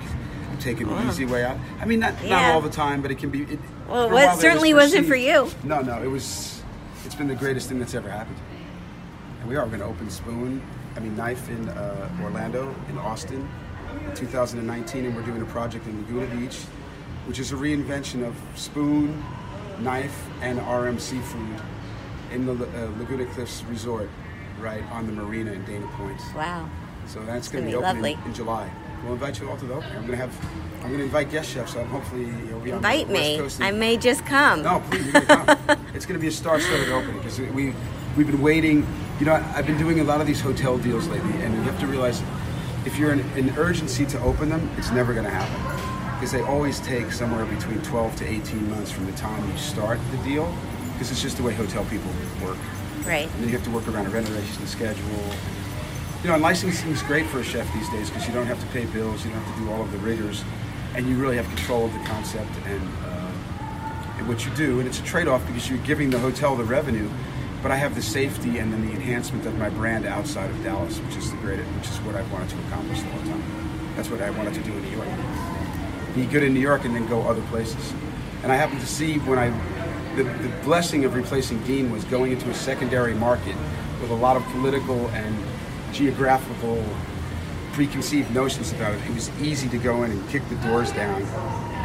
I'm 0.49 0.57
taking 0.59 0.87
the 0.87 1.07
easy 1.07 1.25
way 1.25 1.43
out. 1.43 1.57
I 1.81 1.85
mean, 1.85 1.99
not, 1.99 2.13
not 2.23 2.53
all 2.53 2.61
the 2.61 2.69
time, 2.69 3.01
but 3.01 3.11
it 3.11 3.17
can 3.17 3.29
be. 3.29 3.41
It, 3.43 3.59
Well, 3.87 4.07
for 4.07 4.13
a 4.13 4.15
what 4.15 4.39
certainly 4.39 4.73
wasn't 4.73 5.07
for 5.07 5.15
you. 5.15 5.49
No, 5.63 5.81
no, 5.81 6.01
it 6.01 6.07
was. 6.07 6.54
It's 7.05 7.13
been 7.13 7.27
the 7.27 7.35
greatest 7.35 7.69
thing 7.69 7.77
that's 7.77 7.93
ever 7.93 8.09
happened. 8.09 8.37
And 9.39 9.47
we 9.47 9.55
are 9.55 9.67
going 9.67 9.79
to 9.79 9.85
open 9.85 10.09
Spoon, 10.09 10.61
I 10.95 10.99
mean 10.99 11.15
Knife 11.15 11.49
in 11.49 11.69
uh, 11.69 12.09
Orlando, 12.23 12.73
in 12.89 12.97
Austin, 12.97 13.47
in 14.07 14.15
2019, 14.15 15.05
and 15.05 15.15
we're 15.15 15.21
doing 15.21 15.41
a 15.41 15.45
project 15.45 15.85
in 15.85 16.01
Laguna 16.01 16.25
Beach, 16.35 16.63
which 17.27 17.37
is 17.37 17.51
a 17.51 17.55
reinvention 17.55 18.27
of 18.27 18.35
spoon, 18.55 19.23
knife, 19.79 20.27
and 20.41 20.57
RM 20.57 20.97
seafood 20.97 21.61
in 22.31 22.47
the 22.47 22.53
uh, 22.53 22.89
Laguna 22.97 23.25
Cliffs 23.27 23.63
Resort, 23.65 24.09
right 24.59 24.83
on 24.91 25.05
the 25.05 25.13
marina 25.13 25.51
in 25.51 25.63
Dana 25.65 25.87
Point. 25.89 26.19
Wow. 26.35 26.67
So 27.05 27.23
that's 27.23 27.49
going 27.49 27.65
to 27.65 27.67
be 27.67 27.77
be 27.77 27.77
opening 27.77 28.01
lovely. 28.01 28.17
in 28.25 28.33
July. 28.33 28.71
We'll 29.05 29.13
invite 29.13 29.39
you 29.39 29.47
all 29.47 29.57
to 29.57 29.65
the 29.65 29.75
opening. 29.75 29.97
I'm 29.97 30.07
going 30.07 30.17
to 30.19 30.25
have, 30.25 30.45
I'm 30.81 30.87
going 30.87 30.97
to 30.97 31.03
invite 31.03 31.29
guest 31.29 31.51
chefs. 31.51 31.73
So 31.73 31.83
hopefully 31.85 32.25
you'll 32.49 32.59
be 32.59 32.71
on 32.71 32.77
Invite 32.77 33.07
the 33.07 33.13
West 33.13 33.29
me. 33.29 33.37
Coast. 33.37 33.61
I 33.61 33.71
may 33.71 33.97
just 33.97 34.25
come. 34.25 34.63
No, 34.63 34.81
please, 34.89 35.11
come. 35.11 35.47
it's 35.93 36.07
going 36.07 36.19
to 36.19 36.21
be 36.21 36.27
a 36.27 36.31
star-studded 36.31 36.89
opening 36.89 37.17
because 37.17 37.39
we 37.39 37.73
we've 38.17 38.25
been 38.25 38.41
waiting. 38.41 38.85
You 39.19 39.27
know, 39.27 39.33
I've 39.33 39.67
been 39.67 39.77
doing 39.77 39.99
a 39.99 40.03
lot 40.03 40.21
of 40.21 40.27
these 40.27 40.41
hotel 40.41 40.79
deals 40.79 41.07
lately, 41.07 41.33
and 41.43 41.53
you 41.53 41.61
have 41.61 41.79
to 41.81 41.87
realize 41.87 42.23
if 42.85 42.97
you're 42.97 43.11
in, 43.11 43.19
an 43.37 43.55
urgency 43.57 44.07
to 44.07 44.19
open 44.21 44.49
them, 44.49 44.69
it's 44.77 44.91
never 44.91 45.13
going 45.13 45.25
to 45.25 45.31
happen 45.31 45.85
because 46.15 46.31
they 46.31 46.41
always 46.41 46.79
take 46.79 47.11
somewhere 47.11 47.45
between 47.45 47.79
12 47.83 48.15
to 48.15 48.27
18 48.27 48.69
months 48.71 48.89
from 48.89 49.05
the 49.05 49.11
time 49.13 49.47
you 49.51 49.57
start 49.57 49.99
the 50.11 50.17
deal 50.17 50.51
because 50.93 51.11
it's 51.11 51.21
just 51.21 51.37
the 51.37 51.43
way 51.43 51.53
hotel 51.53 51.85
people 51.85 52.09
work. 52.43 52.57
Right. 53.05 53.29
And 53.29 53.33
then 53.41 53.49
you 53.49 53.55
have 53.55 53.63
to 53.65 53.69
work 53.69 53.87
around 53.87 54.07
a 54.07 54.09
renovation 54.09 54.65
schedule. 54.65 55.35
You 56.25 56.31
know, 56.31 56.37
licensing 56.39 56.89
is 56.89 57.03
great 57.03 57.27
for 57.27 57.37
a 57.37 57.43
chef 57.43 57.71
these 57.71 57.87
days 57.91 58.09
because 58.09 58.27
you 58.27 58.33
don't 58.33 58.47
have 58.47 58.59
to 58.59 58.65
pay 58.73 58.85
bills, 58.85 59.23
you 59.23 59.29
don't 59.29 59.43
have 59.43 59.55
to 59.57 59.61
do 59.61 59.71
all 59.71 59.83
of 59.83 59.91
the 59.91 59.99
rigors, 59.99 60.43
and 60.95 61.07
you 61.07 61.17
really 61.17 61.35
have 61.35 61.45
control 61.49 61.85
of 61.85 61.93
the 61.93 61.99
concept 61.99 62.49
and, 62.65 62.81
uh, 63.05 64.17
and 64.17 64.27
what 64.27 64.43
you 64.43 64.49
do. 64.55 64.79
And 64.79 64.87
it's 64.87 64.99
a 64.99 65.03
trade-off 65.03 65.45
because 65.45 65.69
you're 65.69 65.77
giving 65.85 66.09
the 66.09 66.17
hotel 66.17 66.55
the 66.55 66.63
revenue, 66.63 67.07
but 67.61 67.69
I 67.69 67.75
have 67.75 67.93
the 67.93 68.01
safety 68.01 68.57
and 68.57 68.73
then 68.73 68.87
the 68.87 68.91
enhancement 68.91 69.45
of 69.45 69.55
my 69.59 69.69
brand 69.69 70.07
outside 70.07 70.49
of 70.49 70.63
Dallas, 70.63 70.97
which 70.97 71.15
is 71.15 71.29
the 71.29 71.37
greatest, 71.37 71.69
which 71.73 71.89
is 71.89 71.97
what 71.97 72.15
I've 72.15 72.31
wanted 72.31 72.49
to 72.49 72.59
accomplish 72.69 73.01
the 73.01 73.07
whole 73.09 73.21
time. 73.31 73.93
That's 73.95 74.09
what 74.09 74.19
I 74.19 74.31
wanted 74.31 74.55
to 74.55 74.61
do 74.61 74.71
in 74.71 74.81
New 74.81 74.97
York. 74.97 75.07
Be 76.15 76.25
good 76.25 76.41
in 76.41 76.55
New 76.55 76.59
York 76.59 76.85
and 76.85 76.95
then 76.95 77.05
go 77.05 77.21
other 77.21 77.43
places. 77.51 77.93
And 78.41 78.51
I 78.51 78.55
happened 78.55 78.81
to 78.81 78.87
see 78.87 79.19
when 79.19 79.37
I, 79.37 79.51
the, 80.15 80.23
the 80.23 80.49
blessing 80.63 81.05
of 81.05 81.13
replacing 81.13 81.59
Dean 81.65 81.91
was 81.91 82.03
going 82.05 82.31
into 82.31 82.49
a 82.49 82.55
secondary 82.55 83.13
market 83.13 83.55
with 84.01 84.09
a 84.09 84.15
lot 84.15 84.35
of 84.35 84.43
political 84.45 85.07
and 85.09 85.37
geographical 85.95 86.83
preconceived 87.73 88.33
notions 88.33 88.71
about 88.73 88.93
it. 88.93 89.01
It 89.09 89.13
was 89.13 89.29
easy 89.41 89.67
to 89.69 89.77
go 89.77 90.03
in 90.03 90.11
and 90.11 90.29
kick 90.29 90.47
the 90.49 90.55
doors 90.67 90.91
down 90.91 91.21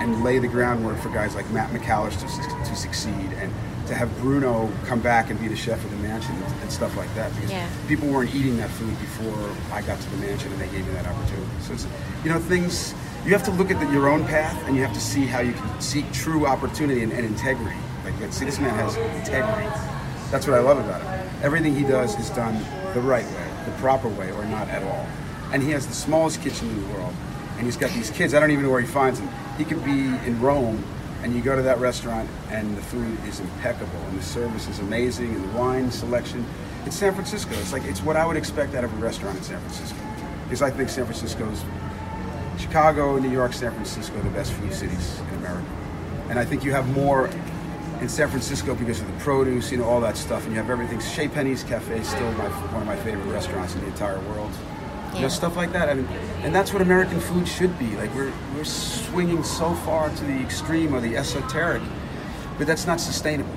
and 0.01 0.23
lay 0.25 0.39
the 0.39 0.49
groundwork 0.49 0.99
for 0.99 1.09
guys 1.11 1.35
like 1.35 1.49
Matt 1.51 1.71
McCallister 1.71 2.21
to, 2.29 2.69
to 2.71 2.77
succeed 2.77 3.13
and 3.39 3.53
to 3.87 3.95
have 3.95 4.15
Bruno 4.19 4.71
come 4.87 5.01
back 5.01 5.31
and 5.31 5.41
be 5.41 5.49
the 5.49 5.57
chef 5.57 5.85
of 5.85 5.91
the 5.91 5.97
mansion 5.99 6.35
and, 6.35 6.45
and 6.63 6.71
stuff 6.73 6.97
like 6.97 7.13
that 7.15 7.35
because 7.35 7.51
Yeah. 7.51 7.69
people 7.89 8.09
weren't 8.09 8.33
eating 8.35 8.57
that 8.59 8.71
food 8.71 8.97
before 9.01 9.51
I 9.73 9.83
got 9.83 10.01
to 10.01 10.11
the 10.11 10.17
mansion 10.19 10.53
and 10.53 10.61
they 10.61 10.69
gave 10.69 10.87
me 10.87 10.93
that 10.95 11.07
opportunity. 11.07 11.47
So 11.63 11.73
it's, 11.75 11.87
you 12.25 12.31
know, 12.31 12.39
things, 12.39 12.95
you 13.25 13.33
have 13.33 13.43
to 13.45 13.51
look 13.53 13.71
at 13.71 13.81
the, 13.81 13.93
your 13.93 14.09
own 14.09 14.25
path 14.27 14.57
and 14.67 14.77
you 14.77 14.83
have 14.83 14.95
to 14.95 15.01
see 15.01 15.27
how 15.27 15.41
you 15.41 15.53
can 15.53 15.81
seek 15.81 16.11
true 16.13 16.47
opportunity 16.47 17.03
and, 17.03 17.13
and 17.13 17.25
integrity. 17.27 17.77
Like, 18.05 18.19
that- 18.21 18.33
see, 18.33 18.45
this 18.45 18.59
man 18.61 18.75
has 18.77 18.97
integrity. 18.97 19.67
That's 20.31 20.47
what 20.47 20.57
I 20.57 20.61
love 20.61 20.79
about 20.79 21.03
him. 21.03 21.31
Everything 21.43 21.75
he 21.75 21.83
does 21.83 22.17
is 22.21 22.31
done 22.31 22.55
the 22.95 23.01
right 23.01 23.27
way, 23.27 23.50
the 23.71 23.79
proper 23.79 24.09
way, 24.09 24.31
or 24.33 24.45
not 24.45 24.69
at 24.69 24.83
all. 24.83 25.07
And 25.53 25.63
he 25.63 25.71
has 25.71 25.87
the 25.87 25.95
smallest 25.95 26.43
kitchen 26.43 26.69
in 26.69 26.83
the 26.83 26.95
world. 26.95 27.15
And 27.57 27.67
he's 27.67 27.77
got 27.77 27.91
these 27.91 28.11
kids. 28.11 28.35
I 28.35 28.41
don't 28.41 28.51
even 28.51 28.65
know 28.65 28.71
where 28.71 28.81
he 28.81 28.87
finds 28.87 29.21
them. 29.21 29.29
He 29.59 29.65
could 29.65 29.85
be 29.85 29.91
in 29.91 30.41
Rome, 30.41 30.83
and 31.23 31.35
you 31.35 31.43
go 31.43 31.55
to 31.55 31.63
that 31.63 31.79
restaurant, 31.79 32.29
and 32.49 32.77
the 32.77 32.83
food 32.83 33.19
is 33.27 33.41
impeccable, 33.41 34.01
and 34.09 34.19
the 34.19 34.23
service 34.23 34.69
is 34.69 34.79
amazing, 34.79 35.35
and 35.35 35.45
the 35.45 35.59
wine 35.59 35.91
selection. 35.91 36.47
It's 36.87 36.97
San 36.97 37.13
Francisco. 37.13 37.53
It's 37.57 37.73
like 37.73 37.85
it's 37.85 38.03
what 38.03 38.17
I 38.17 38.25
would 38.25 38.37
expect 38.37 38.75
out 38.75 38.85
of 38.85 38.93
a 38.95 38.97
restaurant 38.97 39.37
in 39.37 39.43
San 39.45 39.61
Francisco. 39.61 39.99
Because 40.45 40.63
I 40.63 40.71
think 40.71 40.89
San 40.89 41.05
Francisco's 41.05 41.63
Chicago, 42.59 43.19
New 43.19 43.31
York, 43.31 43.53
San 43.53 43.73
Francisco 43.73 44.21
the 44.23 44.31
best 44.31 44.53
food 44.53 44.73
cities 44.73 45.21
in 45.21 45.39
America. 45.39 45.67
And 46.29 46.39
I 46.39 46.45
think 46.45 46.65
you 46.65 46.73
have 46.73 46.89
more 46.95 47.29
in 48.01 48.09
San 48.09 48.29
Francisco 48.29 48.75
because 48.75 49.01
of 49.01 49.07
the 49.07 49.25
produce, 49.25 49.71
you 49.71 49.79
know, 49.79 49.85
all 49.85 50.01
that 50.01 50.17
stuff, 50.17 50.45
and 50.45 50.53
you 50.53 50.59
have 50.59 50.71
everything. 50.71 50.99
Chez 51.01 51.29
Panisse 51.29 51.67
Cafe 51.67 51.99
is 51.99 52.09
still 52.09 52.33
my, 52.33 52.49
one 52.49 52.83
of 52.83 52.87
my 52.87 52.97
favorite 52.97 53.31
restaurants 53.31 53.75
in 53.75 53.81
the 53.83 53.87
entire 53.89 54.19
world. 54.21 54.51
You 55.15 55.23
know, 55.23 55.29
stuff 55.29 55.57
like 55.57 55.73
that. 55.73 55.89
I 55.89 55.95
mean, 55.95 56.07
and 56.43 56.55
that's 56.55 56.73
what 56.73 56.83
American 56.83 57.19
food 57.21 57.47
should 57.47 57.77
be. 57.81 57.97
Like 57.97 58.15
we're 58.15 58.33
we're 58.55 58.65
swinging 58.65 59.43
so 59.43 59.75
far 59.75 60.09
to 60.09 60.25
the 60.25 60.41
extreme 60.41 60.95
or 60.95 61.01
the 61.01 61.17
esoteric, 61.17 61.83
but 62.59 62.67
that's 62.69 62.87
not 62.87 63.01
sustainable. 63.01 63.53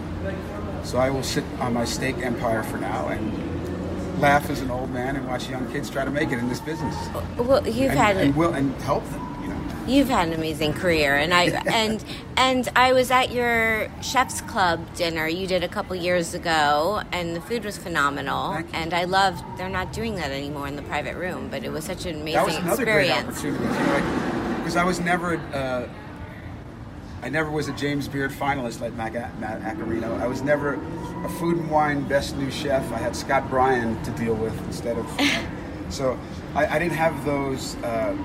So 0.84 0.98
I 0.98 1.12
will 1.12 1.24
sit 1.24 1.44
on 1.60 1.74
my 1.74 1.86
steak 1.86 2.18
empire 2.18 2.64
for 2.64 2.78
now 2.78 3.08
and 3.10 4.20
laugh 4.20 4.50
as 4.50 4.62
an 4.62 4.72
old 4.72 4.89
man 4.89 5.16
and 5.16 5.28
watch 5.28 5.48
young 5.48 5.72
kids 5.72 5.91
try 5.91 6.04
to 6.04 6.12
make 6.12 6.32
it 6.32 6.39
in 6.39 6.50
this 6.50 6.60
business. 6.60 6.96
Well, 7.38 7.66
you've 7.68 7.91
and, 7.91 8.00
had 8.00 8.18
and, 8.18 8.36
will, 8.36 8.54
and 8.54 8.74
help 8.82 9.08
them. 9.12 9.33
You've 9.86 10.08
had 10.08 10.30
an 10.30 10.34
amazing 10.34 10.74
career, 10.74 11.16
and 11.16 11.34
I 11.34 11.44
and 11.74 12.04
and 12.38 12.70
I 12.76 12.94
was 12.94 13.12
at 13.12 13.32
your 13.32 13.92
chef's 14.02 14.42
club 14.42 14.96
dinner 14.96 15.28
you 15.28 15.46
did 15.46 15.64
a 15.64 15.68
couple 15.68 15.96
years 15.96 16.34
ago, 16.34 17.02
and 17.12 17.36
the 17.36 17.42
food 17.42 17.66
was 17.66 17.78
phenomenal. 17.78 18.64
And 18.74 18.94
I 18.94 19.04
loved. 19.04 19.44
They're 19.58 19.70
not 19.70 19.92
doing 19.92 20.16
that 20.16 20.32
anymore 20.32 20.68
in 20.68 20.76
the 20.76 20.84
private 20.84 21.16
room, 21.16 21.50
but 21.50 21.64
it 21.64 21.72
was 21.72 21.84
such 21.84 22.06
an 22.06 22.22
amazing 22.22 22.34
that 22.34 22.46
was 22.46 22.56
another 22.56 22.86
great 22.86 23.10
experience. 23.10 23.40
opportunity. 23.40 24.58
Because 24.58 24.78
I 24.78 24.86
was 24.86 25.02
never, 25.02 25.36
uh, 25.54 25.90
I 27.22 27.28
never 27.28 27.52
was 27.52 27.68
a 27.68 27.74
James 27.74 28.08
Beard 28.08 28.32
finalist 28.32 28.80
like 28.80 28.94
Mac, 28.94 29.14
Matt 29.14 29.62
Accarrino. 29.62 30.18
I 30.22 30.28
was 30.28 30.42
never 30.42 30.76
a 31.26 31.30
Food 31.30 31.58
and 31.58 31.70
Wine 31.70 32.08
Best 32.08 32.38
New 32.38 32.50
Chef. 32.50 32.90
I 32.94 32.98
had 32.98 33.16
Scott 33.16 33.50
Bryan 33.50 34.02
to 34.04 34.12
deal 34.12 34.36
with 34.36 34.58
instead 34.66 34.98
of. 34.98 35.22
so 35.90 36.18
I, 36.56 36.68
I 36.68 36.80
didn't 36.80 36.96
have 36.96 37.26
those 37.26 37.76
uh, 37.78 38.16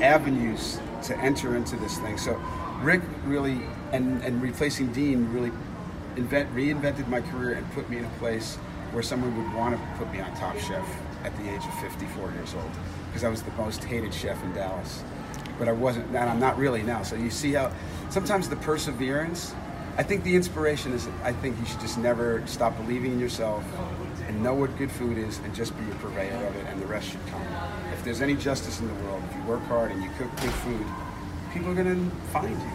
avenues 0.00 0.80
to 1.04 1.16
enter 1.18 1.56
into 1.56 1.76
this 1.76 1.98
thing. 1.98 2.18
So 2.18 2.40
Rick 2.80 3.02
really, 3.24 3.60
and, 3.92 4.22
and 4.22 4.42
replacing 4.42 4.92
Dean 4.92 5.32
really 5.32 5.52
invent, 6.16 6.54
reinvented 6.54 7.08
my 7.08 7.20
career 7.20 7.54
and 7.54 7.70
put 7.72 7.88
me 7.90 7.98
in 7.98 8.04
a 8.04 8.10
place 8.18 8.56
where 8.92 9.02
someone 9.02 9.36
would 9.36 9.54
want 9.54 9.74
to 9.74 9.98
put 9.98 10.10
me 10.12 10.20
on 10.20 10.34
Top 10.36 10.56
Chef 10.58 10.86
at 11.24 11.36
the 11.38 11.48
age 11.48 11.64
of 11.64 11.74
54 11.80 12.30
years 12.32 12.54
old 12.54 12.70
because 13.06 13.24
I 13.24 13.28
was 13.28 13.42
the 13.42 13.50
most 13.52 13.82
hated 13.84 14.12
chef 14.12 14.42
in 14.44 14.52
Dallas. 14.54 15.02
But 15.58 15.68
I 15.68 15.72
wasn't, 15.72 16.06
and 16.08 16.16
I'm 16.16 16.40
not 16.40 16.58
really 16.58 16.82
now. 16.82 17.02
So 17.02 17.16
you 17.16 17.30
see 17.30 17.52
how 17.52 17.72
sometimes 18.10 18.48
the 18.48 18.56
perseverance, 18.56 19.54
I 19.96 20.02
think 20.02 20.24
the 20.24 20.34
inspiration 20.34 20.92
is, 20.92 21.08
I 21.22 21.32
think 21.32 21.58
you 21.58 21.66
should 21.66 21.80
just 21.80 21.96
never 21.96 22.44
stop 22.46 22.76
believing 22.76 23.12
in 23.12 23.20
yourself 23.20 23.64
and 24.26 24.42
know 24.42 24.54
what 24.54 24.76
good 24.78 24.90
food 24.90 25.16
is 25.16 25.38
and 25.38 25.54
just 25.54 25.76
be 25.78 25.90
a 25.90 25.94
purveyor 25.96 26.44
of 26.46 26.56
it 26.56 26.66
and 26.66 26.82
the 26.82 26.86
rest 26.86 27.10
should 27.10 27.24
come. 27.28 27.42
If 28.04 28.08
there's 28.08 28.20
any 28.20 28.34
justice 28.34 28.80
in 28.80 28.86
the 28.86 29.04
world, 29.04 29.22
if 29.30 29.34
you 29.34 29.42
work 29.44 29.62
hard 29.62 29.90
and 29.90 30.02
you 30.02 30.10
cook 30.18 30.30
good 30.36 30.50
food, 30.50 30.84
people 31.54 31.70
are 31.70 31.74
going 31.74 32.10
to 32.10 32.16
find 32.26 32.50
you. 32.50 32.68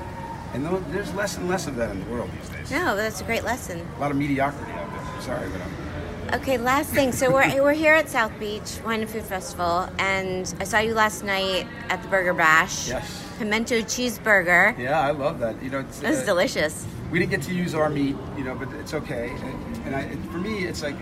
And 0.55 0.65
there's 0.91 1.13
less 1.13 1.37
and 1.37 1.47
less 1.47 1.67
of 1.67 1.75
that 1.75 1.91
in 1.91 2.03
the 2.03 2.09
world 2.09 2.31
these 2.41 2.49
days. 2.49 2.71
No, 2.71 2.95
that's 2.95 3.21
a 3.21 3.23
great 3.23 3.43
lesson. 3.43 3.87
A 3.97 3.99
lot 3.99 4.09
of 4.09 4.17
mediocrity 4.17 4.71
out 4.71 4.89
there. 4.89 5.21
Sorry, 5.21 5.47
but 5.51 5.61
I'm. 5.61 6.41
Okay, 6.41 6.57
last 6.57 6.89
thing. 6.89 7.11
So 7.11 7.31
we're, 7.31 7.61
we're 7.61 7.73
here 7.73 7.93
at 7.93 8.09
South 8.09 8.31
Beach 8.39 8.79
Wine 8.83 9.01
and 9.01 9.09
Food 9.09 9.21
Festival, 9.21 9.87
and 9.99 10.51
I 10.59 10.63
saw 10.63 10.79
you 10.79 10.95
last 10.95 11.23
night 11.23 11.67
at 11.89 12.01
the 12.01 12.07
Burger 12.07 12.33
Bash. 12.33 12.89
Yes. 12.89 13.23
Pimento 13.37 13.81
cheeseburger. 13.81 14.75
Yeah, 14.79 14.99
I 14.99 15.11
love 15.11 15.37
that. 15.41 15.61
You 15.61 15.69
know, 15.69 15.81
it's, 15.81 16.03
uh, 16.03 16.23
delicious. 16.25 16.87
we 17.11 17.19
didn't 17.19 17.29
get 17.29 17.43
to 17.43 17.53
use 17.53 17.75
our 17.75 17.91
meat, 17.91 18.15
you 18.35 18.43
know, 18.43 18.55
but 18.55 18.73
it's 18.79 18.95
okay. 18.95 19.29
And, 19.29 19.77
and 19.85 19.95
I, 19.95 20.01
it, 20.01 20.17
for 20.31 20.39
me, 20.39 20.63
it's 20.63 20.81
like 20.81 20.95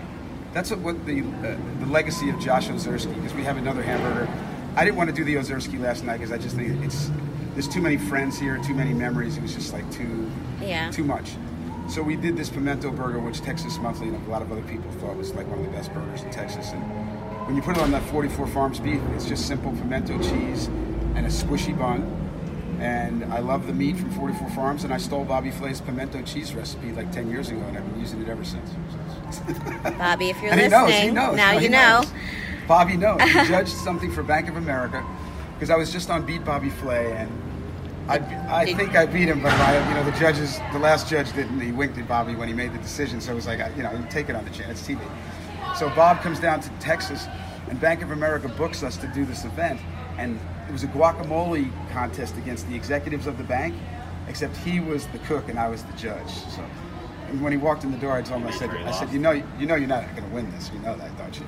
that's 0.58 0.70
what, 0.70 0.80
what 0.80 1.06
the 1.06 1.20
uh, 1.20 1.56
the 1.78 1.86
legacy 1.86 2.30
of 2.30 2.40
Josh 2.40 2.66
Ozersky 2.66 3.14
because 3.14 3.32
we 3.32 3.44
have 3.44 3.56
another 3.58 3.80
hamburger. 3.80 4.28
I 4.74 4.84
didn't 4.84 4.96
want 4.96 5.08
to 5.08 5.14
do 5.14 5.22
the 5.22 5.36
Ozersky 5.36 5.78
last 5.80 6.02
night 6.02 6.16
because 6.18 6.32
I 6.32 6.38
just 6.38 6.56
think 6.56 6.84
it's 6.84 7.12
there's 7.54 7.68
too 7.68 7.80
many 7.80 7.96
friends 7.96 8.36
here, 8.40 8.58
too 8.58 8.74
many 8.74 8.92
memories. 8.92 9.36
It 9.36 9.42
was 9.42 9.54
just 9.54 9.72
like 9.72 9.88
too 9.92 10.28
Yeah. 10.60 10.90
too 10.90 11.04
much. 11.04 11.36
So 11.88 12.02
we 12.02 12.16
did 12.16 12.36
this 12.36 12.48
pimento 12.50 12.90
burger, 12.90 13.20
which 13.20 13.40
Texas 13.40 13.78
Monthly 13.78 14.08
and 14.08 14.26
a 14.26 14.30
lot 14.30 14.42
of 14.42 14.50
other 14.50 14.62
people 14.62 14.90
thought 15.00 15.16
was 15.16 15.32
like 15.32 15.46
one 15.46 15.60
of 15.60 15.64
the 15.64 15.70
best 15.70 15.94
burgers 15.94 16.22
in 16.22 16.30
Texas. 16.30 16.72
And 16.72 16.82
when 17.46 17.54
you 17.54 17.62
put 17.62 17.76
it 17.76 17.82
on 17.82 17.92
that 17.92 18.02
44 18.10 18.48
Farms 18.48 18.80
beef, 18.80 19.00
it's 19.14 19.26
just 19.26 19.46
simple 19.46 19.70
pimento 19.70 20.18
cheese 20.18 20.66
and 21.14 21.24
a 21.24 21.30
squishy 21.30 21.78
bun. 21.78 22.02
And 22.80 23.24
I 23.32 23.38
love 23.38 23.68
the 23.68 23.72
meat 23.72 23.96
from 23.96 24.10
44 24.10 24.50
Farms, 24.50 24.84
and 24.84 24.92
I 24.92 24.98
stole 24.98 25.24
Bobby 25.24 25.50
Flay's 25.50 25.80
pimento 25.80 26.20
cheese 26.22 26.52
recipe 26.54 26.92
like 26.92 27.10
10 27.10 27.30
years 27.30 27.48
ago, 27.48 27.60
and 27.60 27.76
I've 27.78 27.90
been 27.92 28.00
using 28.00 28.20
it 28.22 28.28
ever 28.28 28.44
since. 28.44 28.70
Bobby, 29.98 30.30
if 30.30 30.40
you're 30.42 30.50
listening, 30.54 30.70
knows, 30.70 30.94
he 30.94 31.10
knows. 31.10 31.36
now 31.36 31.52
No, 31.52 31.58
you 31.58 31.68
know. 31.68 32.00
knows. 32.00 32.12
Bobby 32.66 32.96
knows. 32.96 33.22
He 33.22 33.32
judged 33.48 33.68
something 33.76 34.10
for 34.12 34.22
Bank 34.22 34.48
of 34.48 34.56
America 34.56 35.04
because 35.54 35.70
I 35.70 35.76
was 35.76 35.92
just 35.92 36.10
on 36.10 36.24
Beat 36.24 36.44
Bobby 36.44 36.70
Flay, 36.70 37.12
and 37.12 37.30
I, 38.08 38.16
I 38.62 38.74
think 38.74 38.94
I 38.94 39.06
beat 39.06 39.28
him, 39.28 39.42
but 39.42 39.52
I, 39.52 39.88
you 39.88 39.94
know 39.94 40.04
the 40.10 40.16
judges, 40.18 40.58
the 40.72 40.78
last 40.78 41.08
judge 41.08 41.32
didn't. 41.32 41.60
He 41.60 41.72
winked 41.72 41.98
at 41.98 42.06
Bobby 42.06 42.34
when 42.34 42.48
he 42.48 42.54
made 42.54 42.72
the 42.72 42.78
decision, 42.78 43.20
so 43.20 43.32
it 43.32 43.34
was 43.34 43.46
like, 43.46 43.58
you 43.76 43.82
know, 43.82 43.92
you 43.92 44.06
take 44.10 44.28
it 44.28 44.36
on 44.36 44.44
the 44.44 44.50
chin. 44.50 44.70
It's 44.70 44.82
TV. 44.82 45.00
So 45.76 45.88
Bob 45.90 46.20
comes 46.22 46.40
down 46.40 46.60
to 46.60 46.70
Texas, 46.80 47.26
and 47.68 47.80
Bank 47.80 48.02
of 48.02 48.10
America 48.10 48.48
books 48.48 48.82
us 48.82 48.96
to 48.98 49.06
do 49.08 49.24
this 49.24 49.44
event, 49.44 49.80
and 50.16 50.38
it 50.68 50.72
was 50.72 50.84
a 50.84 50.88
guacamole 50.88 51.70
contest 51.92 52.36
against 52.36 52.68
the 52.68 52.74
executives 52.74 53.26
of 53.26 53.38
the 53.38 53.44
bank, 53.44 53.74
except 54.28 54.56
he 54.58 54.80
was 54.80 55.06
the 55.08 55.18
cook 55.20 55.48
and 55.48 55.58
I 55.58 55.68
was 55.68 55.82
the 55.82 55.92
judge. 55.94 56.28
So 56.30 56.64
And 57.28 57.42
when 57.42 57.52
he 57.52 57.58
walked 57.58 57.84
in 57.84 57.90
the 57.92 57.98
door, 57.98 58.12
I 58.12 58.22
told 58.22 58.40
him, 58.42 58.48
I 58.48 58.52
said, 58.52 58.70
I 58.70 58.90
said, 58.90 59.10
you 59.12 59.18
know, 59.18 59.32
you 59.32 59.66
know, 59.66 59.74
you're 59.74 59.88
not 59.88 60.04
going 60.16 60.26
to 60.28 60.34
win 60.34 60.50
this. 60.52 60.70
You 60.72 60.78
know 60.80 60.96
that, 60.96 61.16
don't 61.18 61.38
you? 61.38 61.44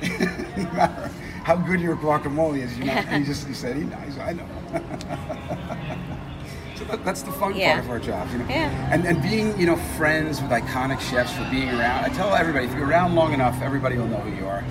no 0.65 0.73
matter 0.75 1.11
how 1.45 1.57
good 1.57 1.81
your 1.81 1.97
guacamole 1.97 2.63
is, 2.63 2.77
you 2.79 2.85
know. 2.85 2.93
And 2.93 3.25
he 3.25 3.33
just 3.33 3.47
he 3.49 3.55
said, 3.55 3.77
he 3.77 3.85
knows. 3.85 4.19
I 4.19 4.33
know. 4.35 4.47
so 6.77 6.85
that, 6.85 7.05
that's 7.05 7.23
the 7.23 7.33
fun 7.33 7.57
Yeah. 7.57 7.73
part 7.75 7.85
of 7.85 7.91
our 7.91 7.99
job, 7.99 8.29
you 8.31 8.39
know. 8.39 8.47
Yeah. 8.49 8.93
And 8.93 9.07
and 9.07 9.23
being, 9.23 9.59
you 9.59 9.67
know, 9.67 9.77
friends 9.97 10.41
with 10.43 10.51
iconic 10.51 11.01
chefs 11.01 11.33
for 11.33 11.49
being 11.51 11.71
around. 11.71 12.05
I 12.05 12.09
tell 12.11 12.35
everybody, 12.35 12.67
if 12.67 12.75
you're 12.75 12.87
around 12.87 13.15
long 13.15 13.33
enough, 13.33 13.61
everybody 13.63 13.97
will 13.97 14.07
know 14.09 14.19
who 14.21 14.37
you 14.37 14.47
are. 14.47 14.63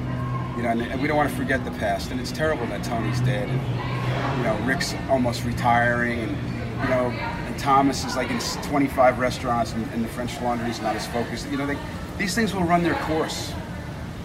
You 0.57 0.63
know, 0.63 0.69
and, 0.69 0.81
and 0.81 1.01
we 1.01 1.07
don't 1.07 1.17
want 1.17 1.29
to 1.29 1.35
forget 1.35 1.63
the 1.65 1.71
past. 1.71 2.11
And 2.11 2.19
it's 2.21 2.31
terrible 2.31 2.67
that 2.67 2.83
Tony's 2.83 3.19
dead, 3.21 3.49
and 3.49 3.59
you 4.37 4.43
know, 4.43 4.55
Rick's 4.67 4.93
almost 5.09 5.43
retiring, 5.45 6.19
and 6.19 6.37
you 6.81 6.89
know, 6.89 7.09
and 7.11 7.59
Thomas 7.59 8.05
is 8.05 8.15
like 8.15 8.29
in 8.31 8.39
25 8.39 9.19
restaurants, 9.19 9.73
and, 9.73 9.85
and 9.91 10.03
the 10.03 10.07
French 10.09 10.39
Laundry 10.41 10.69
is 10.69 10.81
not 10.81 10.95
as 10.95 11.05
focused. 11.07 11.49
You 11.49 11.57
know, 11.57 11.65
they, 11.65 11.77
these 12.17 12.35
things 12.35 12.53
will 12.53 12.63
run 12.63 12.83
their 12.83 12.95
course. 12.95 13.53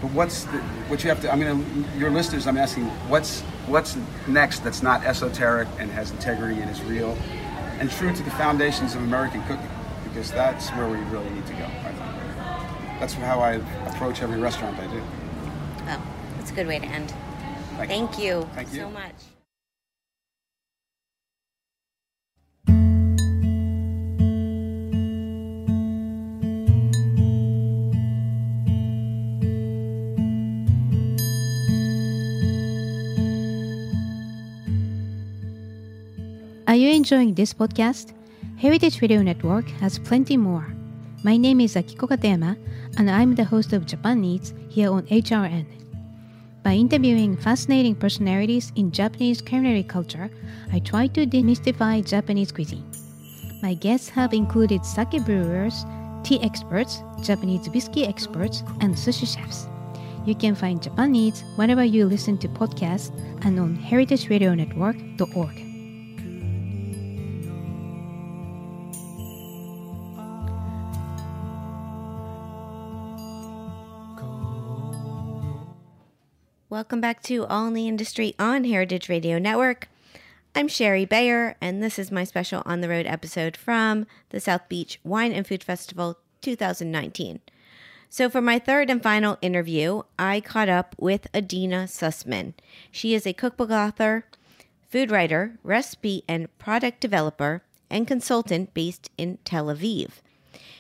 But 0.01 0.13
what's 0.13 0.45
the, 0.45 0.59
what 0.89 1.03
you 1.03 1.09
have 1.09 1.21
to? 1.23 1.33
I 1.33 1.37
mean, 1.37 1.87
your 1.97 2.11
listeners, 2.11 2.47
I'm 2.47 2.59
asking, 2.59 2.85
what's 3.09 3.41
what's 3.67 3.97
next 4.29 4.59
that's 4.61 4.83
not 4.83 5.05
esoteric 5.05 5.67
and 5.79 5.91
has 5.91 6.11
integrity 6.11 6.61
and 6.61 6.71
is 6.71 6.83
real, 6.83 7.17
and 7.79 7.91
true 7.91 8.13
to 8.13 8.23
the 8.23 8.31
foundations 8.33 8.95
of 8.95 9.03
American 9.03 9.43
cooking, 9.45 9.71
because 10.05 10.31
that's 10.31 10.69
where 10.71 10.89
we 10.89 10.99
really 11.11 11.31
need 11.31 11.47
to 11.47 11.55
go. 11.55 11.65
I 11.65 11.93
think. 11.93 13.01
That's 13.01 13.15
how 13.15 13.41
I 13.41 13.55
approach 13.89 14.23
every 14.23 14.41
restaurant 14.41 14.79
I 14.79 14.87
do. 14.87 15.03
Oh, 15.89 16.03
that's 16.37 16.51
a 16.51 16.55
good 16.55 16.67
way 16.67 16.79
to 16.79 16.87
end. 16.87 17.13
Thank 17.77 17.91
you. 17.91 17.97
Thank 17.97 18.19
you, 18.19 18.49
Thank 18.55 18.73
you. 18.73 18.81
so 18.81 18.91
much. 18.91 19.34
Are 36.75 36.77
you 36.77 36.91
enjoying 36.91 37.35
this 37.35 37.55
podcast? 37.55 38.15
Heritage 38.57 39.01
Radio 39.01 39.23
Network 39.23 39.69
has 39.79 39.97
plenty 39.97 40.37
more. 40.37 40.67
My 41.23 41.37
name 41.37 41.61
is 41.61 41.77
Akiko 41.77 42.09
Katayama, 42.09 42.59
and 42.99 43.09
I'm 43.09 43.37
the 43.37 43.45
host 43.45 43.73
of 43.73 43.87
Japan 43.87 44.25
Eats 44.25 44.53
here 44.71 44.91
on 44.91 45.07
HRN. 45.07 45.67
By 46.65 46.73
interviewing 46.73 47.37
fascinating 47.37 47.95
personalities 47.95 48.73
in 48.75 48.91
Japanese 48.91 49.41
culinary 49.41 49.85
culture, 49.85 50.29
I 50.73 50.81
try 50.81 51.07
to 51.15 51.25
demystify 51.25 52.05
Japanese 52.05 52.51
cuisine. 52.51 52.91
My 53.63 53.75
guests 53.75 54.09
have 54.09 54.35
included 54.35 54.85
sake 54.85 55.25
brewers, 55.25 55.87
tea 56.25 56.43
experts, 56.43 57.05
Japanese 57.23 57.71
whiskey 57.71 58.05
experts, 58.05 58.65
and 58.81 58.97
sushi 58.97 59.33
chefs. 59.33 59.69
You 60.27 60.35
can 60.35 60.57
find 60.57 60.83
Japan 60.83 61.15
Eats 61.15 61.45
whenever 61.55 61.85
you 61.85 62.07
listen 62.07 62.37
to 62.39 62.49
podcasts 62.49 63.15
and 63.45 63.61
on 63.61 63.79
heritageradionetwork.org. 63.79 65.64
Welcome 76.75 77.01
back 77.01 77.23
to 77.23 77.47
All 77.47 77.69
in 77.69 77.75
the 77.75 77.87
Industry 77.87 78.35
on 78.37 78.65
Heritage 78.65 79.09
Radio 79.09 79.39
Network. 79.39 79.87
I'm 80.57 80.67
Shari 80.67 81.05
Bayer, 81.05 81.55
and 81.61 81.81
this 81.81 82.01
is 82.01 82.11
my 82.11 82.25
special 82.25 82.65
on 82.67 82.81
the 82.81 82.89
road 82.89 83.07
episode 83.07 83.57
from 83.57 84.09
the 84.31 84.41
South 84.41 84.69
Beach 84.69 84.99
Wine 85.05 85.31
and 85.31 85.47
Food 85.47 85.63
Festival 85.63 86.19
2019. 86.41 87.39
So, 88.09 88.29
for 88.29 88.41
my 88.41 88.59
third 88.59 88.91
and 88.91 89.01
final 89.01 89.39
interview, 89.41 90.03
I 90.19 90.41
caught 90.41 90.69
up 90.69 90.97
with 90.99 91.31
Adeena 91.33 91.85
Sussman. 91.85 92.55
She 92.91 93.15
is 93.15 93.25
a 93.25 93.33
cookbook 93.33 93.71
author, 93.71 94.25
food 94.91 95.13
writer, 95.13 95.61
recipe 95.63 96.25
and 96.27 96.59
product 96.59 96.99
developer, 96.99 97.63
and 97.89 98.09
consultant 98.09 98.75
based 98.75 99.13
in 99.17 99.39
Tel 99.45 99.67
Aviv. 99.67 100.11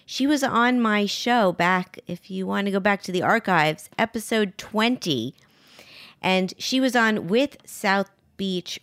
She 0.04 0.26
was 0.26 0.42
on 0.42 0.80
my 0.80 1.06
show 1.06 1.52
back, 1.52 2.00
if 2.08 2.32
you 2.32 2.48
want 2.48 2.64
to 2.64 2.72
go 2.72 2.80
back 2.80 3.00
to 3.04 3.12
the 3.12 3.22
archives, 3.22 3.88
episode 3.96 4.58
20 4.58 5.36
and 6.24 6.54
she 6.58 6.80
was 6.80 6.96
on 6.96 7.28
with 7.28 7.58
South 7.66 8.10
Beach 8.38 8.80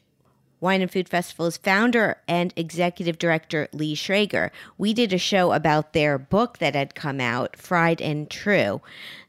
Wine 0.60 0.84
and 0.84 0.92
Food 0.92 1.10
Festival's 1.10 1.58
founder 1.58 2.18
and 2.28 2.54
executive 2.56 3.18
director 3.18 3.68
Lee 3.74 3.96
Schrager. 3.96 4.52
We 4.78 4.94
did 4.94 5.12
a 5.12 5.18
show 5.18 5.52
about 5.52 5.94
their 5.94 6.20
book 6.20 6.60
that 6.60 6.76
had 6.76 6.94
come 6.94 7.20
out, 7.20 7.58
Fried 7.58 8.00
and 8.00 8.30
True. 8.30 8.80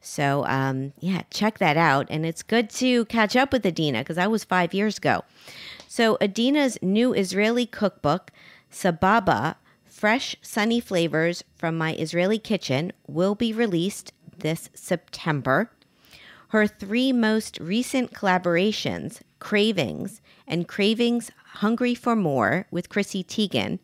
So 0.02 0.44
um, 0.44 0.92
yeah, 1.00 1.22
check 1.30 1.56
that 1.56 1.78
out. 1.78 2.06
And 2.10 2.26
it's 2.26 2.42
good 2.42 2.68
to 2.70 3.06
catch 3.06 3.34
up 3.34 3.50
with 3.50 3.62
Adeena 3.64 4.00
because 4.00 4.16
that 4.16 4.30
was 4.30 4.44
five 4.44 4.74
years 4.74 4.98
ago. 4.98 5.24
So 5.88 6.18
Adeena's 6.20 6.78
new 6.82 7.14
Israeli 7.14 7.64
cookbook, 7.64 8.30
Sababa, 8.70 9.56
Fresh 9.86 10.36
Sunny 10.42 10.80
Flavors 10.80 11.44
from 11.54 11.78
My 11.78 11.94
Israeli 11.94 12.38
Kitchen, 12.38 12.92
will 13.06 13.34
be 13.34 13.54
released 13.54 14.12
this 14.36 14.68
September. 14.74 15.70
Her 16.52 16.66
three 16.66 17.14
most 17.14 17.58
recent 17.60 18.12
collaborations, 18.12 19.22
Cravings 19.38 20.20
and 20.46 20.68
Cravings 20.68 21.30
Hungry 21.54 21.94
for 21.94 22.14
More 22.14 22.66
with 22.70 22.90
Chrissy 22.90 23.24
Teigen, 23.24 23.78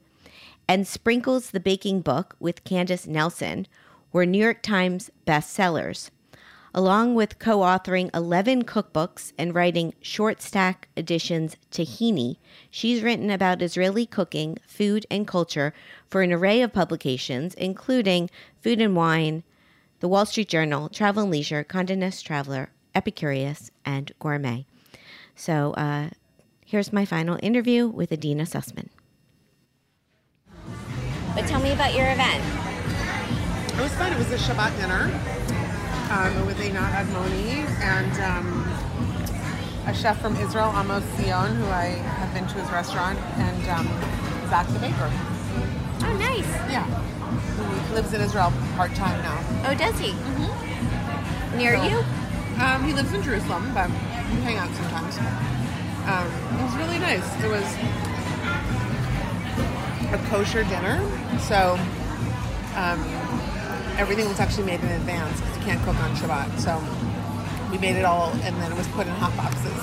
and 0.68 0.86
Sprinkles 0.86 1.52
the 1.52 1.60
Baking 1.60 2.02
Book 2.02 2.36
with 2.38 2.64
Candace 2.64 3.06
Nelson, 3.06 3.66
were 4.12 4.26
New 4.26 4.36
York 4.36 4.60
Times 4.60 5.10
bestsellers. 5.26 6.10
Along 6.74 7.14
with 7.14 7.38
co 7.38 7.60
authoring 7.60 8.10
11 8.12 8.64
cookbooks 8.64 9.32
and 9.38 9.54
writing 9.54 9.94
short 10.02 10.42
stack 10.42 10.88
editions 10.94 11.56
Tahini, 11.70 12.36
she's 12.70 13.02
written 13.02 13.30
about 13.30 13.62
Israeli 13.62 14.04
cooking, 14.04 14.58
food, 14.66 15.06
and 15.10 15.26
culture 15.26 15.72
for 16.10 16.20
an 16.20 16.34
array 16.34 16.60
of 16.60 16.74
publications, 16.74 17.54
including 17.54 18.28
Food 18.60 18.82
and 18.82 18.94
Wine, 18.94 19.42
the 20.00 20.08
Wall 20.08 20.26
Street 20.26 20.48
Journal, 20.48 20.88
Travel 20.88 21.24
and 21.24 21.32
Leisure, 21.32 21.64
Condé 21.64 21.96
Nast 21.96 22.24
Traveler, 22.24 22.70
Epicurious, 22.94 23.70
and 23.84 24.12
Gourmet. 24.18 24.66
So 25.34 25.72
uh, 25.72 26.10
here's 26.64 26.92
my 26.92 27.04
final 27.04 27.38
interview 27.42 27.88
with 27.88 28.10
Adeena 28.10 28.42
Sussman. 28.42 28.88
But 31.34 31.46
tell 31.46 31.60
me 31.60 31.72
about 31.72 31.94
your 31.94 32.10
event. 32.10 32.42
It 33.78 33.82
was 33.82 33.94
fun. 33.94 34.12
It 34.12 34.18
was 34.18 34.32
a 34.32 34.38
Shabbat 34.38 34.76
dinner 34.80 35.04
um, 36.10 36.46
with 36.46 36.58
Einat 36.58 36.92
Admoni 36.92 37.64
and 37.80 38.20
um, 38.22 38.64
a 39.86 39.94
chef 39.94 40.20
from 40.20 40.36
Israel, 40.36 40.72
Amos 40.76 41.04
Sion, 41.16 41.54
who 41.56 41.66
I 41.66 41.86
have 42.18 42.34
been 42.34 42.46
to 42.48 42.54
his 42.54 42.70
restaurant, 42.70 43.18
and 43.38 43.68
um, 43.68 43.86
Zach 44.48 44.66
the 44.68 44.78
baker. 44.80 45.10
Oh, 46.00 46.16
nice. 46.18 46.46
Yeah, 46.70 46.86
who 47.28 47.94
lives 47.94 48.12
in 48.12 48.20
Israel 48.20 48.52
part 48.76 48.94
time 48.94 49.20
now. 49.22 49.38
Oh, 49.66 49.74
does 49.74 49.98
he? 49.98 50.12
Near 51.56 51.76
So- 51.76 51.84
you? 51.84 52.04
Um, 52.62 52.82
he 52.84 52.92
lives 52.92 53.12
in 53.12 53.22
Jerusalem, 53.22 53.70
but 53.72 53.88
we 53.88 54.40
hang 54.42 54.56
out 54.56 54.68
sometimes. 54.74 55.16
Um, 56.08 56.26
it 56.58 56.62
was 56.64 56.74
really 56.76 56.98
nice. 56.98 57.24
It 57.44 57.48
was 57.48 57.64
a 60.12 60.18
kosher 60.28 60.64
dinner, 60.64 60.98
so 61.38 61.78
um, 62.76 62.98
everything 63.98 64.26
was 64.28 64.40
actually 64.40 64.64
made 64.66 64.80
in 64.80 64.88
advance 64.88 65.40
because 65.40 65.56
you 65.58 65.62
can't 65.64 65.82
cook 65.84 65.96
on 65.96 66.14
Shabbat. 66.16 66.58
So 66.58 66.82
we 67.70 67.78
made 67.78 67.96
it 67.96 68.04
all, 68.04 68.30
and 68.42 68.56
then 68.56 68.72
it 68.72 68.76
was 68.78 68.88
put 68.88 69.06
in 69.06 69.12
hot 69.14 69.36
boxes, 69.36 69.78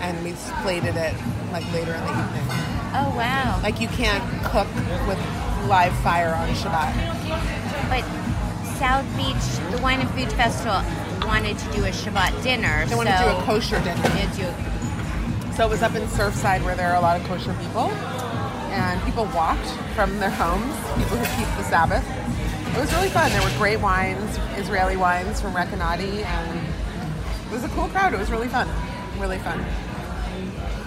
and 0.00 0.22
we 0.24 0.32
plated 0.62 0.96
it 0.96 1.14
like 1.52 1.70
later 1.72 1.92
in 1.94 2.00
the 2.00 2.10
evening. 2.10 2.46
Oh, 2.92 3.12
wow. 3.16 3.60
Like 3.62 3.80
you 3.80 3.88
can't 3.88 4.24
cook 4.44 4.68
with 5.06 5.18
live 5.70 5.96
fire 6.00 6.34
on 6.34 6.48
Shabbat. 6.48 6.92
But 7.88 8.02
South 8.76 9.06
Beach, 9.16 9.70
the 9.70 9.80
Wine 9.80 10.00
and 10.00 10.10
Food 10.10 10.32
Festival, 10.32 10.82
wanted 11.28 11.56
to 11.58 11.64
do 11.70 11.84
a 11.84 11.90
Shabbat 11.90 12.42
dinner. 12.42 12.84
They 12.86 12.96
wanted 12.96 13.16
to 13.16 13.22
do 13.22 13.30
a 13.30 13.42
kosher 13.44 13.78
dinner. 13.84 14.02
Do 14.34 15.54
So 15.54 15.64
it 15.64 15.70
was 15.70 15.82
up 15.82 15.94
in 15.94 16.02
Surfside 16.08 16.64
where 16.64 16.74
there 16.74 16.88
are 16.90 16.96
a 16.96 17.00
lot 17.00 17.20
of 17.20 17.24
kosher 17.28 17.54
people. 17.62 17.86
And 18.74 19.00
people 19.04 19.26
walked 19.26 19.68
from 19.94 20.18
their 20.18 20.30
homes, 20.30 20.74
people 20.98 21.18
who 21.18 21.38
keep 21.38 21.46
the 21.56 21.62
Sabbath. 21.62 22.04
It 22.74 22.80
was 22.80 22.92
really 22.92 23.08
fun. 23.10 23.30
There 23.30 23.42
were 23.42 23.56
great 23.56 23.78
wines, 23.78 24.40
Israeli 24.56 24.96
wines 24.96 25.40
from 25.40 25.54
Recanati, 25.54 26.24
and 26.24 26.58
it 27.46 27.52
was 27.52 27.62
a 27.62 27.68
cool 27.68 27.86
crowd. 27.86 28.12
It 28.12 28.18
was 28.18 28.32
really 28.32 28.48
fun. 28.48 28.68
Really 29.20 29.38
fun. 29.38 29.64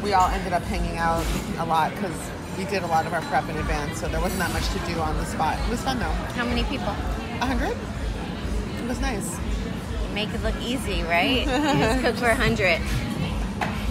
We 0.04 0.12
all 0.12 0.28
ended 0.28 0.52
up 0.52 0.64
hanging 0.64 0.98
out 0.98 1.26
a 1.58 1.66
lot 1.66 1.92
because 1.92 2.20
we 2.58 2.66
did 2.66 2.84
a 2.84 2.88
lot 2.88 3.06
of 3.06 3.14
our 3.14 3.22
prep 3.24 3.50
in 3.50 3.58
advance, 3.58 4.00
so 4.00 4.08
there 4.08 4.22
wasn't 4.22 4.40
that 4.40 4.54
much 4.54 4.68
to 4.70 4.80
do 4.92 5.00
on 5.00 5.16
the 5.18 5.26
spot. 5.26 5.58
It 5.60 5.70
was 5.70 5.82
fun 5.82 6.00
though. 6.00 6.06
How 6.36 6.46
many 6.46 6.64
people? 6.64 6.90
A 6.90 7.46
hundred? 7.46 7.76
It 8.82 8.88
was 8.88 9.00
nice. 9.00 9.38
Make 10.14 10.30
it 10.34 10.44
look 10.44 10.56
easy, 10.62 11.02
right? 11.04 11.40
you 11.40 11.46
just 11.46 12.02
cook 12.02 12.16
for 12.16 12.30
a 12.30 12.36
hundred. 12.36 12.80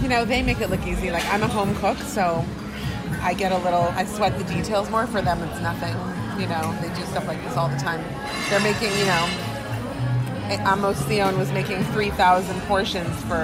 you 0.01 0.07
know, 0.07 0.25
they 0.25 0.41
make 0.41 0.61
it 0.61 0.69
look 0.69 0.85
easy. 0.85 1.11
Like 1.11 1.25
I'm 1.25 1.43
a 1.43 1.47
home 1.47 1.75
cook, 1.75 1.97
so 1.97 2.45
I 3.21 3.33
get 3.33 3.51
a 3.51 3.57
little, 3.57 3.83
I 3.95 4.05
sweat 4.05 4.37
the 4.37 4.45
details 4.45 4.89
more. 4.89 5.07
For 5.07 5.21
them, 5.21 5.41
it's 5.43 5.61
nothing. 5.61 5.95
You 6.39 6.47
know, 6.47 6.75
they 6.81 6.87
do 6.95 7.05
stuff 7.07 7.27
like 7.27 7.43
this 7.43 7.57
all 7.57 7.69
the 7.69 7.77
time. 7.77 8.03
They're 8.49 8.59
making, 8.61 8.91
you 8.97 9.05
know, 9.05 9.29
Amos 10.49 11.01
Theon 11.03 11.37
was 11.37 11.51
making 11.51 11.83
3,000 11.85 12.61
portions 12.61 13.21
for 13.23 13.35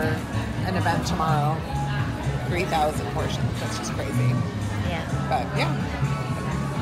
an 0.66 0.76
event 0.76 1.06
tomorrow. 1.06 1.60
3,000 2.48 3.06
portions. 3.14 3.60
That's 3.60 3.78
just 3.78 3.94
crazy. 3.94 4.36
But 5.30 5.46
yeah, 5.54 5.70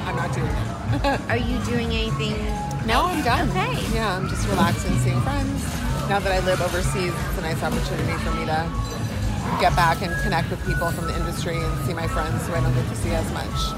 I'm 0.08 0.16
not 0.16 0.34
doing 0.34 0.48
it. 0.48 1.20
Are 1.30 1.38
you 1.38 1.60
doing 1.66 1.91
anything? 1.91 2.39
No, 2.88 3.04
I'm 3.12 3.22
done. 3.24 3.50
Okay. 3.50 3.76
Yeah, 3.93 4.16
I'm 4.16 4.30
just 4.30 4.48
relaxing, 4.48 4.98
seeing 5.00 5.20
friends. 5.22 5.62
Now 6.08 6.20
that 6.20 6.32
I 6.32 6.39
live 6.45 6.62
overseas, 6.62 7.12
it's 7.12 7.38
a 7.38 7.41
nice 7.41 7.62
opportunity 7.62 8.16
for 8.24 8.32
me 8.32 8.45
to 8.45 8.64
get 9.60 9.76
back 9.76 10.02
and 10.02 10.16
connect 10.24 10.50
with 10.50 10.66
people 10.66 10.89
from 10.91 11.08
the 11.08 11.16
industry 11.18 11.58
and 11.58 11.86
see 11.86 11.93
my 11.93 12.08
friends 12.08 12.48
who 12.48 12.54
I 12.54 12.62
don't 12.62 12.74
get 12.74 12.88
to 12.88 12.95
see 12.95 13.12
as 13.12 13.28
much. 13.34 13.76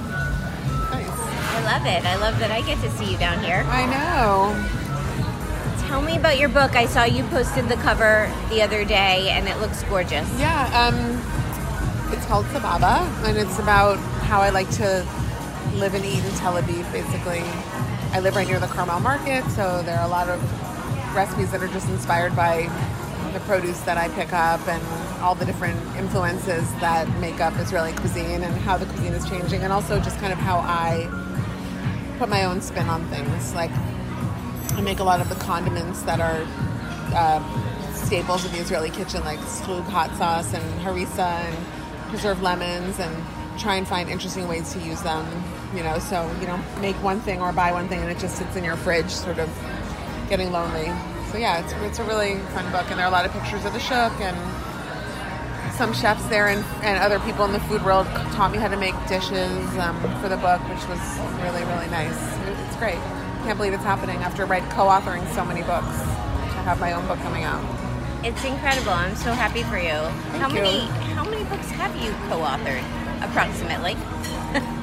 Nice. 0.94 1.10
I 1.10 1.64
love 1.66 1.86
it. 1.88 2.06
I 2.06 2.16
love 2.18 2.38
that 2.38 2.52
I 2.52 2.62
get 2.62 2.80
to 2.82 2.92
see 2.92 3.12
you 3.12 3.18
down 3.18 3.44
here. 3.44 3.66
I 3.68 3.86
know. 3.90 4.54
Tell 5.88 6.04
me 6.04 6.16
about 6.18 6.38
your 6.38 6.50
book. 6.50 6.76
I 6.76 6.86
saw 6.86 7.06
you 7.06 7.24
posted 7.26 7.68
the 7.68 7.78
cover 7.78 8.32
the 8.50 8.62
other 8.62 8.86
day, 8.86 9.30
and 9.32 9.48
it 9.48 9.58
looks 9.58 9.82
gorgeous. 9.86 10.30
Yeah, 10.38 10.70
um, 10.78 12.14
it's 12.14 12.26
called 12.28 12.46
Sababa, 12.48 13.02
and 13.26 13.36
it's 13.36 13.58
about 13.58 13.98
how 14.30 14.42
I 14.42 14.52
like 14.52 14.70
to 14.78 15.04
live 15.74 15.96
and 15.96 16.06
eat 16.06 16.24
in 16.24 16.32
Tel 16.36 16.54
Aviv, 16.54 16.86
basically. 16.92 17.42
I 18.14 18.20
live 18.20 18.36
right 18.36 18.48
near 18.48 18.60
the 18.60 18.68
Carmel 18.68 19.00
Market, 19.00 19.44
so 19.50 19.82
there 19.82 19.98
are 19.98 20.06
a 20.06 20.08
lot 20.08 20.30
of 20.30 20.40
recipes 21.16 21.50
that 21.50 21.64
are 21.64 21.68
just 21.68 21.90
inspired 21.90 22.36
by 22.36 22.70
the 23.34 23.40
produce 23.40 23.80
that 23.82 23.98
I 23.98 24.08
pick 24.10 24.32
up 24.32 24.68
and 24.68 24.84
all 25.24 25.34
the 25.34 25.46
different 25.46 25.80
influences 25.98 26.72
that 26.74 27.10
make 27.20 27.42
up 27.42 27.58
Israeli 27.58 27.92
cuisine 27.94 28.44
and 28.44 28.56
how 28.58 28.78
the 28.78 28.86
cuisine 28.86 29.14
is 29.14 29.28
changing, 29.28 29.64
and 29.64 29.74
also 29.74 30.00
just 30.00 30.20
kind 30.20 30.32
of 30.32 30.38
how 30.38 30.60
I 30.60 31.10
put 32.20 32.30
my 32.30 32.44
own 32.44 32.62
spin 32.62 32.88
on 32.88 33.04
things. 33.06 33.56
Like, 33.56 33.72
I 34.78 34.82
make 34.82 35.00
a 35.00 35.04
lot 35.04 35.22
of 35.22 35.30
the 35.30 35.36
condiments 35.44 36.04
that 36.04 36.20
are 36.20 36.46
uh, 37.16 37.94
staples 37.96 38.46
of 38.46 38.52
the 38.52 38.60
Israeli 38.60 38.92
kitchen, 38.92 39.26
like 39.26 39.40
schug 39.40 39.86
hot 39.86 40.16
sauce 40.18 40.54
and 40.54 40.82
harissa 40.82 41.32
and 41.48 42.10
preserved 42.12 42.44
lemons, 42.44 43.00
and 43.00 43.26
try 43.60 43.76
and 43.76 43.88
find 43.88 44.10
interesting 44.10 44.47
ways 44.47 44.74
to 44.74 44.80
use 44.80 45.01
them. 45.01 45.26
You 45.76 45.84
know, 45.84 45.99
so 45.99 46.30
you 46.41 46.47
know, 46.47 46.60
make 46.82 46.95
one 47.03 47.20
thing 47.20 47.41
or 47.41 47.51
buy 47.51 47.72
one 47.72 47.88
thing 47.88 47.99
and 47.99 48.10
it 48.10 48.18
just 48.18 48.38
sits 48.38 48.55
in 48.55 48.64
your 48.64 48.76
fridge, 48.76 49.12
sort 49.12 49.38
of 49.38 49.49
getting 50.30 50.51
lonely. 50.51 50.86
So 51.32 51.38
yeah, 51.38 51.64
it's, 51.64 51.74
it's 51.84 51.99
a 51.99 52.03
really 52.03 52.39
fun 52.53 52.72
book, 52.72 52.89
and 52.89 52.97
there 52.97 53.05
are 53.05 53.10
a 53.10 53.12
lot 53.12 53.26
of 53.26 53.32
pictures 53.32 53.66
of 53.66 53.74
the 53.74 53.80
shuk 53.80 54.14
and 54.20 54.36
some 55.76 55.93
chefs 55.93 56.26
there 56.26 56.47
and, 56.47 56.66
and 56.84 56.97
other 56.97 57.20
people 57.20 57.45
in 57.45 57.53
the 57.53 57.60
food 57.62 57.84
world 57.86 58.05
taught 58.34 58.51
me 58.51 58.57
how 58.57 58.68
to 58.68 58.76
make 58.76 58.95
dishes 59.07 59.78
um, 59.78 59.95
for 60.20 60.28
the 60.28 60.38
book, 60.38 60.60
which 60.68 60.84
was 60.89 60.99
really 61.43 61.64
really 61.66 61.88
nice. 61.88 62.18
It's 62.68 62.76
great. 62.78 62.99
Can't 63.45 63.57
believe 63.57 63.74
it's 63.74 63.84
happening 63.84 64.18
after 64.18 64.45
write 64.45 64.68
co-authoring 64.72 65.26
so 65.34 65.45
many 65.45 65.62
books 65.62 65.97
to 65.99 66.60
have 66.66 66.80
my 66.80 66.91
own 66.93 67.07
book 67.07 67.20
coming 67.20 67.43
out. 67.43 67.64
It's 68.26 68.43
incredible. 68.43 68.91
I'm 68.91 69.16
so 69.16 69.32
happy 69.32 69.64
for 69.64 69.78
you. 69.78 69.95
how 70.39 70.49
you. 70.49 70.55
many 70.55 70.80
how 71.16 71.24
many 71.24 71.43
books 71.45 71.70
have 71.70 71.95
you 71.95 72.12
co-authored 72.28 73.09
approximately? 73.22 73.94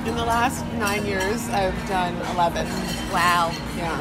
In 0.08 0.14
the 0.14 0.24
last 0.24 0.64
nine 0.74 1.04
years, 1.04 1.48
I've 1.48 1.74
done 1.88 2.14
eleven. 2.34 2.66
Wow. 3.12 3.50
Yeah, 3.76 4.00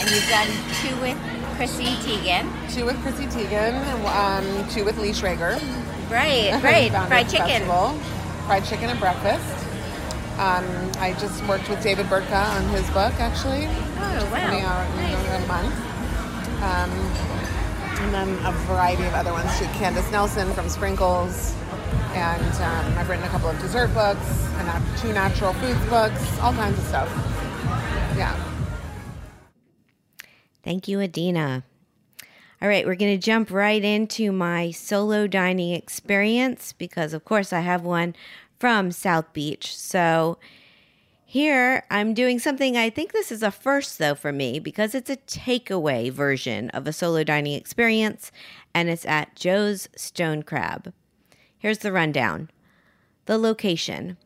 And 0.00 0.10
you've 0.10 0.28
done 0.28 0.48
two 0.82 0.96
with 1.00 1.16
Chrissy 1.56 1.94
Teigen. 2.04 2.50
two 2.74 2.84
with 2.84 3.00
Chrissy 3.02 3.26
Teigen, 3.26 3.74
um, 4.10 4.68
two 4.68 4.84
with 4.84 4.98
Lee 4.98 5.10
Schrager. 5.12 5.54
Right, 6.10 6.52
right. 6.64 6.90
Fried 7.08 7.28
chicken. 7.28 7.46
Festival. 7.46 7.92
Fried 8.46 8.64
chicken 8.64 8.90
and 8.90 8.98
breakfast. 9.00 9.44
Um, 10.38 10.66
I 10.98 11.16
just 11.18 11.42
worked 11.46 11.68
with 11.70 11.82
David 11.82 12.06
Burtka 12.06 12.44
on 12.56 12.64
his 12.70 12.86
book, 12.90 13.14
actually. 13.20 13.66
Oh 13.98 14.28
coming 14.34 14.62
wow. 14.64 14.68
out 14.70 14.90
in 14.90 14.96
Nice. 14.96 15.44
a 15.44 15.46
month. 15.46 15.74
Um, 16.62 16.90
and 18.02 18.12
then 18.12 18.28
a 18.46 18.52
variety 18.66 19.04
of 19.04 19.14
other 19.14 19.32
ones 19.32 19.56
too. 19.58 19.64
Candace 19.78 20.10
Nelson 20.10 20.52
from 20.52 20.68
Sprinkles. 20.68 21.54
And 22.14 22.54
um, 22.54 22.98
I've 22.98 23.08
written 23.08 23.24
a 23.24 23.28
couple 23.28 23.48
of 23.48 23.58
dessert 23.60 23.92
books, 23.94 24.46
and 24.54 24.98
two 24.98 25.12
natural 25.12 25.52
foods 25.54 25.84
books, 25.86 26.38
all 26.40 26.52
kinds 26.52 26.78
of 26.78 26.84
stuff. 26.84 27.08
Yeah. 28.16 28.34
Thank 30.64 30.88
you, 30.88 30.98
Adeena. 30.98 31.62
All 32.60 32.68
right, 32.68 32.86
we're 32.86 32.94
going 32.94 33.18
to 33.18 33.24
jump 33.24 33.50
right 33.50 33.84
into 33.84 34.32
my 34.32 34.70
solo 34.70 35.26
dining 35.26 35.72
experience 35.72 36.72
because, 36.72 37.12
of 37.12 37.24
course, 37.24 37.52
I 37.52 37.60
have 37.60 37.82
one 37.82 38.16
from 38.58 38.90
South 38.90 39.32
Beach. 39.34 39.76
So 39.76 40.38
here 41.24 41.84
I'm 41.90 42.14
doing 42.14 42.38
something 42.38 42.76
I 42.76 42.88
think 42.88 43.12
this 43.12 43.30
is 43.30 43.42
a 43.42 43.50
first, 43.50 43.98
though, 43.98 44.14
for 44.14 44.32
me 44.32 44.58
because 44.58 44.94
it's 44.94 45.10
a 45.10 45.16
takeaway 45.16 46.10
version 46.10 46.70
of 46.70 46.86
a 46.86 46.92
solo 46.92 47.22
dining 47.24 47.54
experience 47.54 48.32
and 48.74 48.88
it's 48.88 49.04
at 49.04 49.36
Joe's 49.36 49.88
Stone 49.94 50.44
Crab. 50.44 50.94
Here's 51.58 51.78
the 51.78 51.92
rundown 51.92 52.50
the 53.24 53.38
location 53.38 54.16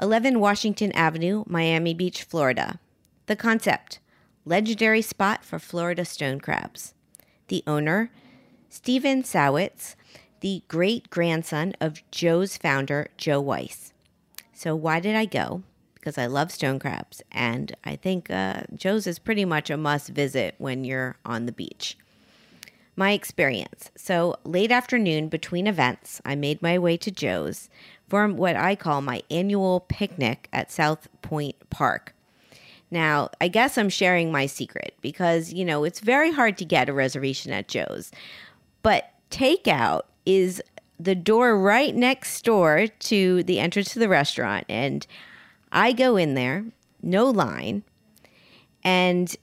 11 0.00 0.40
Washington 0.40 0.92
Avenue, 0.92 1.44
Miami 1.46 1.94
Beach, 1.94 2.22
Florida. 2.22 2.78
The 3.26 3.36
concept 3.36 3.98
legendary 4.44 5.02
spot 5.02 5.44
for 5.44 5.58
Florida 5.58 6.04
stone 6.04 6.40
crabs. 6.40 6.94
The 7.48 7.62
owner, 7.66 8.10
Stephen 8.68 9.22
Sawitz, 9.22 9.94
the 10.40 10.62
great 10.68 11.08
grandson 11.10 11.74
of 11.80 12.02
Joe's 12.10 12.56
founder, 12.56 13.08
Joe 13.16 13.40
Weiss. 13.40 13.92
So, 14.52 14.74
why 14.74 15.00
did 15.00 15.14
I 15.14 15.24
go? 15.24 15.62
Because 15.94 16.18
I 16.18 16.26
love 16.26 16.50
stone 16.50 16.78
crabs, 16.78 17.22
and 17.30 17.76
I 17.84 17.96
think 17.96 18.30
uh, 18.30 18.62
Joe's 18.74 19.06
is 19.06 19.18
pretty 19.18 19.44
much 19.44 19.70
a 19.70 19.76
must 19.76 20.08
visit 20.08 20.56
when 20.58 20.84
you're 20.84 21.16
on 21.24 21.46
the 21.46 21.52
beach. 21.52 21.96
My 22.94 23.12
experience. 23.12 23.90
So, 23.96 24.36
late 24.44 24.70
afternoon 24.70 25.28
between 25.28 25.66
events, 25.66 26.20
I 26.26 26.34
made 26.34 26.60
my 26.60 26.78
way 26.78 26.96
to 26.98 27.10
Joe's 27.10 27.70
for 28.08 28.28
what 28.28 28.54
I 28.56 28.76
call 28.76 29.00
my 29.00 29.22
annual 29.30 29.80
picnic 29.88 30.48
at 30.52 30.70
South 30.70 31.08
Pointe 31.22 31.70
Park. 31.70 32.14
Now, 32.90 33.30
I 33.40 33.48
guess 33.48 33.78
I'm 33.78 33.88
sharing 33.88 34.30
my 34.30 34.44
secret 34.44 34.94
because, 35.00 35.54
you 35.54 35.64
know, 35.64 35.84
it's 35.84 36.00
very 36.00 36.30
hard 36.30 36.58
to 36.58 36.66
get 36.66 36.90
a 36.90 36.92
reservation 36.92 37.50
at 37.50 37.66
Joe's. 37.66 38.10
But 38.82 39.10
takeout 39.30 40.02
is 40.26 40.62
the 41.00 41.14
door 41.14 41.58
right 41.58 41.94
next 41.94 42.44
door 42.44 42.86
to 42.86 43.42
the 43.44 43.58
entrance 43.58 43.94
to 43.94 43.98
the 43.98 44.10
restaurant. 44.10 44.66
And 44.68 45.06
I 45.72 45.92
go 45.92 46.18
in 46.18 46.34
there, 46.34 46.66
no 47.02 47.30
line, 47.30 47.82
and 48.84 49.34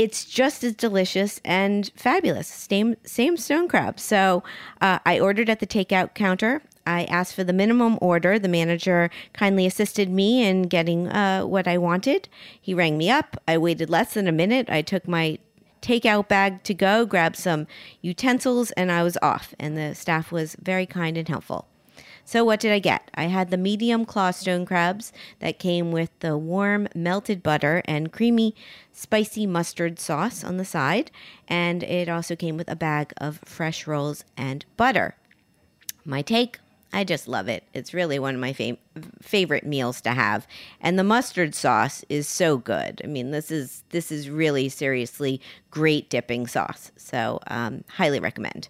it's 0.00 0.24
just 0.24 0.64
as 0.64 0.72
delicious 0.72 1.42
and 1.44 1.90
fabulous. 1.94 2.48
Same 2.48 2.96
same 3.04 3.36
stone 3.36 3.68
crab. 3.68 4.00
So 4.00 4.42
uh, 4.80 4.98
I 5.04 5.20
ordered 5.20 5.50
at 5.50 5.60
the 5.60 5.66
takeout 5.66 6.14
counter. 6.14 6.62
I 6.86 7.04
asked 7.04 7.34
for 7.34 7.44
the 7.44 7.52
minimum 7.52 7.98
order. 8.00 8.38
The 8.38 8.48
manager 8.48 9.10
kindly 9.34 9.66
assisted 9.66 10.08
me 10.08 10.42
in 10.42 10.62
getting 10.62 11.08
uh, 11.08 11.42
what 11.42 11.68
I 11.68 11.76
wanted. 11.76 12.30
He 12.58 12.72
rang 12.72 12.96
me 12.96 13.10
up. 13.10 13.36
I 13.46 13.58
waited 13.58 13.90
less 13.90 14.14
than 14.14 14.26
a 14.26 14.32
minute. 14.32 14.70
I 14.70 14.80
took 14.80 15.06
my 15.06 15.38
takeout 15.82 16.28
bag 16.28 16.62
to 16.64 16.72
go, 16.72 17.04
grabbed 17.04 17.36
some 17.36 17.66
utensils, 18.00 18.70
and 18.72 18.90
I 18.90 19.02
was 19.02 19.18
off. 19.20 19.54
And 19.58 19.76
the 19.76 19.94
staff 19.94 20.32
was 20.32 20.56
very 20.62 20.86
kind 20.86 21.18
and 21.18 21.28
helpful. 21.28 21.69
So, 22.30 22.44
what 22.44 22.60
did 22.60 22.70
I 22.70 22.78
get? 22.78 23.10
I 23.12 23.24
had 23.24 23.50
the 23.50 23.56
medium 23.56 24.04
claw 24.04 24.30
stone 24.30 24.64
crabs 24.64 25.12
that 25.40 25.58
came 25.58 25.90
with 25.90 26.16
the 26.20 26.38
warm 26.38 26.86
melted 26.94 27.42
butter 27.42 27.82
and 27.86 28.12
creamy, 28.12 28.54
spicy 28.92 29.48
mustard 29.48 29.98
sauce 29.98 30.44
on 30.44 30.56
the 30.56 30.64
side. 30.64 31.10
And 31.48 31.82
it 31.82 32.08
also 32.08 32.36
came 32.36 32.56
with 32.56 32.70
a 32.70 32.76
bag 32.76 33.12
of 33.16 33.40
fresh 33.44 33.84
rolls 33.84 34.24
and 34.36 34.64
butter. 34.76 35.16
My 36.04 36.22
take 36.22 36.60
I 36.92 37.02
just 37.02 37.26
love 37.26 37.48
it. 37.48 37.64
It's 37.74 37.92
really 37.92 38.20
one 38.20 38.36
of 38.36 38.40
my 38.40 38.52
favorite 39.20 39.66
meals 39.66 40.00
to 40.02 40.10
have. 40.10 40.46
And 40.80 40.96
the 40.96 41.04
mustard 41.04 41.56
sauce 41.56 42.04
is 42.08 42.28
so 42.28 42.58
good. 42.58 43.00
I 43.02 43.08
mean, 43.08 43.32
this 43.32 43.50
is 43.50 43.82
this 43.90 44.12
is 44.12 44.30
really 44.30 44.68
seriously 44.68 45.40
great 45.72 46.08
dipping 46.08 46.46
sauce. 46.46 46.92
So, 46.96 47.40
um, 47.48 47.82
highly 47.88 48.20
recommend. 48.20 48.68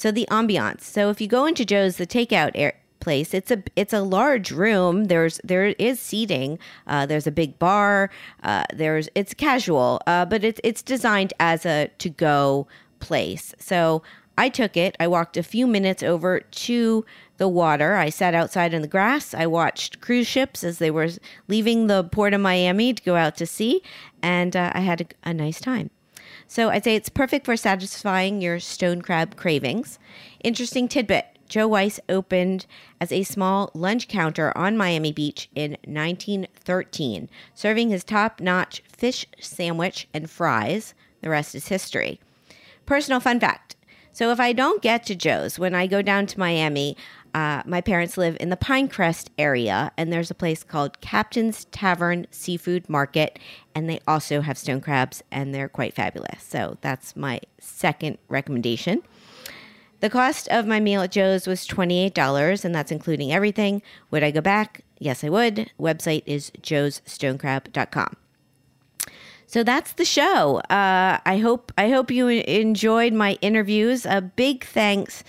So 0.00 0.10
the 0.10 0.26
ambiance. 0.30 0.80
So 0.80 1.10
if 1.10 1.20
you 1.20 1.28
go 1.28 1.44
into 1.44 1.66
Joe's, 1.66 1.98
the 1.98 2.06
takeout 2.06 2.52
place, 3.00 3.34
it's 3.34 3.50
a 3.50 3.62
it's 3.76 3.92
a 3.92 4.02
large 4.02 4.50
room. 4.50 5.04
There's 5.06 5.40
there 5.42 5.66
is 5.66 5.98
seating. 5.98 6.58
Uh, 6.86 7.06
there's 7.06 7.26
a 7.26 7.32
big 7.32 7.58
bar. 7.58 8.10
Uh, 8.42 8.64
there's 8.72 9.08
it's 9.14 9.34
casual, 9.34 10.00
uh, 10.06 10.24
but 10.26 10.44
it's 10.44 10.60
it's 10.62 10.82
designed 10.82 11.32
as 11.40 11.66
a 11.66 11.90
to 11.98 12.08
go 12.08 12.66
place. 13.00 13.54
So 13.58 14.02
I 14.38 14.48
took 14.48 14.76
it. 14.76 14.96
I 15.00 15.06
walked 15.06 15.36
a 15.36 15.42
few 15.42 15.66
minutes 15.66 16.02
over 16.02 16.40
to 16.40 17.04
the 17.38 17.48
water. 17.48 17.96
I 17.96 18.10
sat 18.10 18.34
outside 18.34 18.72
in 18.72 18.82
the 18.82 18.88
grass. 18.88 19.34
I 19.34 19.46
watched 19.46 20.00
cruise 20.00 20.26
ships 20.26 20.62
as 20.62 20.78
they 20.78 20.90
were 20.90 21.08
leaving 21.48 21.86
the 21.86 22.04
port 22.04 22.34
of 22.34 22.40
Miami 22.40 22.94
to 22.94 23.02
go 23.02 23.16
out 23.16 23.36
to 23.36 23.46
sea, 23.46 23.82
and 24.22 24.54
uh, 24.54 24.72
I 24.74 24.80
had 24.80 25.00
a, 25.00 25.30
a 25.30 25.34
nice 25.34 25.60
time. 25.60 25.90
So 26.46 26.68
I'd 26.68 26.84
say 26.84 26.96
it's 26.96 27.08
perfect 27.08 27.46
for 27.46 27.56
satisfying 27.56 28.40
your 28.40 28.58
stone 28.60 29.02
crab 29.02 29.36
cravings. 29.36 29.98
Interesting 30.42 30.88
tidbit 30.88 31.26
Joe 31.50 31.68
Weiss 31.68 32.00
opened 32.08 32.64
as 32.98 33.12
a 33.12 33.24
small 33.24 33.70
lunch 33.74 34.08
counter 34.08 34.56
on 34.56 34.78
Miami 34.78 35.12
Beach 35.12 35.50
in 35.54 35.72
1913, 35.84 37.28
serving 37.54 37.90
his 37.90 38.04
top 38.04 38.40
notch 38.40 38.82
fish 38.88 39.26
sandwich 39.38 40.08
and 40.14 40.30
fries. 40.30 40.94
The 41.20 41.28
rest 41.28 41.54
is 41.54 41.68
history. 41.68 42.18
Personal 42.86 43.20
fun 43.20 43.38
fact 43.38 43.76
so, 44.12 44.32
if 44.32 44.40
I 44.40 44.52
don't 44.52 44.82
get 44.82 45.06
to 45.06 45.14
Joe's 45.14 45.58
when 45.58 45.74
I 45.74 45.86
go 45.86 46.02
down 46.02 46.26
to 46.26 46.38
Miami, 46.38 46.96
uh, 47.32 47.62
my 47.64 47.80
parents 47.80 48.18
live 48.18 48.36
in 48.40 48.50
the 48.50 48.56
Pinecrest 48.56 49.28
area, 49.38 49.92
and 49.96 50.12
there's 50.12 50.32
a 50.32 50.34
place 50.34 50.64
called 50.64 51.00
Captain's 51.00 51.66
Tavern 51.66 52.26
Seafood 52.30 52.88
Market, 52.88 53.38
and 53.74 53.88
they 53.88 54.00
also 54.08 54.40
have 54.40 54.58
stone 54.58 54.80
crabs, 54.80 55.22
and 55.30 55.54
they're 55.54 55.68
quite 55.68 55.94
fabulous. 55.94 56.42
So, 56.42 56.76
that's 56.80 57.14
my 57.14 57.40
second 57.60 58.18
recommendation. 58.28 59.02
The 60.00 60.10
cost 60.10 60.48
of 60.48 60.66
my 60.66 60.80
meal 60.80 61.02
at 61.02 61.12
Joe's 61.12 61.46
was 61.46 61.66
$28, 61.66 62.64
and 62.64 62.74
that's 62.74 62.90
including 62.90 63.32
everything. 63.32 63.82
Would 64.10 64.22
I 64.22 64.30
go 64.30 64.40
back? 64.40 64.82
Yes, 64.98 65.22
I 65.22 65.28
would. 65.28 65.70
Website 65.78 66.22
is 66.26 66.50
joesstonecrab.com. 66.62 68.16
So 69.46 69.64
that's 69.64 69.92
the 69.94 70.04
show. 70.04 70.58
Uh, 70.70 71.18
I 71.26 71.38
hope 71.38 71.72
I 71.76 71.88
hope 71.88 72.10
you 72.12 72.28
enjoyed 72.28 73.12
my 73.12 73.36
interviews. 73.40 74.06
A 74.06 74.20
big 74.20 74.64
thanks 74.64 75.24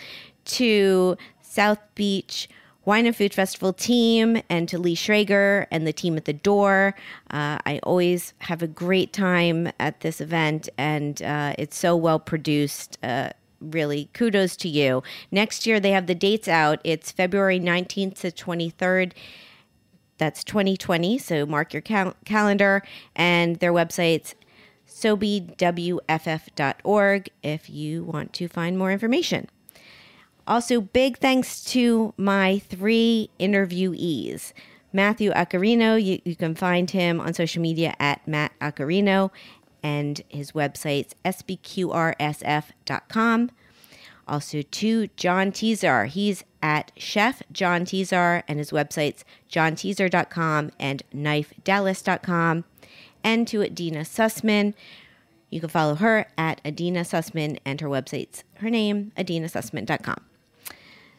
to 0.45 1.17
South 1.41 1.79
Beach 1.95 2.47
Wine 2.85 3.07
and 3.07 3.15
Food 3.15 3.33
Festival 3.33 3.73
team 3.73 4.41
and 4.47 4.69
to 4.69 4.77
Lee 4.77 4.95
Schrager 4.95 5.65
and 5.71 5.87
the 5.87 5.93
team 5.93 6.17
at 6.17 6.25
the 6.25 6.33
door. 6.33 6.93
Uh, 7.31 7.57
I 7.65 7.79
always 7.83 8.33
have 8.39 8.61
a 8.61 8.67
great 8.67 9.11
time 9.11 9.71
at 9.79 10.01
this 10.01 10.21
event, 10.21 10.69
and 10.77 11.21
uh, 11.23 11.55
it's 11.57 11.77
so 11.77 11.95
well 11.95 12.19
produced. 12.19 12.99
Uh, 13.01 13.31
really, 13.61 14.09
kudos 14.13 14.55
to 14.57 14.67
you. 14.67 15.03
Next 15.31 15.65
year, 15.65 15.79
they 15.79 15.91
have 15.91 16.07
the 16.07 16.15
dates 16.15 16.47
out. 16.47 16.81
It's 16.83 17.11
February 17.11 17.59
19th 17.59 18.19
to 18.19 18.31
23rd 18.31 19.13
that's 20.21 20.43
2020, 20.43 21.17
so 21.17 21.47
mark 21.47 21.73
your 21.73 21.81
cal- 21.81 22.13
calendar. 22.25 22.83
And 23.15 23.55
their 23.55 23.73
website's 23.73 24.35
sobewff.org 24.87 25.99
if 27.41 27.69
you 27.69 28.03
want 28.03 28.33
to 28.33 28.47
find 28.47 28.77
more 28.77 28.91
information. 28.91 29.47
Also, 30.45 30.79
big 30.79 31.17
thanks 31.17 31.63
to 31.63 32.13
my 32.17 32.59
three 32.59 33.31
interviewees. 33.39 34.53
Matthew 34.93 35.31
Accarrino, 35.31 36.03
you, 36.03 36.21
you 36.23 36.35
can 36.35 36.53
find 36.53 36.91
him 36.91 37.19
on 37.19 37.33
social 37.33 37.61
media 37.61 37.95
at 37.99 38.27
Matt 38.27 38.51
Accarrino, 38.59 39.31
and 39.83 40.21
his 40.29 40.51
website's 40.51 41.15
spqrsf.com. 41.25 41.81
Also 44.27 44.61
to 44.61 45.07
John 45.17 45.51
Tesar. 45.51 46.07
He's 46.07 46.43
at 46.61 46.91
Chef 46.95 47.41
John 47.51 47.85
Tesar, 47.85 48.43
and 48.47 48.59
his 48.59 48.71
websites 48.71 49.23
johntesar.com 49.49 50.71
and 50.79 51.03
knifedallas.com. 51.13 52.63
And 53.23 53.47
to 53.47 53.59
Adeena 53.59 54.01
Sussman. 54.01 54.73
You 55.51 55.59
can 55.59 55.69
follow 55.69 55.95
her 55.95 56.27
at 56.37 56.63
Adeena 56.63 57.01
Sussman, 57.01 57.59
and 57.65 57.81
her 57.81 57.89
website's 57.89 58.43
her 58.55 58.69
name, 58.69 59.11
adeenasussman.com. 59.17 60.21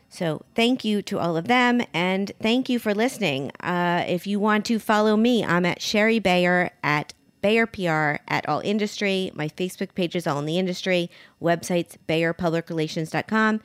So 0.08 0.42
thank 0.54 0.84
you 0.84 1.02
to 1.02 1.18
all 1.18 1.36
of 1.36 1.48
them, 1.48 1.82
and 1.94 2.32
thank 2.40 2.68
you 2.68 2.78
for 2.78 2.94
listening. 2.94 3.50
Uh, 3.60 4.04
if 4.08 4.26
you 4.26 4.40
want 4.40 4.64
to 4.66 4.78
follow 4.78 5.16
me, 5.16 5.44
I'm 5.44 5.64
at 5.64 5.80
Shari 5.80 6.18
Bayer 6.18 6.70
at 6.82 7.14
Bayer 7.42 7.66
PR 7.66 8.22
at 8.28 8.48
All 8.48 8.60
Industry. 8.60 9.30
My 9.34 9.48
Facebook 9.48 9.94
page 9.94 10.16
is 10.16 10.26
All 10.26 10.38
in 10.38 10.46
the 10.46 10.58
Industry. 10.58 11.10
Websites 11.42 11.96
BayerPublicRelations.com 12.08 13.60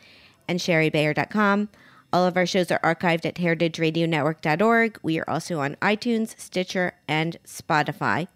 and 0.48 0.60
ShariBayer.com. 0.60 1.70
All 2.12 2.26
of 2.26 2.36
our 2.36 2.46
shows 2.46 2.72
are 2.72 2.80
archived 2.80 3.26
at 3.26 3.36
heritageradionetwork.org. 3.36 5.00
We 5.04 5.20
are 5.20 5.30
also 5.30 5.60
on 5.60 5.76
iTunes, 5.76 6.40
Stitcher, 6.40 6.94
and 7.08 7.38
Spotify. 7.46 8.28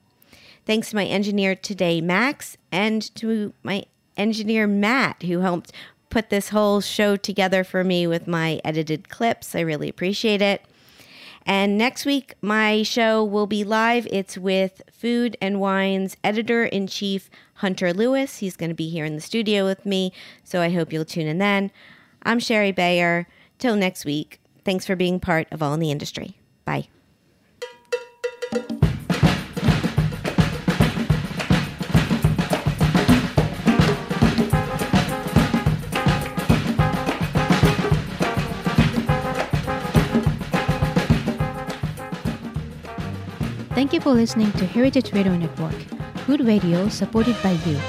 Thanks 0.66 0.92
to 0.92 0.96
my 0.96 1.06
engineer 1.06 1.56
today, 1.56 2.02
Max, 2.02 2.58
and 2.72 3.14
to 3.16 3.54
my 3.64 3.86
engineer, 4.16 4.68
Matt, 4.68 5.24
who 5.24 5.40
helped 5.40 5.72
put 6.10 6.30
this 6.30 6.50
whole 6.50 6.82
show 6.82 7.16
together 7.16 7.64
for 7.64 7.84
me 7.84 8.06
with 8.06 8.28
my 8.28 8.62
edited 8.64 9.10
clips. 9.10 9.56
I 9.56 9.62
really 9.62 9.90
appreciate 9.90 10.42
it. 10.42 10.64
And 11.46 11.78
next 11.78 12.06
week, 12.06 12.36
my 12.42 12.84
show 12.84 13.24
will 13.24 13.48
be 13.48 13.64
live. 13.64 14.08
It's 14.12 14.38
with 14.38 14.82
Food 14.92 15.36
and 15.42 15.60
Wine's 15.60 16.16
editor 16.24 16.64
in 16.66 16.88
chief, 16.88 17.30
Hunter 17.56 17.94
Lewis. 17.94 18.38
He's 18.38 18.56
going 18.56 18.70
to 18.70 18.76
be 18.76 18.90
here 18.90 19.06
in 19.06 19.16
the 19.16 19.22
studio 19.22 19.66
with 19.66 19.86
me, 19.86 20.14
so 20.44 20.62
I 20.62 20.70
hope 20.70 20.94
you'll 20.94 21.06
tune 21.06 21.28
in 21.28 21.40
then. 21.40 21.72
I'm 22.24 22.40
Shari 22.40 22.72
Bayer. 22.72 23.28
Till 23.58 23.76
next 23.76 24.06
week, 24.06 24.40
thanks 24.66 24.86
for 24.86 24.96
being 24.96 25.20
part 25.20 25.48
of 25.52 25.62
All 25.62 25.74
in 25.74 25.80
the 25.80 25.92
Industry. 25.92 26.38
Bye. 26.66 26.88
Thank 43.82 43.94
you 43.94 44.00
for 44.00 44.14
listening 44.14 44.52
to 44.52 44.66
Heritage 44.68 45.12
Radio 45.12 45.36
Network, 45.36 45.74
good 46.28 46.46
radio 46.46 46.88
supported 46.88 47.36
by 47.42 47.54
you. 47.66 47.80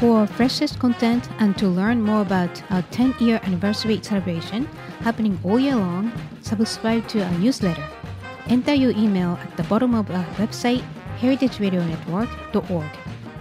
For 0.00 0.26
freshest 0.26 0.78
content 0.78 1.28
and 1.40 1.54
to 1.58 1.68
learn 1.68 2.00
more 2.00 2.22
about 2.22 2.62
our 2.70 2.80
10 2.90 3.16
year 3.20 3.38
anniversary 3.42 4.00
celebration 4.02 4.64
happening 5.00 5.38
all 5.44 5.58
year 5.58 5.76
long, 5.76 6.10
subscribe 6.40 7.06
to 7.08 7.22
our 7.22 7.30
newsletter. 7.32 7.86
Enter 8.46 8.72
your 8.72 8.92
email 8.92 9.38
at 9.42 9.54
the 9.58 9.64
bottom 9.64 9.94
of 9.94 10.10
our 10.10 10.24
website, 10.36 10.82
heritageradionetwork.org. 11.20 12.90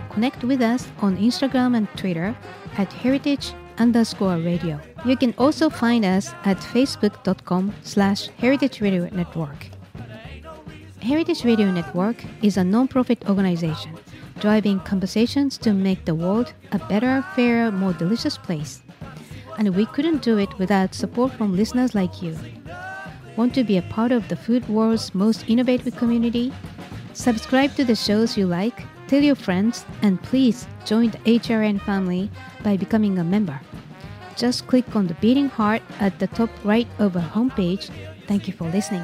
Connect 0.09 0.43
with 0.43 0.61
us 0.61 0.89
on 0.99 1.15
Instagram 1.15 1.77
and 1.77 1.87
Twitter 1.95 2.35
at 2.77 2.91
heritage 2.91 3.53
underscore 3.77 4.35
radio. 4.35 4.81
You 5.05 5.15
can 5.15 5.33
also 5.37 5.69
find 5.69 6.03
us 6.03 6.33
at 6.43 6.57
facebook.com 6.57 7.73
slash 7.83 8.27
heritage 8.37 8.81
radio 8.81 9.07
network. 9.13 9.72
Heritage 11.03 11.43
Radio 11.43 11.69
Network 11.69 12.23
is 12.41 12.55
a 12.55 12.63
non-profit 12.63 13.27
organization 13.27 13.91
driving 14.39 14.79
conversations 14.79 15.57
to 15.57 15.73
make 15.73 16.05
the 16.05 16.15
world 16.15 16.53
a 16.71 16.79
better, 16.79 17.21
fairer, 17.35 17.73
more 17.73 17.91
delicious 17.91 18.37
place. 18.37 18.81
And 19.57 19.75
we 19.75 19.85
couldn't 19.87 20.21
do 20.21 20.37
it 20.37 20.57
without 20.57 20.95
support 20.95 21.33
from 21.33 21.57
listeners 21.57 21.93
like 21.93 22.21
you. 22.21 22.37
Want 23.35 23.53
to 23.55 23.65
be 23.65 23.75
a 23.75 23.81
part 23.81 24.13
of 24.13 24.29
the 24.29 24.37
food 24.37 24.65
world's 24.69 25.13
most 25.13 25.43
innovative 25.49 25.93
community? 25.97 26.53
Subscribe 27.11 27.75
to 27.75 27.83
the 27.83 27.95
shows 27.95 28.37
you 28.37 28.45
like, 28.45 28.81
tell 29.09 29.21
your 29.21 29.35
friends, 29.35 29.85
and 30.03 30.23
please 30.23 30.65
join 30.85 31.11
the 31.11 31.17
HRN 31.39 31.81
family 31.81 32.31
by 32.63 32.77
becoming 32.77 33.19
a 33.19 33.25
member. 33.25 33.59
Just 34.37 34.67
click 34.67 34.95
on 34.95 35.07
the 35.07 35.15
beating 35.15 35.49
heart 35.49 35.81
at 35.99 36.17
the 36.19 36.27
top 36.27 36.49
right 36.63 36.87
of 36.97 37.17
our 37.17 37.29
homepage. 37.29 37.91
Thank 38.25 38.47
you 38.47 38.53
for 38.53 38.69
listening. 38.69 39.03